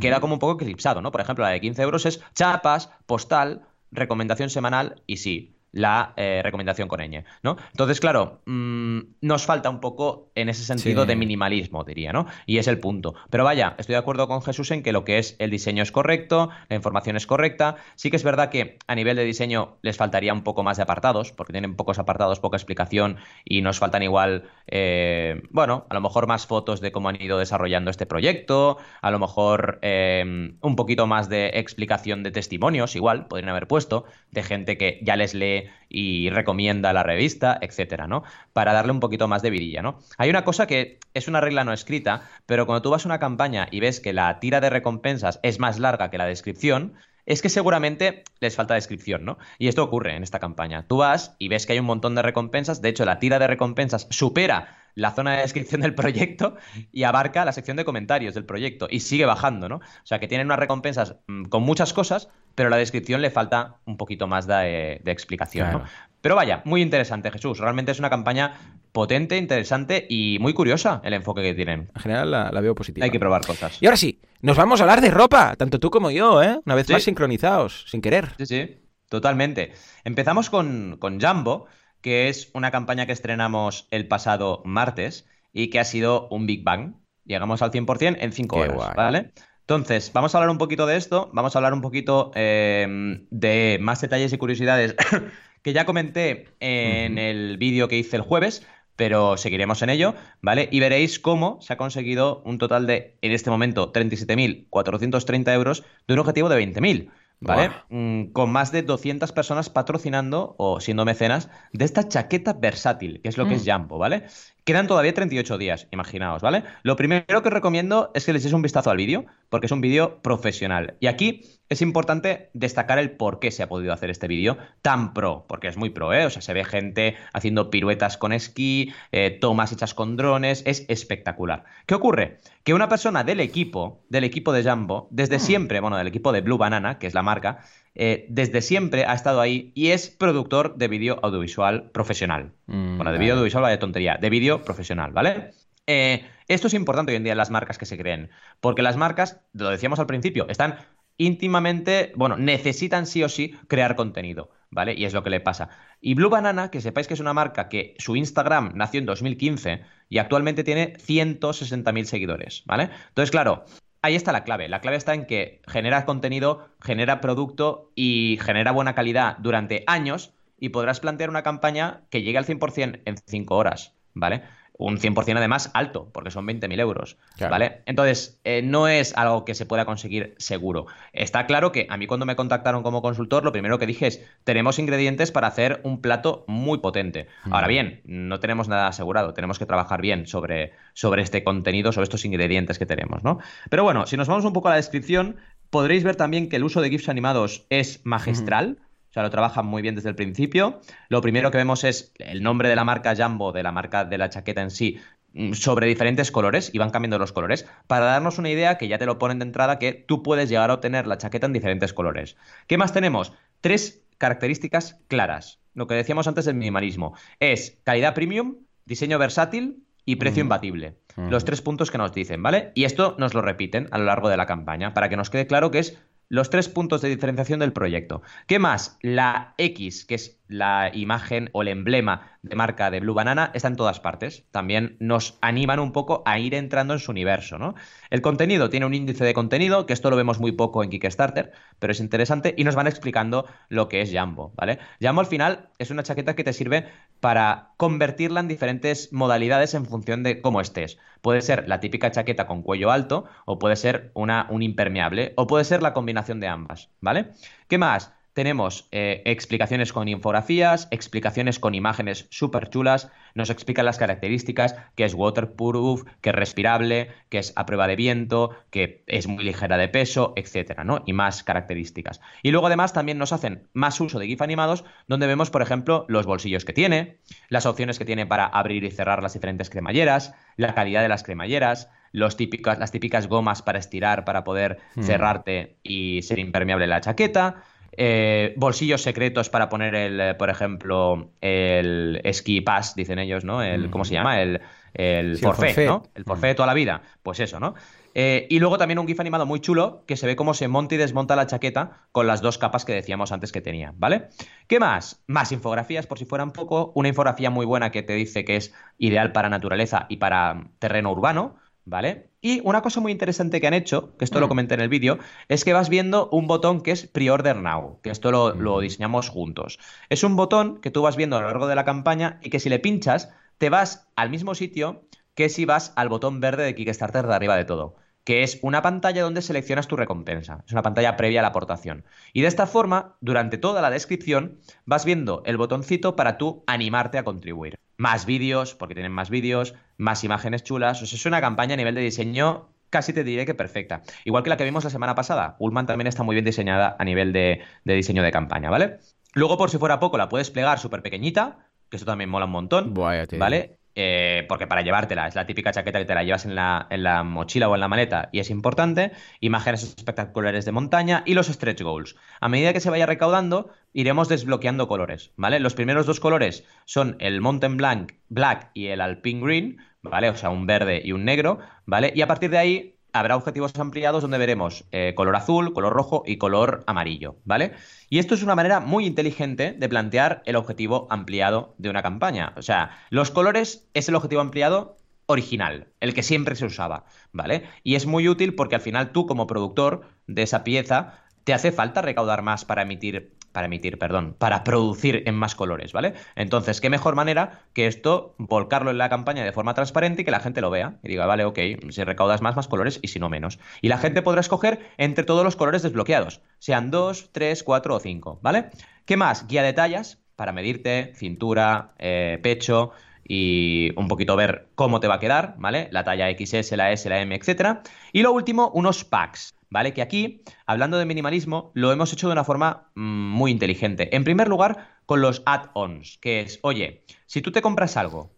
queda 0.00 0.20
como 0.20 0.34
un 0.34 0.38
poco 0.38 0.62
eclipsado, 0.62 1.00
¿no? 1.00 1.10
Por 1.10 1.22
ejemplo, 1.22 1.44
la 1.44 1.50
de 1.50 1.60
15 1.60 1.82
euros 1.82 2.06
es 2.06 2.20
chapas, 2.34 2.90
postal, 3.06 3.62
recomendación 3.90 4.50
semanal 4.50 5.02
y 5.06 5.16
sí, 5.16 5.53
la 5.74 6.14
eh, 6.16 6.40
recomendación 6.42 6.88
con 6.88 7.00
ñ, 7.00 7.24
¿no? 7.42 7.56
Entonces, 7.72 8.00
claro, 8.00 8.40
mm, 8.46 9.00
nos 9.20 9.44
falta 9.44 9.68
un 9.68 9.80
poco 9.80 10.30
en 10.34 10.48
ese 10.48 10.64
sentido 10.64 11.04
de 11.04 11.16
minimalismo, 11.16 11.84
diría, 11.84 12.12
¿no? 12.12 12.26
Y 12.46 12.58
es 12.58 12.68
el 12.68 12.78
punto. 12.78 13.14
Pero 13.28 13.44
vaya, 13.44 13.74
estoy 13.78 13.94
de 13.94 13.98
acuerdo 13.98 14.28
con 14.28 14.40
Jesús 14.40 14.70
en 14.70 14.82
que 14.82 14.92
lo 14.92 15.04
que 15.04 15.18
es 15.18 15.36
el 15.38 15.50
diseño 15.50 15.82
es 15.82 15.90
correcto, 15.90 16.50
la 16.68 16.76
información 16.76 17.16
es 17.16 17.26
correcta. 17.26 17.76
Sí 17.96 18.10
que 18.10 18.16
es 18.16 18.24
verdad 18.24 18.50
que 18.50 18.78
a 18.86 18.94
nivel 18.94 19.16
de 19.16 19.24
diseño 19.24 19.76
les 19.82 19.96
faltaría 19.96 20.32
un 20.32 20.42
poco 20.42 20.62
más 20.62 20.76
de 20.76 20.84
apartados, 20.84 21.32
porque 21.32 21.52
tienen 21.52 21.74
pocos 21.74 21.98
apartados, 21.98 22.38
poca 22.38 22.56
explicación 22.56 23.16
y 23.44 23.60
nos 23.60 23.78
faltan 23.78 24.02
igual, 24.02 24.44
eh, 24.68 25.42
bueno, 25.50 25.86
a 25.90 25.94
lo 25.94 26.00
mejor 26.00 26.28
más 26.28 26.46
fotos 26.46 26.80
de 26.80 26.92
cómo 26.92 27.08
han 27.08 27.20
ido 27.20 27.38
desarrollando 27.38 27.90
este 27.90 28.06
proyecto, 28.06 28.78
a 29.02 29.10
lo 29.10 29.18
mejor 29.18 29.80
eh, 29.82 30.54
un 30.60 30.76
poquito 30.76 31.06
más 31.06 31.28
de 31.28 31.48
explicación 31.54 32.22
de 32.22 32.30
testimonios, 32.30 32.94
igual, 32.94 33.26
podrían 33.26 33.50
haber 33.50 33.66
puesto, 33.66 34.04
de 34.30 34.42
gente 34.42 34.78
que 34.78 35.00
ya 35.02 35.16
les 35.16 35.34
lee 35.34 35.63
y 35.88 36.30
recomienda 36.30 36.92
la 36.92 37.02
revista, 37.02 37.58
etcétera, 37.60 38.06
¿no? 38.06 38.24
Para 38.52 38.72
darle 38.72 38.92
un 38.92 39.00
poquito 39.00 39.28
más 39.28 39.42
de 39.42 39.50
virilla, 39.50 39.82
¿no? 39.82 39.98
Hay 40.18 40.30
una 40.30 40.44
cosa 40.44 40.66
que 40.66 40.98
es 41.14 41.28
una 41.28 41.40
regla 41.40 41.64
no 41.64 41.72
escrita, 41.72 42.22
pero 42.46 42.66
cuando 42.66 42.82
tú 42.82 42.90
vas 42.90 43.04
a 43.04 43.08
una 43.08 43.18
campaña 43.18 43.68
y 43.70 43.80
ves 43.80 44.00
que 44.00 44.12
la 44.12 44.40
tira 44.40 44.60
de 44.60 44.70
recompensas 44.70 45.40
es 45.42 45.58
más 45.58 45.78
larga 45.78 46.10
que 46.10 46.18
la 46.18 46.26
descripción, 46.26 46.94
es 47.26 47.42
que 47.42 47.48
seguramente 47.48 48.24
les 48.40 48.56
falta 48.56 48.74
descripción, 48.74 49.24
¿no? 49.24 49.38
Y 49.58 49.68
esto 49.68 49.82
ocurre 49.82 50.16
en 50.16 50.22
esta 50.22 50.40
campaña. 50.40 50.86
Tú 50.86 50.98
vas 50.98 51.36
y 51.38 51.48
ves 51.48 51.66
que 51.66 51.72
hay 51.72 51.78
un 51.78 51.86
montón 51.86 52.14
de 52.14 52.22
recompensas, 52.22 52.82
de 52.82 52.90
hecho 52.90 53.04
la 53.04 53.18
tira 53.18 53.38
de 53.38 53.46
recompensas 53.46 54.06
supera 54.10 54.78
la 54.94 55.10
zona 55.10 55.32
de 55.32 55.42
descripción 55.42 55.80
del 55.80 55.94
proyecto 55.94 56.56
y 56.92 57.02
abarca 57.04 57.44
la 57.44 57.52
sección 57.52 57.76
de 57.76 57.84
comentarios 57.84 58.34
del 58.34 58.44
proyecto 58.44 58.86
y 58.90 59.00
sigue 59.00 59.24
bajando, 59.24 59.68
¿no? 59.68 59.76
O 59.76 60.06
sea 60.06 60.18
que 60.18 60.28
tienen 60.28 60.46
unas 60.46 60.58
recompensas 60.58 61.16
mm, 61.26 61.44
con 61.44 61.62
muchas 61.62 61.92
cosas, 61.92 62.28
pero 62.54 62.70
la 62.70 62.76
descripción 62.76 63.22
le 63.22 63.30
falta 63.30 63.76
un 63.84 63.96
poquito 63.96 64.26
más 64.26 64.46
de, 64.46 65.00
explicación, 65.04 65.72
¿no? 65.72 65.84
Pero 66.24 66.36
vaya, 66.36 66.62
muy 66.64 66.80
interesante, 66.80 67.30
Jesús. 67.30 67.58
Realmente 67.58 67.92
es 67.92 67.98
una 67.98 68.08
campaña 68.08 68.54
potente, 68.92 69.36
interesante 69.36 70.06
y 70.08 70.38
muy 70.40 70.54
curiosa 70.54 71.02
el 71.04 71.12
enfoque 71.12 71.42
que 71.42 71.52
tienen. 71.52 71.90
En 71.94 72.00
general 72.00 72.30
la, 72.30 72.60
veo 72.62 72.74
positiva. 72.74 73.04
Hay 73.04 73.10
que 73.10 73.20
probar 73.20 73.44
cosas. 73.44 73.76
Y 73.82 73.84
ahora 73.84 73.98
sí, 73.98 74.22
nos 74.40 74.56
vamos 74.56 74.80
a 74.80 74.84
hablar 74.84 75.02
de 75.02 75.10
ropa, 75.10 75.54
tanto 75.56 75.78
tú 75.78 75.90
como 75.90 76.10
yo, 76.10 76.42
¿eh? 76.42 76.58
Una 76.64 76.74
vez 76.76 76.88
más 76.88 77.02
sincronizados, 77.02 77.84
sin 77.90 78.00
querer. 78.00 78.30
Sí, 78.38 78.46
sí, 78.46 78.78
totalmente. 79.10 79.72
Empezamos 80.02 80.48
con, 80.48 80.96
con 80.98 81.20
Jumbo, 81.20 81.66
que 82.00 82.30
es 82.30 82.50
una 82.54 82.70
campaña 82.70 83.04
que 83.04 83.12
estrenamos 83.12 83.86
el 83.90 84.08
pasado 84.08 84.62
martes 84.64 85.28
y 85.52 85.68
que 85.68 85.78
ha 85.78 85.84
sido 85.84 86.28
un 86.28 86.46
Big 86.46 86.64
Bang. 86.64 86.94
Llegamos 87.26 87.60
al 87.60 87.70
100% 87.70 88.16
en 88.18 88.32
5 88.32 88.56
horas, 88.56 88.94
¿vale? 88.96 89.32
Entonces, 89.64 90.12
vamos 90.12 90.34
a 90.34 90.38
hablar 90.38 90.50
un 90.50 90.58
poquito 90.58 90.84
de 90.84 90.96
esto, 90.96 91.30
vamos 91.32 91.56
a 91.56 91.58
hablar 91.58 91.72
un 91.72 91.80
poquito 91.80 92.32
eh, 92.34 92.86
de 93.30 93.78
más 93.80 93.98
detalles 94.02 94.30
y 94.34 94.36
curiosidades 94.36 94.94
que 95.62 95.72
ya 95.72 95.86
comenté 95.86 96.48
en 96.60 97.16
el 97.16 97.56
vídeo 97.56 97.88
que 97.88 97.96
hice 97.96 98.16
el 98.16 98.22
jueves, 98.22 98.66
pero 98.94 99.38
seguiremos 99.38 99.80
en 99.80 99.88
ello, 99.88 100.14
¿vale? 100.42 100.68
Y 100.70 100.80
veréis 100.80 101.18
cómo 101.18 101.62
se 101.62 101.72
ha 101.72 101.78
conseguido 101.78 102.42
un 102.44 102.58
total 102.58 102.86
de, 102.86 103.16
en 103.22 103.32
este 103.32 103.48
momento, 103.48 103.90
37.430 103.90 105.54
euros 105.54 105.82
de 106.06 106.12
un 106.12 106.20
objetivo 106.20 106.50
de 106.50 106.62
20.000. 106.62 107.10
¿Vale? 107.40 107.70
Mm, 107.90 108.32
con 108.32 108.50
más 108.50 108.72
de 108.72 108.82
200 108.82 109.32
personas 109.32 109.68
patrocinando 109.68 110.54
o 110.56 110.80
siendo 110.80 111.04
mecenas 111.04 111.50
de 111.72 111.84
esta 111.84 112.08
chaqueta 112.08 112.54
versátil, 112.54 113.20
que 113.20 113.28
es 113.28 113.36
lo 113.36 113.46
que 113.46 113.54
es 113.54 113.66
mm. 113.66 113.70
Jumbo, 113.70 113.98
¿vale? 113.98 114.24
Quedan 114.64 114.86
todavía 114.86 115.12
38 115.12 115.58
días, 115.58 115.88
imaginaos, 115.90 116.40
¿vale? 116.40 116.64
Lo 116.84 116.96
primero 116.96 117.42
que 117.42 117.48
os 117.48 117.52
recomiendo 117.52 118.10
es 118.14 118.24
que 118.24 118.32
le 118.32 118.38
echéis 118.38 118.54
un 118.54 118.62
vistazo 118.62 118.90
al 118.90 118.96
vídeo, 118.96 119.26
porque 119.50 119.66
es 119.66 119.72
un 119.72 119.82
vídeo 119.82 120.22
profesional. 120.22 120.96
Y 121.00 121.06
aquí 121.06 121.42
es 121.68 121.82
importante 121.82 122.48
destacar 122.54 122.98
el 122.98 123.10
por 123.10 123.40
qué 123.40 123.50
se 123.50 123.62
ha 123.62 123.68
podido 123.68 123.92
hacer 123.92 124.08
este 124.08 124.26
vídeo 124.26 124.56
tan 124.80 125.12
pro, 125.12 125.44
porque 125.48 125.68
es 125.68 125.76
muy 125.76 125.90
pro, 125.90 126.14
¿eh? 126.14 126.24
O 126.24 126.30
sea, 126.30 126.40
se 126.40 126.54
ve 126.54 126.64
gente 126.64 127.14
haciendo 127.34 127.68
piruetas 127.68 128.16
con 128.16 128.32
esquí, 128.32 128.90
eh, 129.12 129.36
tomas 129.38 129.70
hechas 129.70 129.92
con 129.92 130.16
drones, 130.16 130.62
es 130.64 130.86
espectacular. 130.88 131.64
¿Qué 131.84 131.94
ocurre? 131.94 132.40
Que 132.62 132.72
una 132.72 132.88
persona 132.88 133.22
del 133.22 133.40
equipo, 133.40 134.02
del 134.08 134.24
equipo 134.24 134.54
de 134.54 134.64
Jumbo, 134.64 135.08
desde 135.10 135.36
mm. 135.36 135.40
siempre, 135.40 135.80
bueno, 135.80 135.98
del 135.98 136.06
equipo 136.06 136.32
de 136.32 136.40
Blue 136.40 136.56
Banana, 136.56 136.98
que 136.98 137.06
es 137.06 137.12
la 137.12 137.22
marca, 137.22 137.58
eh, 137.94 138.26
desde 138.28 138.60
siempre 138.60 139.04
ha 139.04 139.14
estado 139.14 139.40
ahí 139.40 139.72
y 139.74 139.90
es 139.90 140.10
productor 140.10 140.76
de 140.76 140.88
vídeo 140.88 141.20
audiovisual 141.22 141.90
profesional. 141.90 142.52
Mm, 142.66 142.96
bueno, 142.96 143.12
de 143.12 143.18
vídeo 143.18 143.34
audiovisual, 143.34 143.62
vaya 143.62 143.78
tontería, 143.78 144.18
de 144.20 144.30
vídeo 144.30 144.64
profesional, 144.64 145.12
¿vale? 145.12 145.52
Eh, 145.86 146.24
esto 146.48 146.66
es 146.66 146.74
importante 146.74 147.12
hoy 147.12 147.16
en 147.16 147.24
día 147.24 147.32
en 147.32 147.38
las 147.38 147.50
marcas 147.50 147.78
que 147.78 147.86
se 147.86 147.96
creen, 147.96 148.30
porque 148.60 148.82
las 148.82 148.96
marcas, 148.96 149.40
lo 149.52 149.70
decíamos 149.70 149.98
al 149.98 150.06
principio, 150.06 150.46
están 150.48 150.76
íntimamente, 151.16 152.12
bueno, 152.16 152.36
necesitan 152.36 153.06
sí 153.06 153.22
o 153.22 153.28
sí 153.28 153.54
crear 153.68 153.94
contenido, 153.94 154.50
¿vale? 154.70 154.94
Y 154.94 155.04
es 155.04 155.14
lo 155.14 155.22
que 155.22 155.30
le 155.30 155.40
pasa. 155.40 155.70
Y 156.00 156.14
Blue 156.14 156.30
Banana, 156.30 156.70
que 156.70 156.80
sepáis 156.80 157.06
que 157.06 157.14
es 157.14 157.20
una 157.20 157.32
marca 157.32 157.68
que 157.68 157.94
su 157.98 158.16
Instagram 158.16 158.72
nació 158.74 159.00
en 159.00 159.06
2015 159.06 159.82
y 160.08 160.18
actualmente 160.18 160.64
tiene 160.64 160.94
160.000 160.94 162.04
seguidores, 162.04 162.62
¿vale? 162.66 162.90
Entonces, 163.08 163.30
claro, 163.30 163.64
ahí 164.04 164.16
está 164.16 164.32
la 164.32 164.44
clave. 164.44 164.68
La 164.68 164.82
clave 164.82 164.98
está 164.98 165.14
en 165.14 165.24
que 165.24 165.62
genera 165.66 166.04
contenido, 166.04 166.68
genera 166.82 167.22
producto 167.22 167.90
y 167.94 168.38
genera 168.42 168.70
buena 168.70 168.94
calidad 168.94 169.38
durante 169.38 169.82
años 169.86 170.34
y 170.58 170.68
podrás 170.68 171.00
plantear 171.00 171.30
una 171.30 171.42
campaña 171.42 172.02
que 172.10 172.22
llegue 172.22 172.36
al 172.36 172.44
100% 172.44 173.00
en 173.06 173.16
5 173.16 173.56
horas, 173.56 173.94
¿vale? 174.12 174.42
Un 174.76 174.98
100% 174.98 175.36
además 175.36 175.70
alto, 175.72 176.08
porque 176.12 176.30
son 176.30 176.46
20.000 176.46 176.80
euros, 176.80 177.16
¿vale? 177.38 177.82
Entonces, 177.86 178.40
eh, 178.44 178.60
no 178.62 178.88
es 178.88 179.16
algo 179.16 179.44
que 179.44 179.54
se 179.54 179.66
pueda 179.66 179.84
conseguir 179.84 180.34
seguro. 180.38 180.86
Está 181.12 181.46
claro 181.46 181.70
que 181.70 181.86
a 181.88 181.96
mí 181.96 182.06
cuando 182.06 182.26
me 182.26 182.34
contactaron 182.34 182.82
como 182.82 183.00
consultor, 183.00 183.44
lo 183.44 183.52
primero 183.52 183.78
que 183.78 183.86
dije 183.86 184.08
es, 184.08 184.24
tenemos 184.42 184.78
ingredientes 184.80 185.30
para 185.30 185.46
hacer 185.46 185.80
un 185.84 186.00
plato 186.00 186.44
muy 186.48 186.78
potente. 186.78 187.28
Mm. 187.44 187.54
Ahora 187.54 187.68
bien, 187.68 188.00
no 188.04 188.40
tenemos 188.40 188.68
nada 188.68 188.88
asegurado, 188.88 189.32
tenemos 189.32 189.60
que 189.60 189.66
trabajar 189.66 190.00
bien 190.00 190.26
sobre, 190.26 190.72
sobre 190.92 191.22
este 191.22 191.44
contenido, 191.44 191.92
sobre 191.92 192.04
estos 192.04 192.24
ingredientes 192.24 192.78
que 192.78 192.86
tenemos, 192.86 193.22
¿no? 193.22 193.38
Pero 193.70 193.84
bueno, 193.84 194.06
si 194.06 194.16
nos 194.16 194.26
vamos 194.26 194.44
un 194.44 194.52
poco 194.52 194.68
a 194.68 194.72
la 194.72 194.76
descripción, 194.76 195.36
podréis 195.70 196.02
ver 196.02 196.16
también 196.16 196.48
que 196.48 196.56
el 196.56 196.64
uso 196.64 196.80
de 196.80 196.90
GIFs 196.90 197.08
animados 197.08 197.66
es 197.70 198.00
magistral. 198.04 198.78
Sea, 199.14 199.22
lo 199.22 199.30
trabajan 199.30 199.64
muy 199.66 199.80
bien 199.80 199.94
desde 199.94 200.08
el 200.08 200.16
principio. 200.16 200.80
Lo 201.08 201.20
primero 201.20 201.50
que 201.50 201.58
vemos 201.58 201.84
es 201.84 202.12
el 202.18 202.42
nombre 202.42 202.68
de 202.68 202.76
la 202.76 202.84
marca 202.84 203.14
Jumbo, 203.16 203.52
de 203.52 203.62
la 203.62 203.70
marca 203.70 204.04
de 204.04 204.18
la 204.18 204.28
chaqueta 204.28 204.60
en 204.60 204.70
sí, 204.70 204.98
mm, 205.32 205.52
sobre 205.52 205.86
diferentes 205.86 206.32
colores 206.32 206.70
y 206.74 206.78
van 206.78 206.90
cambiando 206.90 207.18
los 207.18 207.32
colores 207.32 207.66
para 207.86 208.06
darnos 208.06 208.38
una 208.38 208.50
idea 208.50 208.76
que 208.76 208.88
ya 208.88 208.98
te 208.98 209.06
lo 209.06 209.18
ponen 209.18 209.38
de 209.38 209.44
entrada 209.44 209.78
que 209.78 209.92
tú 209.92 210.22
puedes 210.22 210.48
llegar 210.48 210.70
a 210.70 210.74
obtener 210.74 211.06
la 211.06 211.16
chaqueta 211.16 211.46
en 211.46 211.52
diferentes 211.52 211.92
colores. 211.92 212.36
¿Qué 212.66 212.76
más 212.76 212.92
tenemos? 212.92 213.32
Tres 213.60 214.02
características 214.18 214.98
claras. 215.08 215.60
Lo 215.74 215.86
que 215.86 215.94
decíamos 215.94 216.26
antes 216.28 216.44
del 216.44 216.54
minimalismo 216.56 217.14
es 217.40 217.78
calidad 217.84 218.14
premium, 218.14 218.56
diseño 218.84 219.18
versátil 219.18 219.84
y 220.04 220.16
precio 220.16 220.42
imbatible. 220.42 220.98
Los 221.16 221.44
tres 221.44 221.62
puntos 221.62 221.90
que 221.90 221.98
nos 221.98 222.12
dicen, 222.12 222.42
¿vale? 222.42 222.72
Y 222.74 222.84
esto 222.84 223.14
nos 223.18 223.34
lo 223.34 223.42
repiten 223.42 223.88
a 223.90 223.98
lo 223.98 224.04
largo 224.04 224.28
de 224.28 224.36
la 224.36 224.46
campaña 224.46 224.92
para 224.92 225.08
que 225.08 225.16
nos 225.16 225.30
quede 225.30 225.46
claro 225.46 225.70
que 225.70 225.78
es 225.78 225.98
los 226.34 226.50
tres 226.50 226.68
puntos 226.68 227.00
de 227.00 227.08
diferenciación 227.08 227.60
del 227.60 227.72
proyecto. 227.72 228.22
¿Qué 228.48 228.58
más? 228.58 228.98
La 229.02 229.54
X, 229.56 230.04
que 230.04 230.16
es 230.16 230.40
la 230.48 230.90
imagen 230.92 231.50
o 231.52 231.62
el 231.62 231.68
emblema 231.68 232.38
de 232.42 232.56
marca 232.56 232.90
de 232.90 233.00
Blue 233.00 233.14
Banana, 233.14 233.50
está 233.54 233.68
en 233.68 233.76
todas 233.76 234.00
partes. 234.00 234.44
También 234.50 234.96
nos 235.00 235.38
animan 235.40 235.80
un 235.80 235.92
poco 235.92 236.22
a 236.26 236.38
ir 236.38 236.54
entrando 236.54 236.92
en 236.94 237.00
su 237.00 237.10
universo, 237.10 237.58
¿no? 237.58 237.74
El 238.10 238.20
contenido 238.20 238.68
tiene 238.68 238.86
un 238.86 238.94
índice 238.94 239.24
de 239.24 239.32
contenido, 239.32 239.86
que 239.86 239.94
esto 239.94 240.10
lo 240.10 240.16
vemos 240.16 240.40
muy 240.40 240.52
poco 240.52 240.84
en 240.84 240.90
Kickstarter, 240.90 241.52
pero 241.78 241.92
es 241.92 242.00
interesante, 242.00 242.54
y 242.56 242.64
nos 242.64 242.74
van 242.74 242.86
explicando 242.86 243.46
lo 243.68 243.88
que 243.88 244.02
es 244.02 244.12
Jambo, 244.12 244.52
¿vale? 244.56 244.78
Jambo 245.00 245.22
al 245.22 245.26
final 245.26 245.70
es 245.78 245.90
una 245.90 246.02
chaqueta 246.02 246.36
que 246.36 246.44
te 246.44 246.52
sirve 246.52 246.86
para 247.20 247.70
convertirla 247.76 248.40
en 248.40 248.48
diferentes 248.48 249.12
modalidades 249.12 249.74
en 249.74 249.86
función 249.86 250.22
de 250.22 250.42
cómo 250.42 250.60
estés. 250.60 250.98
Puede 251.22 251.40
ser 251.40 251.68
la 251.68 251.80
típica 251.80 252.10
chaqueta 252.10 252.46
con 252.46 252.62
cuello 252.62 252.90
alto, 252.90 253.24
o 253.46 253.58
puede 253.58 253.76
ser 253.76 254.10
una, 254.14 254.46
un 254.50 254.62
impermeable, 254.62 255.32
o 255.36 255.46
puede 255.46 255.64
ser 255.64 255.82
la 255.82 255.94
combinación 255.94 256.40
de 256.40 256.48
ambas, 256.48 256.90
¿vale? 257.00 257.30
¿Qué 257.68 257.78
más? 257.78 258.12
Tenemos 258.34 258.88
eh, 258.90 259.22
explicaciones 259.24 259.92
con 259.92 260.08
infografías, 260.08 260.88
explicaciones 260.90 261.60
con 261.60 261.74
imágenes 261.74 262.26
súper 262.30 262.68
chulas, 262.68 263.10
nos 263.34 263.48
explican 263.48 263.86
las 263.86 263.96
características, 263.96 264.74
que 264.96 265.04
es 265.04 265.14
waterproof, 265.14 266.02
que 266.20 266.30
es 266.30 266.34
respirable, 266.34 267.08
que 267.28 267.38
es 267.38 267.52
a 267.56 267.64
prueba 267.64 267.86
de 267.86 267.96
viento, 267.96 268.50
que 268.70 269.04
es 269.06 269.28
muy 269.28 269.44
ligera 269.44 269.76
de 269.76 269.88
peso, 269.88 270.32
etcétera, 270.36 270.82
¿no? 270.82 271.02
Y 271.06 271.12
más 271.12 271.44
características. 271.44 272.20
Y 272.42 272.50
luego 272.50 272.66
además 272.66 272.92
también 272.92 273.18
nos 273.18 273.32
hacen 273.32 273.68
más 273.72 274.00
uso 274.00 274.18
de 274.18 274.26
GIF 274.26 274.42
animados, 274.42 274.84
donde 275.06 275.28
vemos, 275.28 275.50
por 275.50 275.62
ejemplo, 275.62 276.04
los 276.08 276.26
bolsillos 276.26 276.64
que 276.64 276.72
tiene, 276.72 277.18
las 277.48 277.66
opciones 277.66 277.98
que 277.98 278.04
tiene 278.04 278.26
para 278.26 278.46
abrir 278.46 278.82
y 278.82 278.90
cerrar 278.90 279.22
las 279.22 279.34
diferentes 279.34 279.70
cremalleras, 279.70 280.34
la 280.56 280.74
calidad 280.74 281.02
de 281.02 281.08
las 281.08 281.22
cremalleras, 281.22 281.88
los 282.10 282.36
típicas, 282.36 282.78
las 282.78 282.92
típicas 282.92 283.26
gomas 283.26 283.62
para 283.62 283.80
estirar 283.80 284.24
para 284.24 284.44
poder 284.44 284.78
hmm. 284.94 285.02
cerrarte 285.02 285.76
y 285.82 286.22
ser 286.22 286.38
impermeable 286.38 286.86
la 286.86 287.00
chaqueta 287.00 287.64
eh, 287.96 288.54
bolsillos 288.56 289.02
secretos 289.02 289.50
para 289.50 289.68
poner 289.68 289.94
el, 289.94 290.20
eh, 290.20 290.34
por 290.34 290.50
ejemplo, 290.50 291.30
el 291.40 292.20
ski 292.32 292.60
pass, 292.60 292.94
dicen 292.94 293.18
ellos, 293.18 293.44
¿no? 293.44 293.62
El, 293.62 293.90
¿Cómo 293.90 294.04
se 294.04 294.14
llama? 294.14 294.42
El, 294.42 294.60
el 294.94 295.38
forfait, 295.38 295.76
¿no? 295.78 296.04
El 296.14 296.24
forfait 296.24 296.50
de 296.50 296.54
toda 296.54 296.66
la 296.66 296.74
vida. 296.74 297.02
Pues 297.22 297.40
eso, 297.40 297.60
¿no? 297.60 297.74
Eh, 298.14 298.46
y 298.48 298.60
luego 298.60 298.78
también 298.78 299.00
un 299.00 299.08
GIF 299.08 299.18
animado 299.18 299.44
muy 299.44 299.58
chulo 299.58 300.04
que 300.06 300.16
se 300.16 300.26
ve 300.26 300.36
cómo 300.36 300.54
se 300.54 300.68
monta 300.68 300.94
y 300.94 300.98
desmonta 300.98 301.34
la 301.34 301.48
chaqueta 301.48 302.06
con 302.12 302.28
las 302.28 302.40
dos 302.40 302.58
capas 302.58 302.84
que 302.84 302.92
decíamos 302.92 303.32
antes 303.32 303.50
que 303.50 303.60
tenía, 303.60 303.92
¿vale? 303.96 304.28
¿Qué 304.68 304.78
más? 304.78 305.22
Más 305.26 305.50
infografías, 305.50 306.06
por 306.06 306.18
si 306.18 306.24
fueran 306.24 306.52
poco. 306.52 306.92
Una 306.94 307.08
infografía 307.08 307.50
muy 307.50 307.66
buena 307.66 307.90
que 307.90 308.04
te 308.04 308.12
dice 308.12 308.44
que 308.44 308.56
es 308.56 308.72
ideal 308.98 309.32
para 309.32 309.48
naturaleza 309.48 310.06
y 310.08 310.18
para 310.18 310.68
terreno 310.78 311.10
urbano. 311.10 311.56
¿Vale? 311.84 312.30
Y 312.40 312.60
una 312.64 312.82
cosa 312.82 313.00
muy 313.00 313.12
interesante 313.12 313.60
que 313.60 313.66
han 313.66 313.74
hecho, 313.74 314.16
que 314.16 314.24
esto 314.24 314.40
lo 314.40 314.46
mm. 314.46 314.48
comenté 314.48 314.74
en 314.74 314.80
el 314.80 314.88
vídeo, 314.88 315.18
es 315.48 315.64
que 315.64 315.72
vas 315.72 315.88
viendo 315.88 316.28
un 316.30 316.46
botón 316.46 316.80
que 316.80 316.90
es 316.90 317.06
Pre-Order 317.06 317.56
Now, 317.56 318.00
que 318.02 318.10
esto 318.10 318.30
lo, 318.30 318.54
lo, 318.54 318.78
mm. 318.78 318.80
diseñamos 318.80 319.28
juntos. 319.28 319.78
Es 320.08 320.24
un 320.24 320.36
botón 320.36 320.80
que 320.80 320.90
tú 320.90 321.02
vas 321.02 321.16
viendo 321.16 321.36
a 321.36 321.40
lo 321.40 321.48
largo 321.48 321.66
de 321.66 321.74
la 321.74 321.84
campaña 321.84 322.38
y 322.42 322.50
que 322.50 322.60
si 322.60 322.68
le 322.68 322.78
pinchas, 322.78 323.32
te 323.58 323.70
vas 323.70 324.08
al 324.16 324.30
mismo 324.30 324.54
sitio 324.54 325.06
que 325.34 325.48
si 325.48 325.64
vas 325.64 325.92
al 325.96 326.08
botón 326.08 326.40
verde 326.40 326.64
de 326.64 326.74
Kickstarter 326.74 327.26
de 327.26 327.34
arriba 327.34 327.56
de 327.56 327.64
todo 327.64 327.96
que 328.24 328.42
es 328.42 328.58
una 328.62 328.82
pantalla 328.82 329.22
donde 329.22 329.42
seleccionas 329.42 329.86
tu 329.86 329.96
recompensa. 329.96 330.64
Es 330.66 330.72
una 330.72 330.82
pantalla 330.82 331.16
previa 331.16 331.40
a 331.40 331.42
la 331.42 331.48
aportación. 331.48 332.04
Y 332.32 332.40
de 332.40 332.48
esta 332.48 332.66
forma, 332.66 333.16
durante 333.20 333.58
toda 333.58 333.82
la 333.82 333.90
descripción, 333.90 334.58
vas 334.86 335.04
viendo 335.04 335.42
el 335.44 335.58
botoncito 335.58 336.16
para 336.16 336.38
tú 336.38 336.64
animarte 336.66 337.18
a 337.18 337.24
contribuir. 337.24 337.78
Más 337.96 338.26
vídeos, 338.26 338.74
porque 338.74 338.94
tienen 338.94 339.12
más 339.12 339.30
vídeos, 339.30 339.74
más 339.98 340.24
imágenes 340.24 340.64
chulas. 340.64 341.02
O 341.02 341.06
sea, 341.06 341.16
es 341.16 341.26
una 341.26 341.40
campaña 341.40 341.74
a 341.74 341.76
nivel 341.76 341.94
de 341.94 342.00
diseño 342.00 342.68
casi 342.94 343.12
te 343.12 343.24
diré 343.24 343.44
que 343.44 343.54
perfecta. 343.54 344.02
Igual 344.24 344.44
que 344.44 344.50
la 344.50 344.56
que 344.56 344.62
vimos 344.62 344.84
la 344.84 344.90
semana 344.90 345.16
pasada. 345.16 345.56
Ullman 345.58 345.84
también 345.84 346.06
está 346.06 346.22
muy 346.22 346.36
bien 346.36 346.44
diseñada 346.44 346.94
a 346.96 347.04
nivel 347.04 347.32
de, 347.32 347.60
de 347.82 347.94
diseño 347.94 348.22
de 348.22 348.30
campaña, 348.30 348.70
¿vale? 348.70 349.00
Luego, 349.32 349.58
por 349.58 349.68
si 349.68 349.78
fuera 349.78 349.98
poco, 349.98 350.16
la 350.16 350.28
puedes 350.28 350.52
plegar 350.52 350.78
súper 350.78 351.02
pequeñita, 351.02 351.66
que 351.90 351.96
eso 351.96 352.06
también 352.06 352.30
mola 352.30 352.44
un 352.44 352.52
montón, 352.52 352.94
¿vale? 352.94 353.78
Eh, 353.96 354.44
porque 354.48 354.66
para 354.66 354.82
llevártela 354.82 355.28
es 355.28 355.36
la 355.36 355.46
típica 355.46 355.70
chaqueta 355.70 356.00
que 356.00 356.04
te 356.04 356.14
la 356.14 356.24
llevas 356.24 356.44
en 356.44 356.56
la, 356.56 356.86
en 356.90 357.04
la, 357.04 357.22
mochila 357.22 357.68
o 357.68 357.74
en 357.74 357.80
la 357.80 357.88
maleta 357.88 358.28
y 358.32 358.40
es 358.40 358.50
importante, 358.50 359.12
imágenes 359.40 359.84
espectaculares 359.84 360.64
de 360.64 360.72
montaña 360.72 361.22
y 361.26 361.34
los 361.34 361.46
stretch 361.46 361.82
goals. 361.82 362.16
A 362.40 362.48
medida 362.48 362.72
que 362.72 362.80
se 362.80 362.90
vaya 362.90 363.06
recaudando, 363.06 363.70
iremos 363.92 364.28
desbloqueando 364.28 364.88
colores, 364.88 365.32
¿vale? 365.36 365.60
Los 365.60 365.74
primeros 365.74 366.06
dos 366.06 366.18
colores 366.18 366.64
son 366.84 367.16
el 367.20 367.40
Mountain 367.40 367.76
Black, 367.76 368.16
Black 368.28 368.70
y 368.74 368.88
el 368.88 369.00
Alpine 369.00 369.40
Green, 369.40 369.78
¿vale? 370.02 370.28
O 370.28 370.36
sea, 370.36 370.50
un 370.50 370.66
verde 370.66 371.00
y 371.04 371.12
un 371.12 371.24
negro, 371.24 371.60
¿vale? 371.86 372.12
Y 372.16 372.22
a 372.22 372.26
partir 372.26 372.50
de 372.50 372.58
ahí 372.58 372.93
habrá 373.14 373.36
objetivos 373.36 373.72
ampliados 373.78 374.22
donde 374.22 374.38
veremos 374.38 374.84
eh, 374.90 375.14
color 375.16 375.36
azul, 375.36 375.72
color 375.72 375.92
rojo 375.92 376.24
y 376.26 376.36
color 376.36 376.82
amarillo, 376.86 377.36
¿vale? 377.44 377.72
Y 378.10 378.18
esto 378.18 378.34
es 378.34 378.42
una 378.42 378.56
manera 378.56 378.80
muy 378.80 379.06
inteligente 379.06 379.72
de 379.72 379.88
plantear 379.88 380.42
el 380.44 380.56
objetivo 380.56 381.06
ampliado 381.10 381.74
de 381.78 381.90
una 381.90 382.02
campaña. 382.02 382.52
O 382.56 382.62
sea, 382.62 382.90
los 383.10 383.30
colores 383.30 383.88
es 383.94 384.08
el 384.08 384.16
objetivo 384.16 384.40
ampliado 384.40 384.96
original, 385.26 385.86
el 386.00 386.12
que 386.12 386.24
siempre 386.24 386.56
se 386.56 386.66
usaba, 386.66 387.06
¿vale? 387.32 387.64
Y 387.84 387.94
es 387.94 388.04
muy 388.04 388.28
útil 388.28 388.54
porque 388.54 388.74
al 388.74 388.80
final 388.80 389.12
tú 389.12 389.26
como 389.26 389.46
productor 389.46 390.02
de 390.26 390.42
esa 390.42 390.64
pieza 390.64 391.24
te 391.44 391.54
hace 391.54 391.72
falta 391.72 392.02
recaudar 392.02 392.42
más 392.42 392.64
para 392.64 392.82
emitir 392.82 393.36
para 393.54 393.66
emitir, 393.66 393.98
perdón, 393.98 394.34
para 394.36 394.64
producir 394.64 395.22
en 395.26 395.36
más 395.36 395.54
colores, 395.54 395.92
¿vale? 395.92 396.14
Entonces, 396.34 396.80
¿qué 396.80 396.90
mejor 396.90 397.14
manera 397.14 397.60
que 397.72 397.86
esto 397.86 398.34
volcarlo 398.36 398.90
en 398.90 398.98
la 398.98 399.08
campaña 399.08 399.44
de 399.44 399.52
forma 399.52 399.74
transparente 399.74 400.22
y 400.22 400.24
que 400.24 400.32
la 400.32 400.40
gente 400.40 400.60
lo 400.60 400.70
vea 400.70 400.98
y 401.04 401.08
diga, 401.08 401.24
vale, 401.24 401.44
ok, 401.44 401.58
si 401.90 402.02
recaudas 402.02 402.42
más, 402.42 402.56
más 402.56 402.66
colores 402.66 402.98
y 403.00 403.08
si 403.08 403.20
no, 403.20 403.28
menos. 403.28 403.60
Y 403.80 403.88
la 403.88 403.98
gente 403.98 404.22
podrá 404.22 404.40
escoger 404.40 404.90
entre 404.98 405.24
todos 405.24 405.44
los 405.44 405.54
colores 405.54 405.82
desbloqueados, 405.82 406.40
sean 406.58 406.90
dos, 406.90 407.30
tres, 407.30 407.62
cuatro 407.62 407.94
o 407.94 408.00
cinco, 408.00 408.40
¿vale? 408.42 408.70
¿Qué 409.04 409.16
más? 409.16 409.46
Guía 409.46 409.62
de 409.62 409.72
tallas 409.72 410.18
para 410.34 410.50
medirte, 410.50 411.12
cintura, 411.14 411.94
eh, 412.00 412.40
pecho 412.42 412.90
y 413.22 413.90
un 413.96 414.08
poquito 414.08 414.34
ver 414.34 414.66
cómo 414.74 414.98
te 414.98 415.06
va 415.06 415.14
a 415.14 415.20
quedar, 415.20 415.54
¿vale? 415.58 415.86
La 415.92 416.02
talla 416.02 416.26
XS, 416.28 416.72
la 416.76 416.90
S, 416.90 417.08
la 417.08 417.20
M, 417.20 417.34
etcétera. 417.36 417.82
Y 418.12 418.22
lo 418.22 418.32
último, 418.32 418.72
unos 418.74 419.04
packs. 419.04 419.54
¿Vale? 419.74 419.92
Que 419.92 420.02
aquí, 420.02 420.44
hablando 420.66 420.98
de 420.98 421.04
minimalismo, 421.04 421.72
lo 421.74 421.90
hemos 421.90 422.12
hecho 422.12 422.28
de 422.28 422.32
una 422.32 422.44
forma 422.44 422.92
mm, 422.94 423.30
muy 423.32 423.50
inteligente. 423.50 424.14
En 424.14 424.22
primer 424.22 424.46
lugar, 424.46 425.00
con 425.04 425.20
los 425.20 425.42
add-ons, 425.46 426.16
que 426.18 426.42
es, 426.42 426.60
oye, 426.62 427.04
si 427.26 427.42
tú 427.42 427.50
te 427.50 427.60
compras 427.60 427.96
algo, 427.96 428.30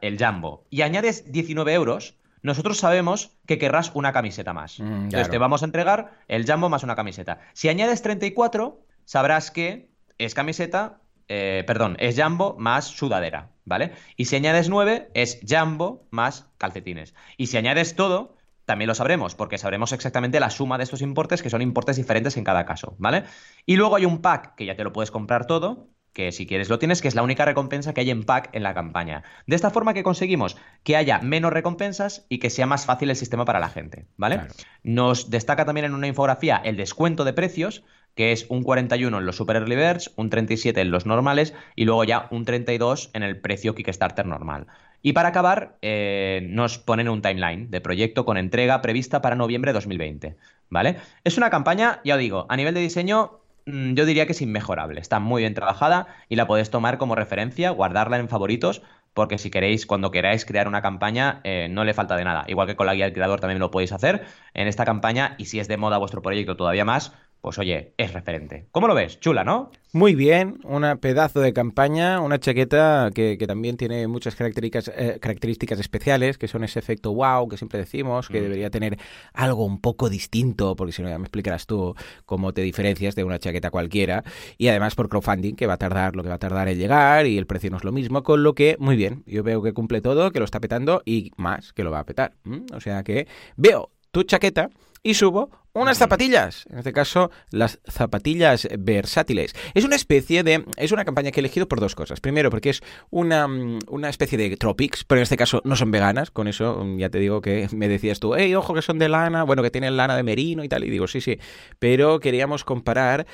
el 0.00 0.16
Jumbo, 0.16 0.64
y 0.70 0.82
añades 0.82 1.32
19 1.32 1.74
euros, 1.74 2.14
nosotros 2.40 2.78
sabemos 2.78 3.36
que 3.48 3.58
querrás 3.58 3.90
una 3.94 4.12
camiseta 4.12 4.52
más. 4.52 4.78
Mm, 4.78 5.06
Entonces 5.06 5.28
te 5.28 5.38
vamos 5.38 5.62
a 5.62 5.66
entregar 5.66 6.20
el 6.28 6.48
Jumbo 6.48 6.68
más 6.68 6.84
una 6.84 6.94
camiseta. 6.94 7.40
Si 7.52 7.68
añades 7.68 8.00
34, 8.02 8.78
sabrás 9.04 9.50
que 9.50 9.90
es 10.18 10.34
camiseta, 10.34 11.00
eh, 11.26 11.64
perdón, 11.66 11.96
es 11.98 12.14
Jumbo 12.16 12.54
más 12.60 12.84
sudadera, 12.84 13.50
¿vale? 13.64 13.90
Y 14.16 14.26
si 14.26 14.36
añades 14.36 14.68
9, 14.68 15.10
es 15.14 15.40
Jumbo 15.48 16.06
más 16.10 16.46
calcetines. 16.58 17.12
Y 17.36 17.48
si 17.48 17.56
añades 17.56 17.96
todo, 17.96 18.35
también 18.66 18.88
lo 18.88 18.94
sabremos, 18.94 19.34
porque 19.34 19.56
sabremos 19.56 19.92
exactamente 19.92 20.40
la 20.40 20.50
suma 20.50 20.76
de 20.76 20.84
estos 20.84 21.00
importes, 21.00 21.42
que 21.42 21.50
son 21.50 21.62
importes 21.62 21.96
diferentes 21.96 22.36
en 22.36 22.44
cada 22.44 22.66
caso, 22.66 22.96
¿vale? 22.98 23.24
Y 23.64 23.76
luego 23.76 23.96
hay 23.96 24.04
un 24.04 24.20
pack 24.20 24.54
que 24.56 24.66
ya 24.66 24.76
te 24.76 24.84
lo 24.84 24.92
puedes 24.92 25.10
comprar 25.10 25.46
todo, 25.46 25.88
que 26.12 26.32
si 26.32 26.46
quieres 26.46 26.68
lo 26.68 26.78
tienes, 26.78 27.02
que 27.02 27.08
es 27.08 27.14
la 27.14 27.22
única 27.22 27.44
recompensa 27.44 27.94
que 27.94 28.00
hay 28.00 28.10
en 28.10 28.24
pack 28.24 28.48
en 28.52 28.62
la 28.62 28.74
campaña. 28.74 29.22
De 29.46 29.54
esta 29.54 29.70
forma 29.70 29.94
que 29.94 30.02
conseguimos 30.02 30.56
que 30.82 30.96
haya 30.96 31.20
menos 31.20 31.52
recompensas 31.52 32.26
y 32.28 32.38
que 32.38 32.50
sea 32.50 32.66
más 32.66 32.86
fácil 32.86 33.10
el 33.10 33.16
sistema 33.16 33.44
para 33.44 33.60
la 33.60 33.68
gente, 33.68 34.08
¿vale? 34.16 34.48
Nos 34.82 35.30
destaca 35.30 35.64
también 35.64 35.84
en 35.84 35.94
una 35.94 36.06
infografía 36.06 36.56
el 36.56 36.76
descuento 36.76 37.24
de 37.24 37.34
precios, 37.34 37.84
que 38.16 38.32
es 38.32 38.46
un 38.48 38.64
41 38.64 39.18
en 39.18 39.26
los 39.26 39.36
Super 39.36 39.56
Early 39.56 39.76
Birds, 39.76 40.12
un 40.16 40.30
37 40.30 40.80
en 40.80 40.90
los 40.90 41.06
normales 41.06 41.54
y 41.76 41.84
luego 41.84 42.02
ya 42.02 42.26
un 42.30 42.44
32 42.44 43.10
en 43.12 43.22
el 43.22 43.38
precio 43.38 43.74
Kickstarter 43.74 44.26
normal. 44.26 44.66
Y 45.02 45.12
para 45.12 45.28
acabar, 45.28 45.76
eh, 45.82 46.48
nos 46.50 46.78
ponen 46.78 47.08
un 47.08 47.22
timeline 47.22 47.70
de 47.70 47.80
proyecto 47.80 48.24
con 48.24 48.38
entrega 48.38 48.82
prevista 48.82 49.22
para 49.22 49.36
noviembre 49.36 49.68
de 49.68 49.74
2020. 49.74 50.36
¿Vale? 50.68 50.96
Es 51.22 51.36
una 51.36 51.50
campaña, 51.50 52.00
ya 52.04 52.14
os 52.14 52.20
digo, 52.20 52.46
a 52.48 52.56
nivel 52.56 52.74
de 52.74 52.80
diseño, 52.80 53.38
mm, 53.66 53.94
yo 53.94 54.04
diría 54.04 54.26
que 54.26 54.32
es 54.32 54.42
inmejorable. 54.42 55.00
Está 55.00 55.20
muy 55.20 55.42
bien 55.42 55.54
trabajada 55.54 56.08
y 56.28 56.34
la 56.34 56.48
podéis 56.48 56.70
tomar 56.70 56.98
como 56.98 57.14
referencia, 57.14 57.70
guardarla 57.70 58.18
en 58.18 58.28
favoritos, 58.28 58.82
porque 59.14 59.38
si 59.38 59.50
queréis, 59.50 59.86
cuando 59.86 60.10
queráis 60.10 60.44
crear 60.44 60.68
una 60.68 60.82
campaña, 60.82 61.40
eh, 61.44 61.68
no 61.70 61.84
le 61.84 61.94
falta 61.94 62.16
de 62.16 62.24
nada. 62.24 62.44
Igual 62.48 62.66
que 62.66 62.76
con 62.76 62.86
la 62.86 62.94
guía 62.94 63.04
del 63.04 63.14
creador 63.14 63.40
también 63.40 63.60
lo 63.60 63.70
podéis 63.70 63.92
hacer 63.92 64.26
en 64.54 64.68
esta 64.68 64.84
campaña 64.84 65.36
y 65.38 65.46
si 65.46 65.60
es 65.60 65.68
de 65.68 65.76
moda 65.76 65.98
vuestro 65.98 66.20
proyecto 66.20 66.56
todavía 66.56 66.84
más, 66.84 67.12
pues 67.40 67.58
oye, 67.58 67.92
es 67.96 68.12
referente. 68.12 68.66
¿Cómo 68.72 68.88
lo 68.88 68.94
ves? 68.94 69.20
Chula, 69.20 69.44
¿no? 69.44 69.70
Muy 69.92 70.14
bien, 70.14 70.58
una 70.64 70.96
pedazo 70.96 71.40
de 71.40 71.52
campaña, 71.52 72.20
una 72.20 72.38
chaqueta 72.38 73.10
que, 73.14 73.38
también 73.46 73.76
tiene 73.76 74.06
muchas 74.08 74.34
características, 74.34 74.92
eh, 74.94 75.18
características 75.20 75.80
especiales, 75.80 76.36
que 76.38 76.48
son 76.48 76.64
ese 76.64 76.78
efecto 76.78 77.14
wow 77.14 77.48
que 77.48 77.56
siempre 77.56 77.78
decimos, 77.78 78.28
que 78.28 78.40
mm. 78.40 78.42
debería 78.42 78.70
tener 78.70 78.98
algo 79.32 79.64
un 79.64 79.80
poco 79.80 80.10
distinto, 80.10 80.76
porque 80.76 80.92
si 80.92 81.02
no 81.02 81.08
ya 81.08 81.18
me 81.18 81.24
explicarás 81.24 81.66
tú 81.66 81.94
cómo 82.26 82.52
te 82.52 82.60
diferencias 82.60 83.14
de 83.14 83.24
una 83.24 83.38
chaqueta 83.38 83.70
cualquiera, 83.70 84.22
y 84.58 84.68
además 84.68 84.94
por 84.94 85.08
crowdfunding, 85.08 85.54
que 85.54 85.66
va 85.66 85.74
a 85.74 85.78
tardar 85.78 86.14
lo 86.14 86.22
que 86.22 86.28
va 86.28 86.34
a 86.34 86.38
tardar 86.38 86.68
en 86.68 86.78
llegar, 86.78 87.26
y 87.26 87.38
el 87.38 87.46
precio 87.46 87.70
no 87.70 87.78
es 87.78 87.84
lo 87.84 87.92
mismo, 87.92 88.22
con 88.22 88.42
lo 88.42 88.54
que, 88.54 88.76
muy 88.78 88.96
bien, 88.96 89.22
yo 89.24 89.42
veo 89.42 89.62
que 89.62 89.72
cumple 89.72 90.00
todo, 90.00 90.30
que 90.30 90.40
lo 90.40 90.44
está 90.44 90.60
petando, 90.60 91.00
y 91.06 91.30
más, 91.36 91.72
que 91.72 91.84
lo 91.84 91.90
va 91.90 92.00
a 92.00 92.04
petar. 92.04 92.34
O 92.74 92.80
sea 92.80 93.02
que 93.02 93.28
veo 93.56 93.90
tu 94.10 94.24
chaqueta 94.24 94.68
y 95.02 95.14
subo 95.14 95.50
unas 95.82 95.98
zapatillas, 95.98 96.66
en 96.70 96.78
este 96.78 96.92
caso 96.92 97.30
las 97.50 97.80
zapatillas 97.88 98.68
versátiles. 98.78 99.54
Es 99.74 99.84
una 99.84 99.96
especie 99.96 100.42
de... 100.42 100.64
es 100.76 100.92
una 100.92 101.04
campaña 101.04 101.30
que 101.30 101.40
he 101.40 101.42
elegido 101.42 101.68
por 101.68 101.80
dos 101.80 101.94
cosas. 101.94 102.20
Primero, 102.20 102.50
porque 102.50 102.70
es 102.70 102.82
una, 103.10 103.46
una 103.46 104.08
especie 104.08 104.38
de 104.38 104.56
tropics, 104.56 105.04
pero 105.04 105.20
en 105.20 105.24
este 105.24 105.36
caso 105.36 105.60
no 105.64 105.76
son 105.76 105.90
veganas, 105.90 106.30
con 106.30 106.48
eso 106.48 106.84
ya 106.96 107.10
te 107.10 107.18
digo 107.18 107.40
que 107.40 107.68
me 107.72 107.88
decías 107.88 108.20
tú, 108.20 108.34
hey, 108.34 108.54
ojo 108.54 108.74
que 108.74 108.82
son 108.82 108.98
de 108.98 109.08
lana, 109.08 109.42
bueno, 109.44 109.62
que 109.62 109.70
tienen 109.70 109.96
lana 109.96 110.16
de 110.16 110.22
merino 110.22 110.64
y 110.64 110.68
tal, 110.68 110.84
y 110.84 110.90
digo, 110.90 111.06
sí, 111.06 111.20
sí, 111.20 111.38
pero 111.78 112.20
queríamos 112.20 112.64
comparar, 112.64 113.26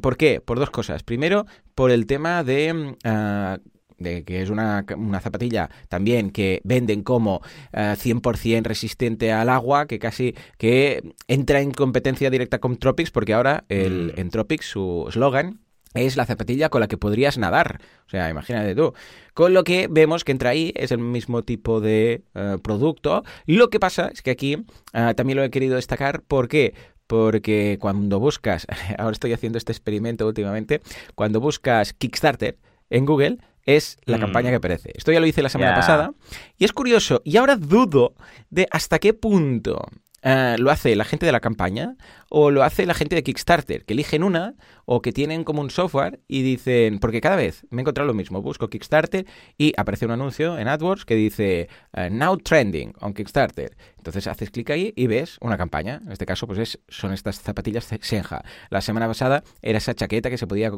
¿por 0.00 0.16
qué? 0.16 0.40
Por 0.40 0.58
dos 0.58 0.70
cosas. 0.70 1.02
Primero, 1.02 1.46
por 1.74 1.90
el 1.90 2.06
tema 2.06 2.44
de... 2.44 2.96
Ah, 3.04 3.58
de 3.98 4.24
que 4.24 4.42
es 4.42 4.50
una, 4.50 4.84
zapatilla 5.20 5.70
también 5.88 6.30
que 6.30 6.60
venden 6.64 7.02
como 7.02 7.42
100% 7.72 8.46
eh, 8.46 8.60
resistente 8.62 9.32
al 9.32 9.48
agua, 9.48 9.86
que 9.86 9.98
casi 9.98 10.34
que 10.56 11.14
entra 11.26 11.60
en 11.60 11.72
competencia 11.72 12.30
directa 12.30 12.58
con 12.58 12.76
Tropics, 12.76 13.10
porque 13.10 13.34
ahora 13.34 13.64
el, 13.68 14.12
mm. 14.16 14.20
en 14.20 14.30
Tropics 14.30 14.66
su 14.66 15.06
eslogan 15.08 15.60
es 15.94 16.16
la 16.16 16.26
zapatilla 16.26 16.68
con 16.68 16.80
la 16.80 16.88
que 16.88 16.98
podrías 16.98 17.38
nadar. 17.38 17.80
O 18.06 18.10
sea, 18.10 18.28
imagínate 18.30 18.74
tú. 18.74 18.94
Con 19.34 19.54
lo 19.54 19.64
que 19.64 19.88
vemos 19.90 20.24
que 20.24 20.32
entra 20.32 20.50
ahí, 20.50 20.72
es 20.76 20.92
el 20.92 20.98
mismo 20.98 21.42
tipo 21.42 21.80
de 21.80 22.22
eh, 22.34 22.56
producto. 22.62 23.24
Lo 23.46 23.70
que 23.70 23.80
pasa 23.80 24.08
es 24.12 24.22
que 24.22 24.30
aquí 24.30 24.64
eh, 24.92 25.14
también 25.16 25.38
lo 25.38 25.44
he 25.44 25.50
querido 25.50 25.76
destacar. 25.76 26.22
¿Por 26.22 26.48
qué? 26.48 26.74
Porque 27.06 27.78
cuando 27.80 28.20
buscas, 28.20 28.66
ahora 28.98 29.12
estoy 29.12 29.32
haciendo 29.32 29.58
este 29.58 29.72
experimento 29.72 30.26
últimamente, 30.26 30.80
cuando 31.14 31.40
buscas 31.40 31.92
Kickstarter 31.94 32.58
en 32.90 33.06
Google, 33.06 33.38
es 33.68 33.98
la 34.06 34.16
mm. 34.16 34.20
campaña 34.20 34.48
que 34.50 34.56
aparece. 34.56 34.92
Esto 34.94 35.12
ya 35.12 35.20
lo 35.20 35.26
hice 35.26 35.42
la 35.42 35.50
semana 35.50 35.74
pasada. 35.74 36.12
Y 36.56 36.64
es 36.64 36.72
curioso, 36.72 37.20
y 37.22 37.36
ahora 37.36 37.56
dudo 37.56 38.14
de 38.48 38.66
hasta 38.70 38.98
qué 38.98 39.12
punto 39.12 39.86
eh, 40.22 40.56
lo 40.58 40.70
hace 40.70 40.96
la 40.96 41.04
gente 41.04 41.26
de 41.26 41.32
la 41.32 41.40
campaña 41.40 41.96
o 42.28 42.50
lo 42.50 42.62
hace 42.62 42.86
la 42.86 42.94
gente 42.94 43.14
de 43.14 43.22
Kickstarter, 43.22 43.84
que 43.84 43.94
eligen 43.94 44.22
una 44.22 44.54
o 44.84 45.00
que 45.00 45.12
tienen 45.12 45.44
como 45.44 45.62
un 45.62 45.70
software 45.70 46.20
y 46.28 46.42
dicen, 46.42 46.98
porque 46.98 47.20
cada 47.20 47.36
vez 47.36 47.66
me 47.70 47.80
he 47.80 47.82
encontrado 47.82 48.06
lo 48.06 48.14
mismo, 48.14 48.42
busco 48.42 48.68
Kickstarter 48.68 49.26
y 49.56 49.72
aparece 49.76 50.06
un 50.06 50.12
anuncio 50.12 50.58
en 50.58 50.68
AdWords 50.68 51.04
que 51.04 51.14
dice 51.14 51.68
eh, 51.94 52.10
Now 52.10 52.36
Trending 52.38 52.94
on 53.00 53.14
Kickstarter. 53.14 53.76
Entonces 53.98 54.26
haces 54.26 54.50
clic 54.50 54.70
ahí 54.70 54.92
y 54.96 55.06
ves 55.06 55.36
una 55.40 55.58
campaña. 55.58 56.00
En 56.04 56.12
este 56.12 56.24
caso, 56.24 56.46
pues 56.46 56.58
es, 56.58 56.78
son 56.88 57.12
estas 57.12 57.40
zapatillas 57.40 57.88
Senja. 58.00 58.42
La 58.70 58.80
semana 58.80 59.06
pasada 59.06 59.42
era 59.60 59.78
esa 59.78 59.94
chaqueta 59.94 60.30
que 60.30 60.38
se 60.38 60.46
podía 60.46 60.70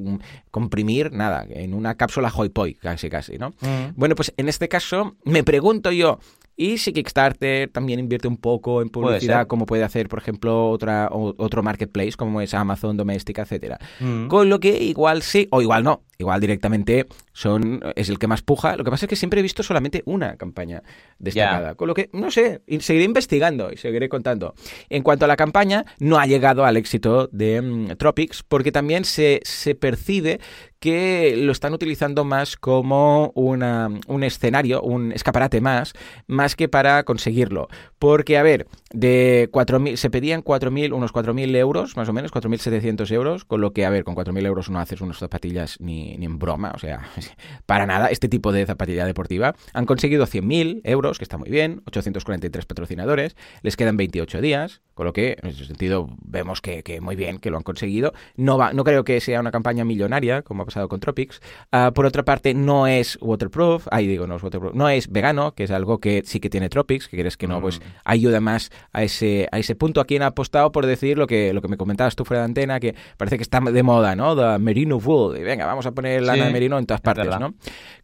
comprimir, 0.50 1.12
nada, 1.12 1.46
en 1.48 1.74
una 1.74 1.96
cápsula 1.96 2.32
Hoi 2.34 2.48
Poi, 2.48 2.74
casi 2.74 3.08
casi, 3.08 3.38
¿no? 3.38 3.50
Mm. 3.60 3.94
Bueno, 3.94 4.14
pues 4.14 4.32
en 4.36 4.48
este 4.48 4.68
caso 4.68 5.16
me 5.24 5.44
pregunto 5.44 5.92
yo, 5.92 6.18
y 6.60 6.76
si 6.76 6.92
Kickstarter 6.92 7.70
también 7.70 8.00
invierte 8.00 8.28
un 8.28 8.36
poco 8.36 8.82
en 8.82 8.90
publicidad, 8.90 9.46
como 9.46 9.64
puede 9.64 9.82
hacer, 9.82 10.10
por 10.10 10.18
ejemplo, 10.18 10.68
otra, 10.68 11.08
otro 11.10 11.62
marketplace, 11.62 12.12
como 12.18 12.42
es 12.42 12.52
Amazon 12.52 12.98
Doméstica, 12.98 13.40
etcétera. 13.40 13.78
Mm. 13.98 14.26
Con 14.26 14.50
lo 14.50 14.60
que 14.60 14.76
igual 14.76 15.22
sí, 15.22 15.48
o 15.52 15.62
igual 15.62 15.84
no. 15.84 16.02
Igual 16.18 16.38
directamente 16.38 17.06
son, 17.32 17.80
es 17.96 18.10
el 18.10 18.18
que 18.18 18.26
más 18.26 18.42
puja. 18.42 18.76
Lo 18.76 18.84
que 18.84 18.90
pasa 18.90 19.06
es 19.06 19.08
que 19.08 19.16
siempre 19.16 19.40
he 19.40 19.42
visto 19.42 19.62
solamente 19.62 20.02
una 20.04 20.36
campaña 20.36 20.82
destacada. 21.18 21.76
Con 21.76 21.88
lo 21.88 21.94
que, 21.94 22.10
no 22.12 22.30
sé, 22.30 22.60
seguiré 22.80 23.06
investigando 23.06 23.72
y 23.72 23.78
seguiré 23.78 24.10
contando. 24.10 24.52
En 24.90 25.02
cuanto 25.02 25.24
a 25.24 25.28
la 25.28 25.36
campaña, 25.36 25.86
no 25.98 26.18
ha 26.18 26.26
llegado 26.26 26.66
al 26.66 26.76
éxito 26.76 27.30
de 27.32 27.62
mm, 27.62 27.96
Tropics, 27.96 28.42
porque 28.42 28.70
también 28.70 29.06
se, 29.06 29.40
se 29.44 29.74
percibe 29.74 30.40
que 30.80 31.34
lo 31.36 31.52
están 31.52 31.74
utilizando 31.74 32.24
más 32.24 32.56
como 32.56 33.32
una, 33.34 33.88
un 34.06 34.22
escenario, 34.24 34.82
un 34.82 35.12
escaparate 35.12 35.60
más, 35.60 35.92
más 36.26 36.56
que 36.56 36.68
para 36.68 37.04
conseguirlo. 37.04 37.68
Porque, 38.00 38.38
a 38.38 38.42
ver, 38.42 38.66
de 38.94 39.50
4.000, 39.52 39.96
se 39.96 40.08
pedían 40.08 40.42
4.000, 40.42 40.94
unos 40.94 41.12
4.000 41.12 41.54
euros, 41.54 41.98
más 41.98 42.08
o 42.08 42.14
menos, 42.14 42.32
4.700 42.32 43.12
euros, 43.12 43.44
con 43.44 43.60
lo 43.60 43.74
que, 43.74 43.84
a 43.84 43.90
ver, 43.90 44.04
con 44.04 44.16
4.000 44.16 44.46
euros 44.46 44.70
no 44.70 44.80
haces 44.80 45.02
unas 45.02 45.18
zapatillas 45.18 45.78
ni, 45.80 46.16
ni 46.16 46.24
en 46.24 46.38
broma, 46.38 46.72
o 46.74 46.78
sea, 46.78 47.02
para 47.66 47.84
nada, 47.84 48.08
este 48.08 48.30
tipo 48.30 48.52
de 48.52 48.64
zapatilla 48.64 49.04
deportiva. 49.04 49.54
Han 49.74 49.84
conseguido 49.84 50.26
100.000 50.26 50.80
euros, 50.84 51.18
que 51.18 51.24
está 51.24 51.36
muy 51.36 51.50
bien, 51.50 51.82
843 51.84 52.64
patrocinadores, 52.64 53.36
les 53.60 53.76
quedan 53.76 53.98
28 53.98 54.40
días, 54.40 54.80
con 54.94 55.04
lo 55.04 55.12
que, 55.12 55.36
en 55.42 55.50
ese 55.50 55.66
sentido, 55.66 56.08
vemos 56.24 56.62
que, 56.62 56.82
que 56.82 57.02
muy 57.02 57.16
bien, 57.16 57.38
que 57.38 57.50
lo 57.50 57.58
han 57.58 57.62
conseguido. 57.62 58.14
No, 58.36 58.56
va, 58.56 58.72
no 58.72 58.82
creo 58.82 59.04
que 59.04 59.20
sea 59.20 59.40
una 59.40 59.50
campaña 59.50 59.84
millonaria, 59.84 60.40
como 60.40 60.64
pasado 60.64 60.88
con 60.88 61.00
Tropics. 61.00 61.42
Ah, 61.70 61.92
por 61.94 62.06
otra 62.06 62.24
parte, 62.24 62.54
no 62.54 62.86
es 62.86 63.18
waterproof, 63.20 63.88
ahí 63.90 64.06
digo, 64.06 64.26
no 64.26 64.36
es 64.36 64.42
waterproof, 64.42 64.74
no 64.74 64.88
es 64.88 65.10
vegano, 65.12 65.54
que 65.54 65.64
es 65.64 65.70
algo 65.70 65.98
que 65.98 66.22
sí 66.24 66.40
que 66.40 66.48
tiene 66.48 66.70
Tropics, 66.70 67.06
que 67.08 67.18
quieres 67.18 67.36
que 67.36 67.46
no, 67.46 67.60
pues. 67.60 67.80
Ayuda 68.04 68.40
más 68.40 68.70
a 68.92 69.02
ese, 69.02 69.48
a 69.52 69.58
ese 69.58 69.74
punto. 69.74 70.00
Aquí 70.00 70.16
han 70.16 70.22
apostado 70.22 70.72
por 70.72 70.86
decir 70.86 71.18
lo 71.18 71.26
que, 71.26 71.52
lo 71.52 71.62
que 71.62 71.68
me 71.68 71.76
comentabas 71.76 72.16
tú 72.16 72.24
fuera 72.24 72.42
de 72.42 72.46
antena, 72.46 72.80
que 72.80 72.94
parece 73.16 73.36
que 73.36 73.42
está 73.42 73.60
de 73.60 73.82
moda, 73.82 74.16
¿no? 74.16 74.36
The 74.36 74.58
merino 74.58 74.96
wool. 74.96 75.38
Y 75.38 75.42
venga, 75.42 75.66
vamos 75.66 75.86
a 75.86 75.92
poner 75.92 76.22
lana 76.22 76.46
de 76.46 76.52
merino 76.52 76.78
en 76.78 76.86
todas 76.86 77.00
partes, 77.00 77.26
¿no? 77.38 77.54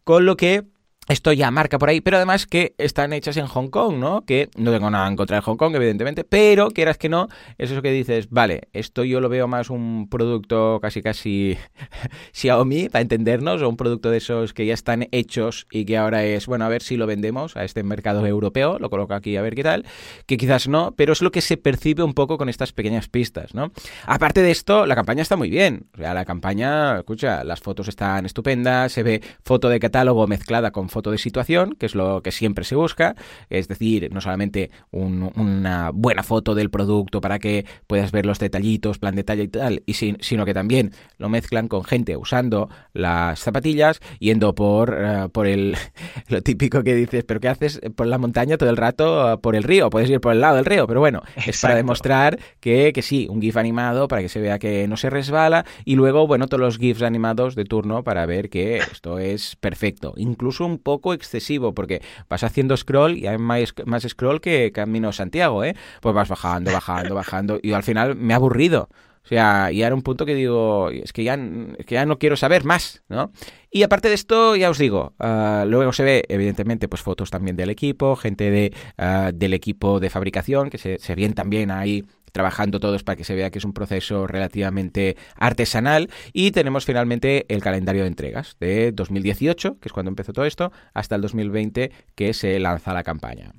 Con 0.03 0.25
lo 0.25 0.37
que 0.37 0.63
esto 1.07 1.31
ya 1.31 1.51
marca 1.51 1.79
por 1.79 1.89
ahí, 1.89 2.01
pero 2.01 2.17
además 2.17 2.45
que 2.45 2.75
están 2.77 3.13
hechas 3.13 3.37
en 3.37 3.47
Hong 3.47 3.69
Kong, 3.69 3.97
¿no? 3.97 4.21
Que 4.25 4.49
no 4.57 4.71
tengo 4.71 4.89
nada 4.89 5.07
en 5.07 5.15
contra 5.15 5.37
de 5.37 5.41
Hong 5.41 5.55
Kong, 5.55 5.75
evidentemente, 5.75 6.23
pero 6.23 6.69
quieras 6.71 6.97
que 6.97 7.07
no, 7.07 7.29
es 7.57 7.71
eso 7.71 7.81
que 7.81 7.91
dices, 7.91 8.29
vale, 8.29 8.67
esto 8.73 9.03
yo 9.03 9.21
lo 9.21 9.29
veo 9.29 9.47
más 9.47 9.69
un 9.69 10.09
producto 10.09 10.79
casi 10.81 11.01
casi 11.01 11.57
Xiaomi, 12.33 12.89
para 12.89 13.01
entendernos, 13.01 13.61
o 13.61 13.69
un 13.69 13.77
producto 13.77 14.11
de 14.11 14.17
esos 14.17 14.53
que 14.53 14.65
ya 14.65 14.73
están 14.73 15.07
hechos 15.11 15.65
y 15.71 15.85
que 15.85 15.97
ahora 15.97 16.25
es, 16.25 16.45
bueno, 16.45 16.65
a 16.65 16.69
ver 16.69 16.81
si 16.81 16.97
lo 16.97 17.07
vendemos 17.07 17.55
a 17.55 17.63
este 17.63 17.83
mercado 17.83 18.25
europeo, 18.25 18.77
lo 18.79 18.89
coloco 18.89 19.13
aquí 19.13 19.37
a 19.37 19.41
ver 19.41 19.55
qué 19.55 19.63
tal, 19.63 19.85
que 20.25 20.37
quizás 20.37 20.67
no, 20.67 20.93
pero 20.97 21.13
es 21.13 21.21
lo 21.21 21.31
que 21.31 21.41
se 21.41 21.57
percibe 21.57 22.03
un 22.03 22.13
poco 22.13 22.37
con 22.37 22.49
estas 22.49 22.73
pequeñas 22.73 23.07
pistas, 23.07 23.53
¿no? 23.53 23.71
Aparte 24.05 24.41
de 24.41 24.51
esto, 24.51 24.85
la 24.85 24.95
campaña 24.95 25.21
está 25.21 25.37
muy 25.37 25.49
bien, 25.49 25.87
o 25.93 25.97
sea, 25.97 26.13
la 26.13 26.25
campaña, 26.25 26.97
escucha, 26.97 27.43
las 27.43 27.61
fotos 27.61 27.87
están 27.87 28.25
estupendas, 28.25 28.91
se 28.91 29.03
ve 29.03 29.21
foto 29.43 29.69
de 29.69 29.79
catálogo 29.79 30.27
mezclada 30.27 30.71
con 30.71 30.89
foto 30.97 31.11
de 31.11 31.19
situación, 31.19 31.75
que 31.77 31.85
es 31.85 31.93
lo 31.93 32.23
que 32.23 32.31
siempre 32.31 32.65
se 32.65 32.73
busca, 32.73 33.15
es 33.51 33.67
decir, 33.67 34.09
no 34.11 34.19
solamente 34.19 34.71
una 34.89 35.91
buena 35.93 36.23
foto 36.23 36.55
del 36.55 36.71
producto 36.71 37.21
para 37.21 37.37
que 37.37 37.67
puedas 37.85 38.11
ver 38.11 38.25
los 38.25 38.39
detallitos, 38.39 38.97
plan 38.97 39.13
detalle 39.13 39.43
y 39.43 39.47
tal, 39.47 39.83
y 39.85 39.93
sino 39.93 40.43
que 40.43 40.55
también 40.55 40.91
lo 41.19 41.29
mezclan 41.29 41.67
con 41.67 41.83
gente 41.83 42.17
usando 42.17 42.71
las 42.93 43.39
zapatillas, 43.39 43.99
yendo 44.17 44.55
por, 44.55 44.97
eh, 44.99 45.29
por 45.31 45.45
el, 45.45 45.75
lo 46.29 46.41
típico 46.41 46.83
que 46.83 46.95
dices, 46.95 47.23
pero 47.25 47.39
¿qué 47.39 47.49
haces 47.49 47.79
por 47.95 48.07
la 48.07 48.17
montaña 48.17 48.57
todo 48.57 48.71
el 48.71 48.77
rato 48.77 49.33
eh, 49.33 49.37
por 49.37 49.55
el 49.55 49.61
río? 49.61 49.91
Puedes 49.91 50.09
ir 50.09 50.19
por 50.19 50.33
el 50.33 50.41
lado 50.41 50.55
del 50.55 50.65
río, 50.65 50.87
pero 50.87 50.99
bueno, 50.99 51.21
es 51.45 51.61
para 51.61 51.75
demostrar 51.75 52.39
que, 52.59 52.91
que 52.91 53.03
sí, 53.03 53.27
un 53.29 53.39
GIF 53.39 53.57
animado 53.57 54.07
para 54.07 54.23
que 54.23 54.29
se 54.29 54.39
vea 54.39 54.57
que 54.57 54.87
no 54.87 54.97
se 54.97 55.11
resbala, 55.11 55.63
y 55.85 55.95
luego, 55.95 56.25
bueno, 56.25 56.47
todos 56.47 56.61
los 56.61 56.79
GIFs 56.79 57.03
animados 57.03 57.53
de 57.53 57.65
turno 57.65 58.03
para 58.03 58.25
ver 58.25 58.49
que 58.49 58.77
esto 58.77 59.19
es 59.19 59.55
perfecto. 59.57 60.13
Incluso 60.17 60.65
un 60.65 60.79
poco 60.87 61.11
excesivo, 61.11 61.73
porque 61.73 62.01
vas 62.29 62.45
haciendo 62.45 62.77
scroll 62.77 63.17
y 63.17 63.27
hay 63.27 63.37
más, 63.37 63.73
más 63.85 64.03
scroll 64.03 64.39
que 64.39 64.71
Camino 64.71 65.11
Santiago, 65.11 65.65
¿eh? 65.65 65.75
Pues 65.99 66.15
vas 66.15 66.29
bajando, 66.29 66.71
bajando, 66.71 67.13
bajando, 67.23 67.59
y 67.61 67.73
al 67.73 67.83
final 67.83 68.15
me 68.15 68.31
ha 68.31 68.37
aburrido. 68.37 68.87
O 69.21 69.27
sea, 69.27 69.69
y 69.73 69.81
era 69.81 69.93
un 69.93 70.01
punto 70.01 70.25
que 70.25 70.33
digo, 70.33 70.89
es 70.89 71.11
que 71.11 71.25
ya, 71.25 71.37
que 71.85 71.95
ya 71.95 72.05
no 72.05 72.17
quiero 72.17 72.37
saber 72.37 72.63
más, 72.63 73.03
¿no? 73.09 73.33
Y 73.69 73.83
aparte 73.83 74.07
de 74.07 74.15
esto, 74.15 74.55
ya 74.55 74.69
os 74.69 74.77
digo, 74.77 75.13
ah, 75.19 75.65
luego 75.67 75.91
se 75.91 76.03
ve, 76.05 76.23
evidentemente, 76.29 76.87
pues 76.87 77.01
fotos 77.01 77.29
también 77.29 77.57
del 77.57 77.69
equipo, 77.69 78.15
gente 78.15 78.49
de, 78.49 78.73
ah, 78.97 79.31
del 79.33 79.53
equipo 79.53 79.99
de 79.99 80.09
fabricación, 80.09 80.69
que 80.69 80.77
se, 80.77 80.99
se 80.99 81.15
ven 81.15 81.33
también 81.33 81.69
ahí 81.69 82.05
trabajando 82.31 82.79
todos 82.79 83.03
para 83.03 83.15
que 83.15 83.23
se 83.23 83.35
vea 83.35 83.49
que 83.49 83.59
es 83.59 83.65
un 83.65 83.73
proceso 83.73 84.27
relativamente 84.27 85.17
artesanal. 85.35 86.09
Y 86.33 86.51
tenemos 86.51 86.85
finalmente 86.85 87.45
el 87.49 87.61
calendario 87.61 88.03
de 88.03 88.07
entregas 88.07 88.57
de 88.59 88.91
2018, 88.91 89.79
que 89.79 89.89
es 89.89 89.93
cuando 89.93 90.09
empezó 90.09 90.33
todo 90.33 90.45
esto, 90.45 90.71
hasta 90.93 91.15
el 91.15 91.21
2020, 91.21 91.91
que 92.15 92.33
se 92.33 92.59
lanza 92.59 92.93
la 92.93 93.03
campaña. 93.03 93.53